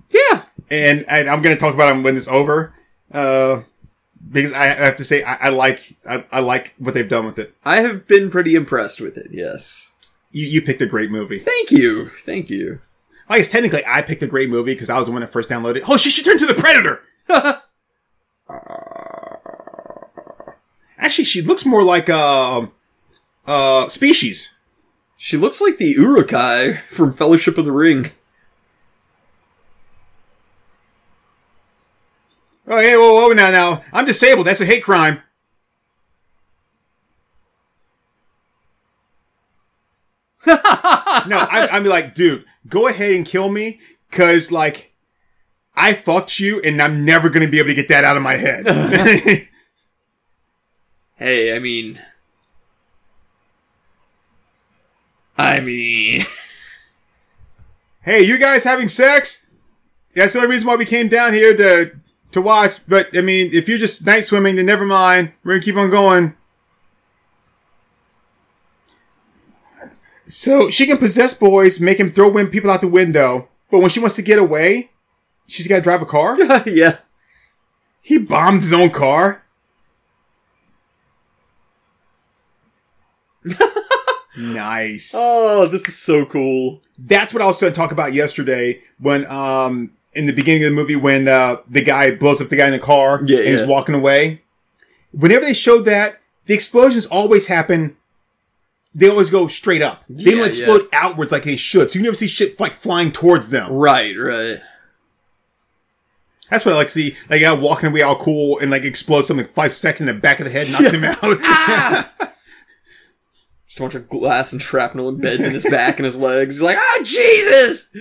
[0.09, 0.43] Yeah.
[0.69, 2.73] and, and I'm going to talk about them when it's over.
[3.11, 3.61] Uh,
[4.33, 7.39] because I, have to say I, I like I, I like what they've done with
[7.39, 7.55] it.
[7.63, 9.93] I have been pretty impressed with it, yes.
[10.31, 11.39] You, you picked a great movie.
[11.39, 12.07] Thank you.
[12.07, 12.79] Thank you.
[13.29, 15.49] I guess technically I picked a great movie because I was the one that first
[15.49, 15.77] downloaded.
[15.77, 15.83] it.
[15.87, 17.03] Oh, she should turn to the Predator.
[20.97, 22.67] Actually, she looks more like uh,
[23.45, 24.57] uh, Species.
[25.17, 28.11] She looks like the Uruk-hai from Fellowship of the Ring.
[32.67, 34.47] Oh, hey, whoa, whoa, now, now, I'm disabled.
[34.47, 35.21] That's a hate crime.
[40.47, 43.79] no, I, I'm like, dude, go ahead and kill me,
[44.11, 44.93] cause like,
[45.75, 48.33] I fucked you, and I'm never gonna be able to get that out of my
[48.33, 48.67] head.
[51.15, 52.01] Hey, I mean.
[55.37, 56.25] I mean.
[58.01, 59.49] hey, you guys having sex?
[60.15, 61.95] That's the only reason why we came down here to
[62.33, 62.79] to watch.
[62.87, 65.33] But I mean, if you're just night swimming, then never mind.
[65.43, 66.35] We're gonna keep on going.
[70.27, 73.49] So she can possess boys, make him throw win people out the window.
[73.69, 74.89] But when she wants to get away,
[75.47, 76.39] she's got to drive a car.
[76.65, 76.97] yeah.
[78.01, 79.43] He bombed his own car.
[84.37, 85.13] nice.
[85.15, 86.81] Oh, this is so cool.
[86.97, 90.69] That's what I was going to talk about yesterday when, um, in the beginning of
[90.71, 93.47] the movie when, uh, the guy blows up the guy in the car Yeah, and
[93.47, 94.41] he's walking away.
[95.11, 97.95] Whenever they show that, the explosions always happen.
[98.95, 100.03] They always go straight up.
[100.09, 101.89] They Yeah, don't explode outwards like they should.
[101.89, 103.71] So you never see shit like flying towards them.
[103.71, 104.59] Right, right.
[106.49, 107.15] That's what I like to see.
[107.29, 110.21] Like, a guy walking away all cool and like explodes something five seconds in the
[110.21, 111.17] back of the head, knocks him out.
[113.73, 116.53] Just a bunch of glass and shrapnel embeds in his back and his legs.
[116.53, 117.91] He's like, oh, Jesus!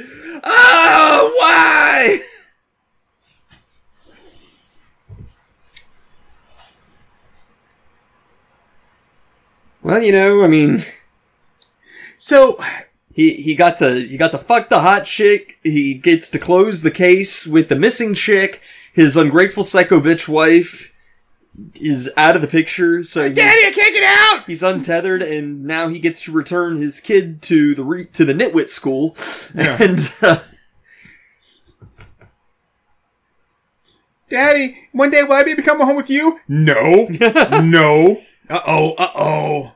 [0.44, 2.20] Oh, why?
[9.81, 10.85] Well, you know, I mean,
[12.19, 12.59] so
[13.15, 15.59] he, he got to, he got to fuck the hot chick.
[15.62, 18.61] He gets to close the case with the missing chick.
[18.93, 20.91] His ungrateful psycho bitch wife
[21.74, 23.05] is out of the picture.
[23.05, 24.47] So Daddy, I can't get out!
[24.47, 28.33] he's untethered and now he gets to return his kid to the re- to the
[28.33, 29.15] nitwit school
[29.55, 29.77] Yeah.
[29.81, 30.39] and uh,
[34.29, 36.41] Daddy, one day will I be able to come home with you?
[36.49, 37.07] No.
[37.62, 38.23] no.
[38.49, 39.73] Uh oh, uh oh.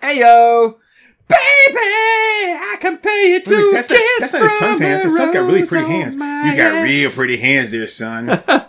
[0.00, 0.78] hey yo
[1.26, 1.38] baby
[1.74, 5.02] i can pay you two That's not, kiss that's not his son's from hands.
[5.02, 6.14] a His son's got really pretty hands.
[6.14, 8.42] You got real pretty hands there, son.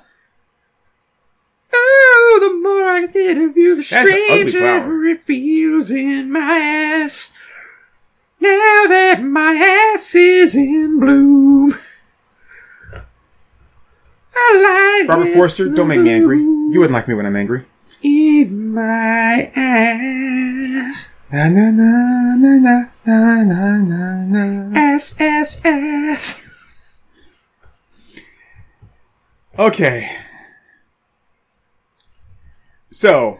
[3.01, 4.87] more i of you the That's stranger flower.
[5.91, 6.57] in my
[7.03, 7.33] ass
[8.39, 8.49] now
[8.87, 9.53] that my
[9.93, 11.75] ass is in bloom
[14.41, 16.37] I like Robert Forster, don't make me angry.
[16.37, 17.65] You wouldn't like me when I'm angry.
[18.01, 21.11] in my ass.
[21.31, 24.79] Na na na na na na na na na.
[24.79, 26.47] Ass, ass, ass.
[29.57, 30.09] Okay.
[32.91, 33.39] So.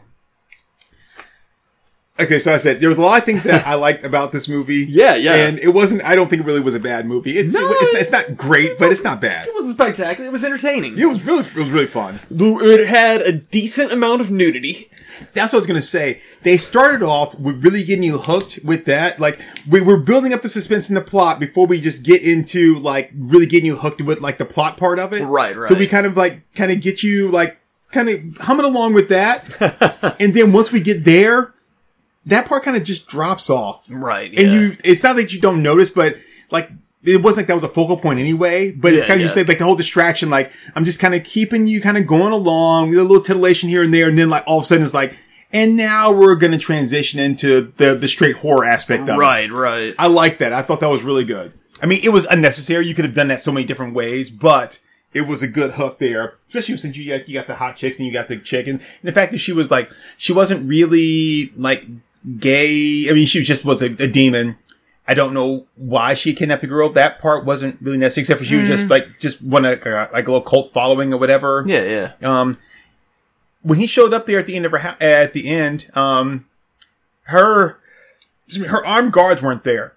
[2.20, 4.50] Okay, so I said there was a lot of things that I liked about this
[4.50, 4.86] movie.
[4.90, 5.36] Yeah, yeah.
[5.36, 6.04] And it wasn't.
[6.04, 7.38] I don't think it really was a bad movie.
[7.38, 9.48] It's No, it's, it's not great, but it's not bad.
[9.48, 10.28] It wasn't spectacular.
[10.28, 10.98] It was entertaining.
[10.98, 12.20] It was really it was really fun.
[12.30, 14.90] It had a decent amount of nudity.
[15.34, 16.22] That's what I was gonna say.
[16.44, 19.20] They started off with really getting you hooked with that.
[19.20, 19.40] Like
[19.70, 23.12] we were building up the suspense in the plot before we just get into like
[23.16, 25.24] really getting you hooked with like the plot part of it.
[25.24, 25.66] Right, right.
[25.66, 27.59] So we kind of like kind of get you like
[27.92, 31.54] kind of humming along with that, and then once we get there,
[32.26, 33.88] that part kind of just drops off.
[33.90, 34.32] Right.
[34.38, 36.16] And you, it's not that you don't notice, but
[36.52, 36.72] like
[37.04, 38.72] it wasn't like that was a focal point anyway.
[38.72, 39.34] But it's kind of you yeah.
[39.34, 40.30] said like the whole distraction.
[40.30, 43.70] Like I'm just kind of keeping you kind of going along with a little titillation
[43.70, 45.18] here and there, and then like all of a sudden it's like,
[45.52, 49.20] and now we're gonna transition into the the straight horror aspect of it.
[49.20, 49.96] Right, right.
[49.98, 50.54] I like that.
[50.54, 51.54] I thought that was really good.
[51.82, 52.86] I mean, it was unnecessary.
[52.86, 54.80] You could have done that so many different ways, but
[55.14, 56.36] it was a good hook there.
[56.48, 58.76] Especially since you got, you got the hot chicks and you got the chicken.
[58.76, 61.86] And the fact that she was like, she wasn't really like
[62.38, 63.08] gay.
[63.10, 64.58] I mean, she just was a, a demon.
[65.08, 66.90] I don't know why she kidnapped the girl.
[66.90, 70.28] That part wasn't really necessary, except for she was just like, just want a, like
[70.28, 71.64] a little cult following or whatever.
[71.66, 72.40] Yeah, yeah.
[72.42, 72.60] Um,
[73.64, 76.46] when he showed up there at the end of her at the end, um,
[77.24, 77.80] her
[78.68, 79.96] her armed guards weren't there.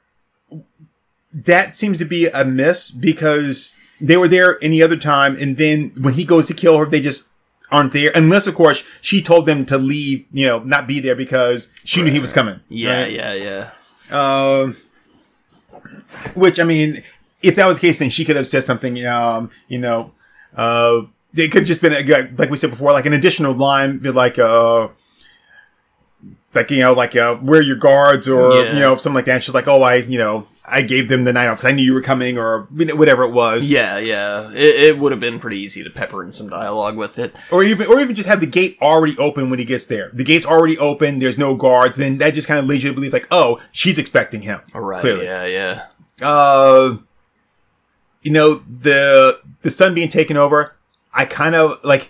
[1.32, 5.92] That seems to be a miss because they were there any other time, and then
[6.00, 7.30] when he goes to kill her, they just
[7.70, 8.10] aren't there.
[8.14, 12.02] Unless, of course, she told them to leave, you know, not be there because she
[12.02, 12.60] knew he was coming.
[12.68, 13.12] Yeah, right?
[13.12, 13.70] yeah, yeah.
[14.10, 14.76] Um,
[16.34, 17.02] Which I mean,
[17.42, 19.04] if that was the case, then she could have said something.
[19.06, 20.12] Um, you know,
[20.54, 21.02] uh,
[21.34, 22.02] it could have just been a,
[22.36, 24.88] like we said before, like an additional line, be like uh,
[26.54, 28.72] like you know, like uh, where are your guards or Yeah.
[28.74, 29.34] you know something like that.
[29.36, 31.74] And she's like, oh, I you know, I gave them the night off because I
[31.74, 33.68] knew you were coming or you know, whatever it was.
[33.70, 34.48] Yeah, yeah.
[34.52, 37.34] It, it would have been pretty easy to pepper in some dialogue with it.
[37.50, 40.10] or even or even just have the gate already open when he gets there.
[40.12, 41.18] The gate's already open.
[41.18, 41.98] There's no guards.
[41.98, 44.60] Then that just kind of leads you to believe like, oh, she's expecting him.
[44.72, 45.00] Right.
[45.00, 45.24] Clearly.
[45.24, 45.86] Yeah, yeah.
[46.22, 46.98] Uh,
[48.22, 50.76] you know the the son being taken over.
[51.12, 52.08] I kind of like.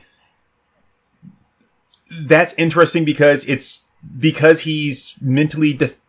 [2.10, 3.88] That's interesting because it's
[4.18, 6.00] because he's mentally def-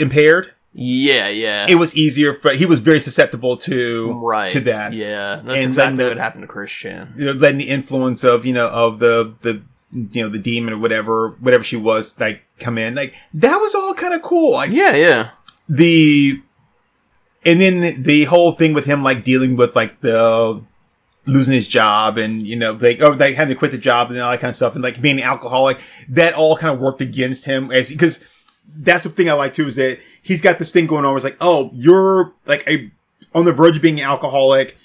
[0.00, 0.54] impaired.
[0.72, 1.66] Yeah, yeah.
[1.68, 4.52] It was easier for he was very susceptible to right.
[4.52, 4.92] to that.
[4.92, 5.36] Yeah.
[5.42, 7.12] That's And exactly the- what happened to Christian.
[7.16, 10.74] You know, letting the influence of you know of the the you know the demon
[10.74, 14.52] or whatever whatever she was like come in like that was all kind of cool
[14.52, 15.30] like Yeah, yeah.
[15.68, 16.40] the
[17.44, 20.62] and then the whole thing with him like dealing with like the
[21.26, 24.20] losing his job and you know like or like having to quit the job and
[24.20, 25.78] all that kind of stuff and like being an alcoholic
[26.08, 28.24] that all kind of worked against him as because
[28.76, 31.16] that's the thing I like too is that he's got this thing going on where
[31.16, 32.90] it's like oh you're like a
[33.34, 34.76] on the verge of being an alcoholic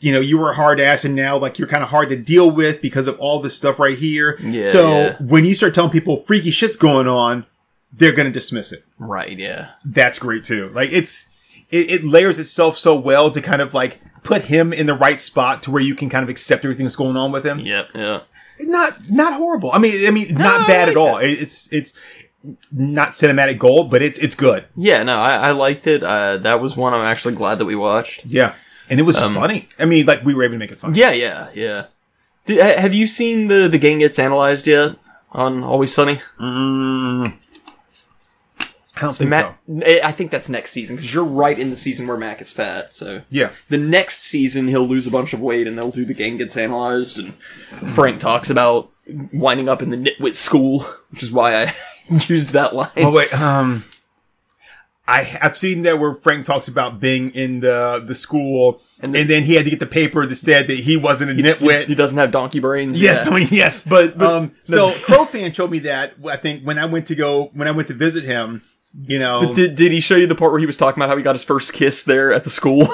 [0.00, 2.16] you know, you were a hard ass and now like you're kind of hard to
[2.16, 4.36] deal with because of all this stuff right here.
[4.40, 5.16] Yeah, so yeah.
[5.20, 7.46] when you start telling people freaky shit's going on,
[7.92, 8.84] they're going to dismiss it.
[8.98, 9.70] Right, yeah.
[9.84, 10.70] That's great too.
[10.70, 11.30] Like it's,
[11.70, 15.20] it, it layers itself so well to kind of like put him in the right
[15.20, 17.60] spot to where you can kind of accept everything that's going on with him.
[17.60, 18.20] Yep, yeah.
[18.58, 19.70] Not, not horrible.
[19.72, 21.18] I mean, I mean, not bad like at all.
[21.18, 21.96] It- It's, it's
[22.72, 24.66] not cinematic gold, but it's, it's good.
[24.76, 26.02] Yeah, no, I, I liked it.
[26.02, 28.24] Uh, that was one I'm actually glad that we watched.
[28.26, 28.54] Yeah.
[28.90, 29.68] And it was funny.
[29.78, 30.98] I mean, like we were able to make it funny.
[30.98, 31.86] Yeah, yeah, yeah.
[32.46, 34.96] Did, have you seen the the gang gets analyzed yet
[35.30, 36.20] on Always Sunny?
[36.40, 37.38] Mm,
[38.96, 39.54] I don't think so.
[39.86, 42.52] I I think that's next season because you're right in the season where Mac is
[42.52, 42.92] fat.
[42.92, 43.50] So Yeah.
[43.70, 46.56] the next season he'll lose a bunch of weight and they'll do the gang gets
[46.56, 48.90] analyzed and Frank talks about
[49.32, 50.80] winding up in the nitwit school,
[51.10, 51.74] which is why I
[52.26, 52.90] used that line.
[52.96, 53.84] Oh wait, um,
[55.06, 59.28] I I've seen that where Frank talks about being in the the school, and, And
[59.28, 61.86] then he had to get the paper that said that he wasn't a nitwit.
[61.86, 61.96] he nitwit.
[61.96, 63.00] doesn't have donkey brains.
[63.00, 63.38] Yes, yeah.
[63.50, 67.08] Yes, But- but- um, so Crow fan showed me that I think when I went
[67.08, 68.62] to go when I went to visit him,
[69.06, 71.16] you know, Did, did he show you the part where he was talking about how
[71.16, 72.86] he got his first kiss there at the school?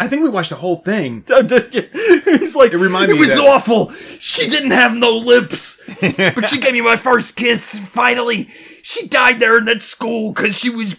[0.00, 1.24] I think we watched the whole thing.
[1.28, 3.46] He's like, It reminded It was that.
[3.46, 3.90] awful.
[4.18, 7.78] She didn't have no lips, but she gave me my first kiss.
[7.78, 8.48] Finally,
[8.82, 10.98] she died there in that school because she was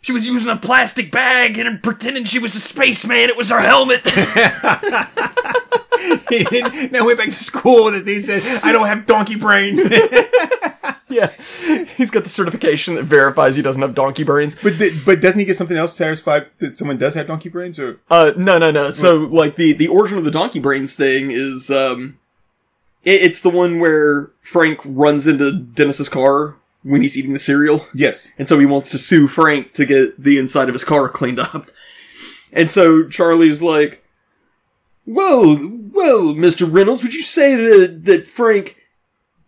[0.00, 3.28] she was using a plastic bag and pretending she was a spaceman.
[3.28, 4.00] It was her helmet.
[6.92, 9.82] now went back to school that they said I don't have donkey brains.
[11.08, 11.30] Yeah,
[11.96, 14.56] he's got the certification that verifies he doesn't have donkey brains.
[14.56, 17.78] but th- but doesn't he get something else satisfied that someone does have donkey brains
[17.78, 18.00] or?
[18.10, 18.90] Uh, no, no, no.
[18.90, 22.18] So, like, the, the origin of the donkey brains thing is, um,
[23.04, 27.86] it, it's the one where Frank runs into Dennis's car when he's eating the cereal.
[27.94, 28.30] Yes.
[28.38, 31.40] And so he wants to sue Frank to get the inside of his car cleaned
[31.40, 31.66] up.
[32.52, 34.04] And so Charlie's like,
[35.04, 36.70] Whoa, whoa, Mr.
[36.70, 38.76] Reynolds, would you say that, that Frank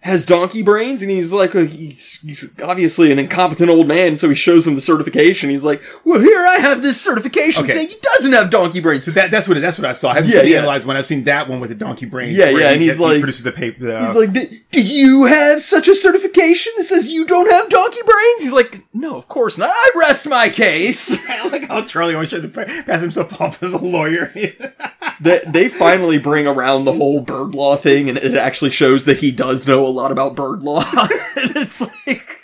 [0.01, 1.03] has donkey brains?
[1.03, 4.81] And he's like, he's, he's obviously an incompetent old man, so he shows him the
[4.81, 5.51] certification.
[5.51, 7.73] He's like, well, here I have this certification Okay.
[7.73, 9.05] saying he doesn't have donkey brains.
[9.05, 10.11] So that, that's what that's what I saw.
[10.11, 10.59] I haven't Yeah, seen the yeah.
[10.59, 10.97] analyzed one.
[10.97, 12.33] I've seen that one with the donkey brain.
[12.35, 13.85] Yeah, yeah, he- and he's he like- produces the paper.
[13.85, 17.69] The, He's like, "Do- do you have such a certification that says you don't have
[17.69, 18.43] donkey brains?
[18.43, 19.70] He's like, no, of course not.
[19.73, 21.19] I rest my case.
[21.49, 24.33] Like how Charlie always tried to pass himself off as a lawyer.
[25.20, 29.19] they, they finally bring around the whole bird law thing, and it actually shows that
[29.19, 30.82] he does know a lot about bird law.
[31.36, 32.36] it's like,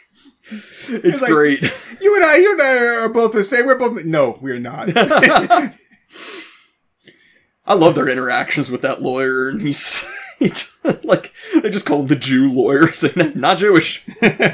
[0.50, 1.62] it's like- great.
[2.00, 3.66] you and I, you and I are both the same.
[3.66, 4.90] We're both no, we're not.
[7.66, 10.52] I love their interactions with that lawyer, and he's he,
[11.02, 14.04] like they just call him the Jew lawyer, saying not Jewish,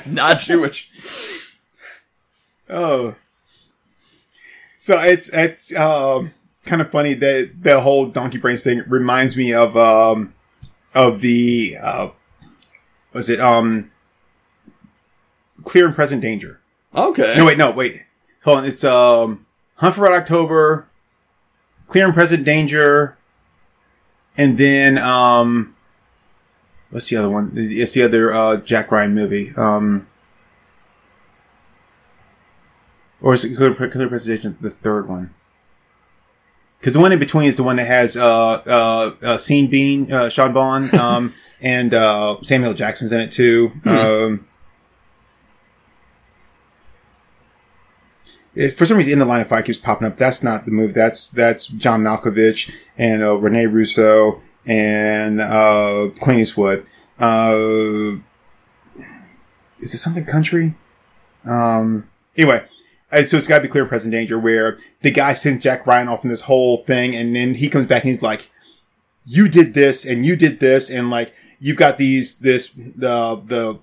[0.07, 0.89] not Jewish.
[2.69, 3.17] oh,
[4.81, 6.33] so it's it's um
[6.67, 10.33] kind of funny that the whole donkey brains thing reminds me of um
[10.95, 12.11] of the uh
[13.13, 13.91] was it um
[15.65, 16.61] clear and present danger.
[16.95, 18.05] Okay, No, wait, no, wait.
[18.45, 18.65] Hold on.
[18.65, 19.47] It's um
[19.77, 20.87] Hunt for Red October,
[21.87, 23.17] Clear and Present Danger,
[24.37, 25.75] and then um
[26.91, 27.53] what's the other one?
[27.55, 29.51] It's the other uh Jack Ryan movie.
[29.57, 30.07] Um
[33.21, 35.35] or is it Clear, Clear and Present Danger the third one?
[36.79, 40.11] Because the one in between is the one that has uh uh, uh Sean Bean,
[40.13, 41.33] uh, Sean Bond, um
[41.63, 43.73] and uh Samuel Jackson's in it too.
[43.85, 44.47] Um
[48.55, 50.17] if for some reason in the line of fire keeps popping up.
[50.17, 50.93] That's not the movie.
[50.93, 56.87] That's that's John Malkovich and uh, Rene Russo and uh, Clint Eastwood.
[57.19, 58.19] Uh,
[59.79, 60.75] is it something country?
[61.49, 62.09] Um.
[62.37, 62.65] Anyway,
[63.11, 66.09] so it's got to be clear and present danger where the guy sends Jack Ryan
[66.09, 68.51] off in this whole thing, and then he comes back and he's like,
[69.27, 73.79] "You did this, and you did this, and like you've got these this the the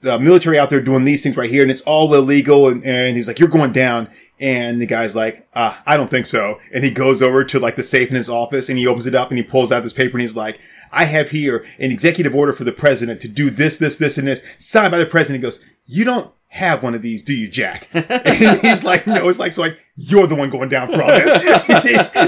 [0.00, 3.16] the military out there doing these things right here, and it's all illegal." And, and
[3.16, 4.08] he's like, "You're going down."
[4.40, 6.60] And the guy's like, uh, I don't think so.
[6.72, 9.14] And he goes over to like the safe in his office and he opens it
[9.14, 10.60] up and he pulls out this paper and he's like,
[10.92, 14.28] I have here an executive order for the president to do this, this, this, and
[14.28, 15.42] this, signed by the president.
[15.42, 17.88] He goes, you don't have one of these, do you, Jack?
[17.92, 21.08] And he's like, no, it's like, so like, you're the one going down for all
[21.08, 21.32] this.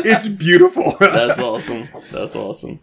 [0.05, 0.97] it's beautiful.
[0.99, 1.87] That's awesome.
[2.11, 2.81] That's awesome.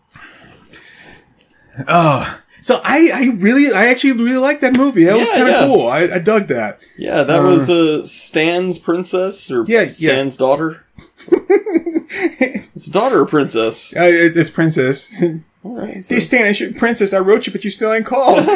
[2.62, 5.04] So I, I really, I actually really like that movie.
[5.06, 5.66] That was kind of yeah.
[5.68, 5.88] cool.
[5.88, 6.82] I, I dug that.
[6.98, 9.90] Yeah, that was uh, Stan's princess or Yeah, yeah.
[9.90, 10.86] Stan's daughter.
[11.30, 13.94] it's a daughter or princess.
[13.96, 15.14] Uh, it- it's Princess.
[15.64, 18.06] All right, so- Hey, Stan, I should, Princess, I wrote you, but you still ain't
[18.06, 18.40] called.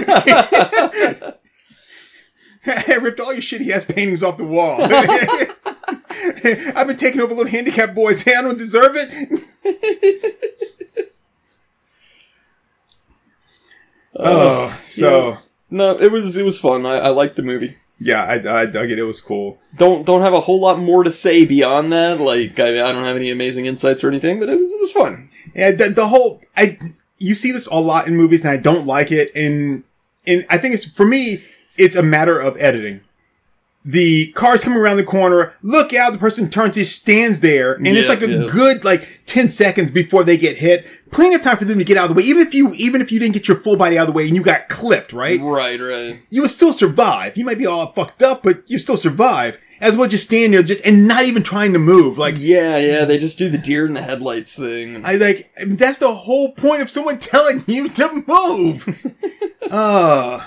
[2.64, 4.78] I ripped all your shitty ass paintings off the wall.
[6.78, 8.22] I've been taking over little handicapped boys.
[8.24, 10.20] Hey, I don't deserve it.
[14.16, 15.38] Uh, oh, so
[15.70, 16.86] no, it was it was fun.
[16.86, 17.78] I, I liked the movie.
[18.00, 19.00] yeah, I, I dug it.
[19.00, 19.58] It was cool.
[19.78, 22.20] Don't don't have a whole lot more to say beyond that.
[22.20, 24.92] Like I, I don't have any amazing insights or anything, but it was it was
[24.92, 25.30] fun.
[25.56, 26.78] Yeah, the, the whole I
[27.20, 29.30] you see this a lot in movies, and I don't like it.
[29.36, 29.84] And
[30.28, 31.44] and I think it's for me,
[31.78, 33.02] it's a matter of editing.
[33.84, 35.56] The car's coming around the corner.
[35.64, 36.14] Look out!
[36.14, 38.48] The person turns, he stands there, and it's like a yeah.
[38.48, 40.86] good like ten seconds before they get hit.
[41.12, 42.24] Plenty of time for them to get out of the way.
[42.24, 44.28] Even if you even if you didn't get your full body out of the way
[44.28, 45.40] and you got clipped, right?
[45.42, 46.22] Right, right.
[46.30, 47.38] You would still survive.
[47.38, 49.60] You might be all fucked up, but you still survive.
[49.80, 52.20] As well, just stand there, just and not even trying to move.
[52.20, 53.06] Like Yeah, yeah.
[53.06, 55.04] They just do the deer in the headlights thing.
[55.04, 59.12] I like that's the whole point of someone telling you to move.
[59.72, 60.46] uh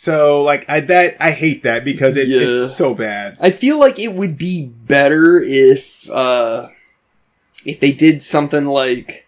[0.00, 2.42] so like I that I hate that because it's Yeah.
[2.42, 3.36] it's so bad.
[3.40, 6.68] I feel like it would be better if uh
[7.64, 9.26] if they did something like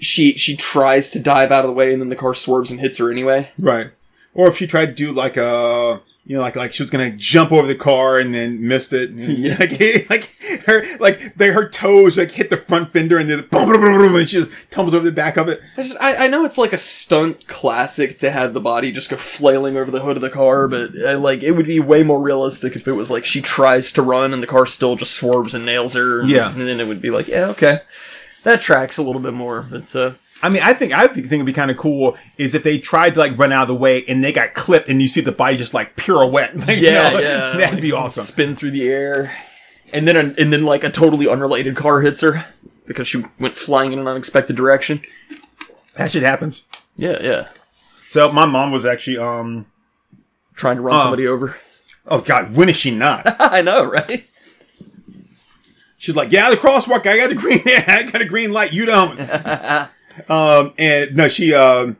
[0.00, 2.80] she she tries to dive out of the way and then the car swerves and
[2.80, 3.52] hits her anyway.
[3.60, 3.92] Right.
[4.34, 7.12] Or if she tried to do like a you know, like like she was gonna
[7.12, 9.10] jump over the car and then missed it.
[9.14, 9.56] Yeah.
[9.60, 9.70] Like
[10.10, 13.80] like her like they her toes like hit the front fender and then boom, boom,
[13.80, 15.60] boom, boom, and she just tumbles over the back of it.
[15.76, 19.10] I, just, I, I know it's like a stunt classic to have the body just
[19.10, 22.02] go flailing over the hood of the car, but uh, like it would be way
[22.02, 25.12] more realistic if it was like she tries to run and the car still just
[25.14, 26.20] swerves and nails her.
[26.20, 26.50] and- Yeah.
[26.52, 27.80] and then it would be like, yeah, okay,
[28.44, 29.66] that tracks a little bit more.
[29.70, 30.12] But uh,
[30.42, 33.12] I mean, I think I think it'd be kind of cool is if they tried
[33.14, 35.32] to like run out of the way and they got clipped and you see the
[35.32, 36.54] body just like pirouette.
[36.66, 38.22] Like, you yeah, know, yeah, that'd like, be awesome.
[38.24, 39.36] Spin through the air,
[39.92, 42.46] and then a, and then like a totally unrelated car hits her
[42.86, 45.02] because she went flying in an unexpected direction.
[45.96, 46.64] That shit happens.
[46.96, 47.48] Yeah, yeah,
[48.10, 49.66] So my mom was actually, um,
[50.54, 51.00] trying to run Uh.
[51.00, 51.56] somebody over.
[52.06, 53.22] oh god, when is she not?
[53.40, 54.26] I know, right?
[55.98, 58.86] She's like, yeah, the crosswalk, I got the green, I got a green light, you
[58.86, 59.20] don't.
[60.30, 61.96] um, and no, she, um,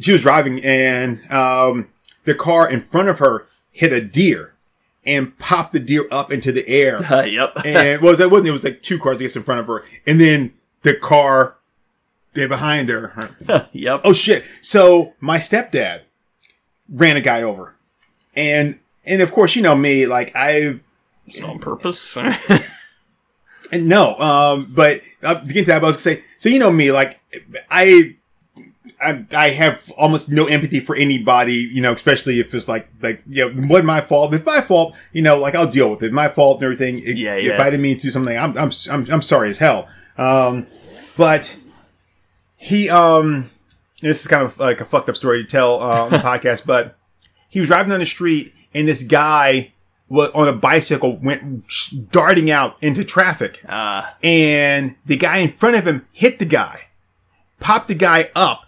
[0.00, 1.88] she was driving and, um,
[2.24, 4.51] the car in front of her hit a deer
[5.04, 7.00] and popped the deer up into the air.
[7.26, 7.58] Yep.
[7.64, 9.84] and well, that wasn't, it was like two cars, I guess, in front of her.
[10.06, 11.56] And then the car,
[12.34, 13.68] they're behind her.
[13.72, 14.00] yep.
[14.04, 14.44] Oh shit.
[14.60, 16.02] So my stepdad
[16.88, 17.74] ran a guy over.
[18.34, 20.84] And, and of course, you know me, like I've,
[21.44, 22.16] on purpose.
[23.70, 26.58] and no, um, but uh, to get to that, I was gonna say, so you
[26.58, 27.20] know me, like
[27.70, 28.16] I,
[29.02, 33.22] I, I have almost no empathy for anybody, you know, especially if it's like, like,
[33.28, 34.32] you know, what my fault?
[34.34, 36.12] If my fault, you know, like I'll deal with it.
[36.12, 36.98] My fault and everything.
[36.98, 37.60] If- Yeah, If yeah.
[37.62, 39.88] I didn't mean to do something, I'm, I'm, I'm, I'm sorry as hell.
[40.16, 40.66] Um,
[41.16, 41.56] but
[42.56, 43.50] he, um,
[44.00, 46.66] this is kind of like a fucked up story to tell uh, on the podcast,
[46.66, 46.96] but
[47.48, 49.72] he was driving down the street and this guy
[50.08, 51.64] wa- on a bicycle went
[52.10, 56.88] darting out into traffic Ah, and the guy in front of him hit the guy,
[57.60, 58.64] popped the guy up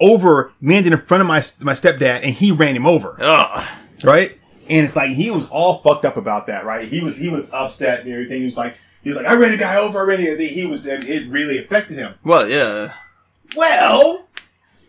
[0.00, 3.16] over, landed in front of my my stepdad, and he ran him over.
[3.20, 3.64] ugh.
[4.04, 4.32] Right?
[4.68, 6.86] And it's like he was all fucked up about that, right?
[6.88, 8.38] He was he was upset and everything.
[8.40, 10.66] He was like he was like, I ran a guy over, I ran a He
[10.66, 12.14] was it, it really affected him.
[12.24, 12.94] Well, yeah.
[13.56, 14.28] Well,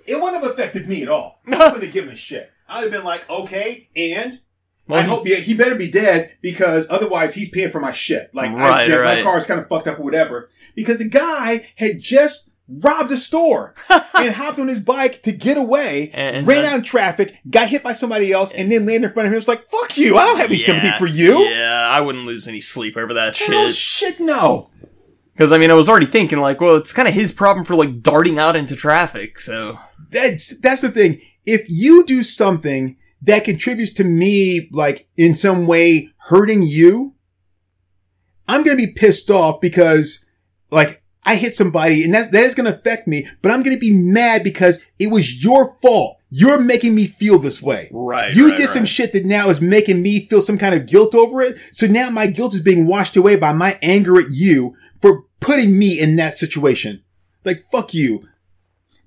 [0.07, 1.39] it wouldn't have affected me at all.
[1.47, 2.51] I wouldn't have given a shit.
[2.67, 4.41] I'd have been like, okay, and
[4.87, 8.33] Well, I hope he, he better be dead because otherwise he's paying for my shit.
[8.33, 9.23] Like, I, Right, my right.
[9.23, 10.49] car's kind of fucked up or whatever.
[10.75, 13.73] Because the guy had just robbed a store
[14.15, 17.83] and hopped on his bike to get away, And ran out in traffic, got hit
[17.83, 19.35] by somebody else, and then landed in front of him.
[19.35, 20.17] It was like, fuck you.
[20.17, 21.39] I don't have any sympathy for you.
[21.45, 23.75] Yeah, I wouldn't lose any sleep over that oh, shit.
[23.75, 24.69] shit, no.
[25.33, 27.75] Because I mean, I was already thinking like, well, it's kind of his problem for
[27.75, 29.39] like darting out into traffic.
[29.39, 29.79] So
[30.09, 31.21] That's, that's the thing.
[31.45, 37.15] If you do something that contributes to me, like, in some way hurting you,
[38.47, 40.25] I'm going to be pissed off because,
[40.71, 43.75] like, I hit somebody and that, that is going to affect me, but I'm going
[43.75, 46.17] to be mad because it was your fault.
[46.29, 47.89] You're making me feel this way.
[47.91, 48.87] Right, You right, did some right.
[48.87, 51.57] shit that now is making me feel some kind of guilt over it.
[51.71, 55.77] So now my guilt is being washed away by my anger at you for putting
[55.77, 57.03] me in that situation.
[57.43, 58.25] Like, fuck you.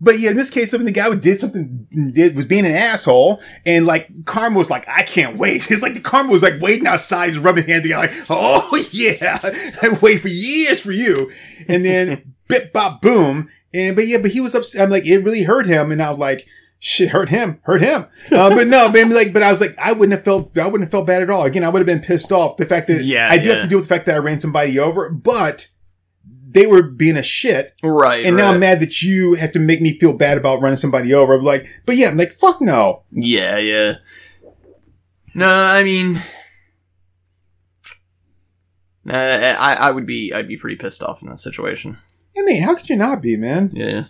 [0.01, 2.65] But yeah, in this case, I mean, the guy who did something, did, was being
[2.65, 5.67] an asshole, and like, Karma was like, I can't wait.
[5.71, 8.83] It's like the Karma was like waiting outside, just rubbing his hands together, like, oh
[8.93, 11.31] yeah, I wait for years for you.
[11.69, 13.49] And then, bip, bop, boom.
[13.75, 14.81] And, but yeah, but he was upset.
[14.83, 15.93] I'm like, it really hurt him.
[15.93, 16.47] And I was like,
[16.81, 18.07] shit, hurt him, hurt him.
[18.33, 20.85] Uh, but no, but like, but I was like, I wouldn't have felt, I wouldn't
[20.85, 21.45] have felt bad at all.
[21.45, 22.57] Again, I would have been pissed off.
[22.57, 23.55] The fact that Yeah, I do yeah.
[23.55, 25.69] have to deal with the fact that I ran somebody over, but
[26.53, 27.75] they were being a shit.
[27.83, 28.55] right, And now right.
[28.55, 31.35] I'm mad that you have to make me feel bad about running somebody over.
[31.35, 33.05] I'm like, but yeah, I'm like, fuck no.
[33.11, 33.95] Yeah, yeah.
[35.35, 36.21] No, I mean,
[39.09, 41.99] uh, I I would be I'd be pretty pissed off in that situation.
[42.37, 43.71] I mean, how could you not be, man?
[43.73, 44.05] Yeah.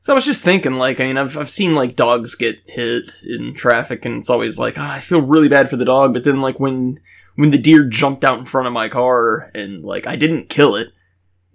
[0.00, 3.10] So I was just thinking, like, I mean, I've I've seen like dogs get hit
[3.26, 6.24] in traffic, and it's always like, ah, I feel really bad for the dog, but
[6.24, 7.00] then like when
[7.36, 10.76] when the deer jumped out in front of my car and like I didn't kill
[10.76, 10.88] it,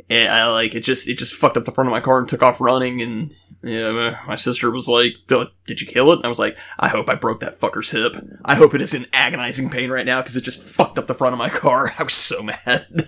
[0.09, 2.27] and I like it just it just fucked up the front of my car and
[2.27, 6.25] took off running, and yeah, my- sister was like, "Oh, "Did you kill it?" And
[6.25, 8.15] I was like, "I hope I broke that fucker's hip.
[8.45, 11.13] I hope it is in agonizing pain right now because it just fucked up the
[11.13, 13.07] front of my car." I was so mad.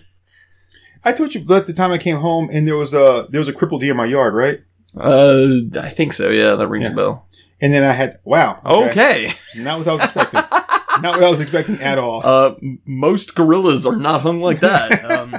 [1.03, 3.47] I told you at the time I came home and there was a there was
[3.49, 4.59] a crippled deer in my yard, right?
[4.97, 6.29] Uh, I think so.
[6.29, 6.93] Yeah, that rings Yeah.
[6.93, 7.27] a bell.
[7.61, 9.33] And then I had wow, Okay.
[9.57, 10.39] not what I was expecting.
[11.01, 12.21] not what I was expecting at all.
[12.25, 12.55] Uh,
[12.85, 15.03] most gorillas are not hung like that.
[15.11, 15.35] Um,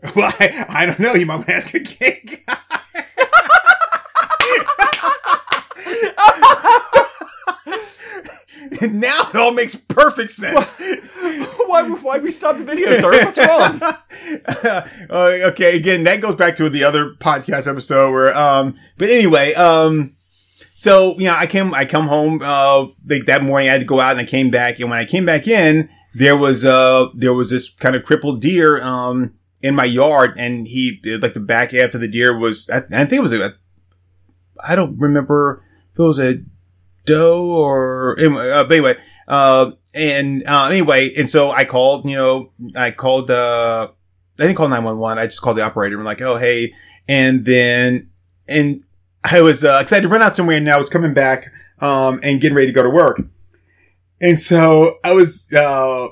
[0.16, 1.14] well, I, I don't know.
[1.14, 2.58] You might want to ask a gay guy.
[8.92, 10.78] now it all makes perfect sense.
[11.66, 13.10] why, why we stop the video, sir?
[13.10, 13.80] What's wrong?
[15.10, 19.54] uh, okay, again, that goes back to the other podcast episode where, um, but anyway,
[19.54, 20.12] um,
[20.74, 23.86] so, you know, I came, I come home, uh, like that morning I had to
[23.86, 24.78] go out and I came back.
[24.78, 28.40] And when I came back in, there was, uh, there was this kind of crippled
[28.40, 32.70] deer, um, in my yard and he, like the back half of the deer was,
[32.70, 33.54] I, I think it was a,
[34.62, 36.42] I don't remember if it was a
[37.04, 42.16] doe or, anyway, uh, but anyway, uh, and, uh, anyway, and so I called, you
[42.16, 43.88] know, I called, uh,
[44.38, 45.18] I didn't call 911.
[45.18, 46.72] I just called the operator and like, oh, hey.
[47.08, 48.10] And then,
[48.46, 48.82] and
[49.24, 51.52] I was, uh, cause I had to run out somewhere and I was coming back,
[51.80, 53.20] um, and getting ready to go to work.
[54.20, 56.08] And so I was, uh,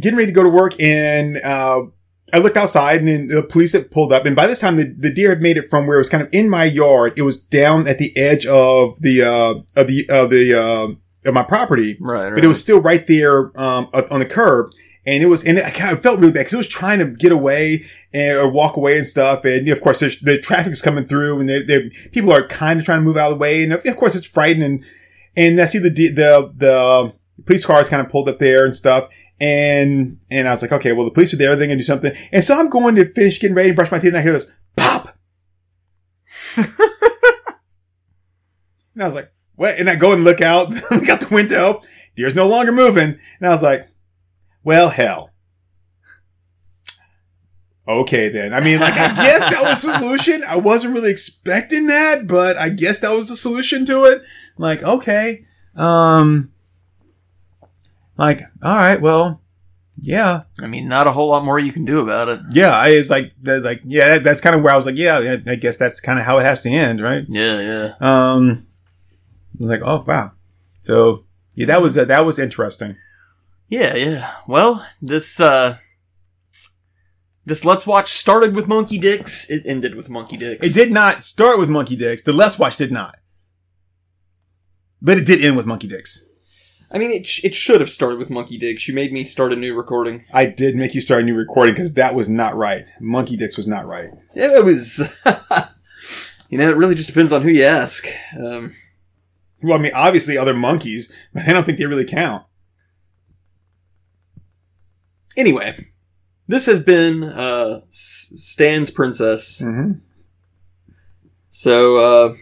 [0.00, 1.82] getting ready to go to work and, uh,
[2.34, 4.26] I looked outside and then the police had pulled up.
[4.26, 6.22] And by this time, the, the deer had made it from where it was kind
[6.22, 7.12] of in my yard.
[7.16, 11.32] It was down at the edge of the, uh, of the, of the, uh, of
[11.32, 12.34] my property Right, right.
[12.34, 14.70] but it was still right there um, on the curb.
[15.06, 17.06] And it was, and I kind of felt really bad because it was trying to
[17.06, 19.44] get away and or walk away and stuff.
[19.44, 22.86] And of course, there's, the traffic's coming through, and they they people are kind of
[22.86, 23.62] trying to move out of the way.
[23.62, 24.82] And of, of course, it's frightening.
[25.36, 27.12] And I see the the the
[27.44, 29.08] police cars kind of pulled up there and stuff.
[29.40, 32.12] And and I was like, okay, well, the police are there; they're gonna do something.
[32.32, 34.50] And so I'm going to finish getting ready, brush my teeth, and I hear this
[34.76, 35.18] pop.
[38.94, 39.78] And I was like, what?
[39.78, 41.82] And I go and look out, look out the window.
[42.16, 43.18] Deer's no longer moving.
[43.40, 43.88] And I was like,
[44.62, 45.30] well, hell.
[47.86, 48.54] Okay, then.
[48.54, 50.42] I mean, like, I guess that was the solution.
[50.48, 54.22] I wasn't really expecting that, but I guess that was the solution to it.
[54.56, 55.44] Like, okay.
[55.76, 56.52] Um,
[58.16, 59.40] like, all right, well,
[60.00, 60.42] yeah.
[60.60, 62.40] I mean, not a whole lot more you can do about it.
[62.52, 65.18] Yeah, I was like, like, yeah, that, that's kind of where I was like, yeah,
[65.46, 67.24] I- I guess that's kind of how it has to end, right?
[67.28, 67.92] Yeah, yeah.
[68.00, 68.66] Um,
[69.54, 70.32] I was like, oh wow.
[70.80, 71.24] So
[71.54, 72.96] yeah, that was that was interesting.
[73.68, 74.32] Yeah, yeah.
[74.48, 75.78] Well, this uh
[77.46, 79.48] this Let's Watch started with Monkey Dicks.
[79.50, 80.66] It ended with Monkey Dicks.
[80.66, 82.22] It did not start with Monkey Dicks.
[82.24, 83.16] The Let's Watch did not,
[85.00, 86.24] but it did end with Monkey Dicks.
[86.94, 88.86] I mean, it, sh- it should have started with Monkey Dicks.
[88.86, 90.24] You made me start a new recording.
[90.32, 92.84] I did make you start a new recording because that was not right.
[93.00, 94.10] Monkey Dicks was not right.
[94.36, 95.00] It was.
[96.50, 98.06] you know, it really just depends on who you ask.
[98.38, 98.74] Um,
[99.62, 102.44] Well, I mean, obviously other monkeys, but I don't think they really count.
[105.36, 105.76] anyway,
[106.46, 109.62] this has been uh, Stan's Princess.
[109.62, 109.98] Mm-hmm.
[111.50, 112.34] So, uh,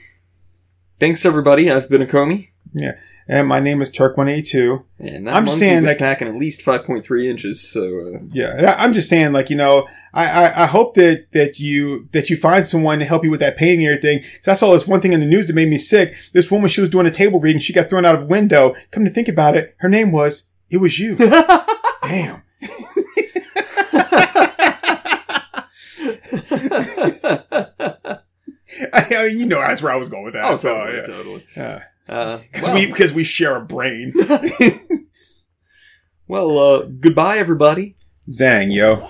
[1.01, 1.71] thanks everybody.
[1.71, 2.49] I've been Acomi.
[2.75, 2.93] Yeah.
[3.29, 4.85] And my name is Turk182.
[4.99, 8.93] And that I'm just saying, like- packing at least 5.3 inches, so, uh, Yeah, I'm
[8.93, 12.67] just saying, like you know, I, I I hope that that you that you find
[12.67, 14.21] someone to help you with that pain and everything.
[14.45, 16.15] Cause I saw this one thing in the news that made me sick.
[16.33, 18.75] This woman, she was doing a table reading, she got thrown out of a window.
[18.91, 21.17] Come to think about it, her name was it was you.
[22.03, 22.43] Damn.
[28.93, 30.45] I, you know that's where I was going with that.
[30.45, 31.07] oh, so, totally, yeah.
[31.07, 31.45] totally.
[31.57, 34.13] Uh, Because well, we because we share a brain.
[36.27, 37.95] well, uh, goodbye everybody.
[38.29, 39.09] Zang, yo.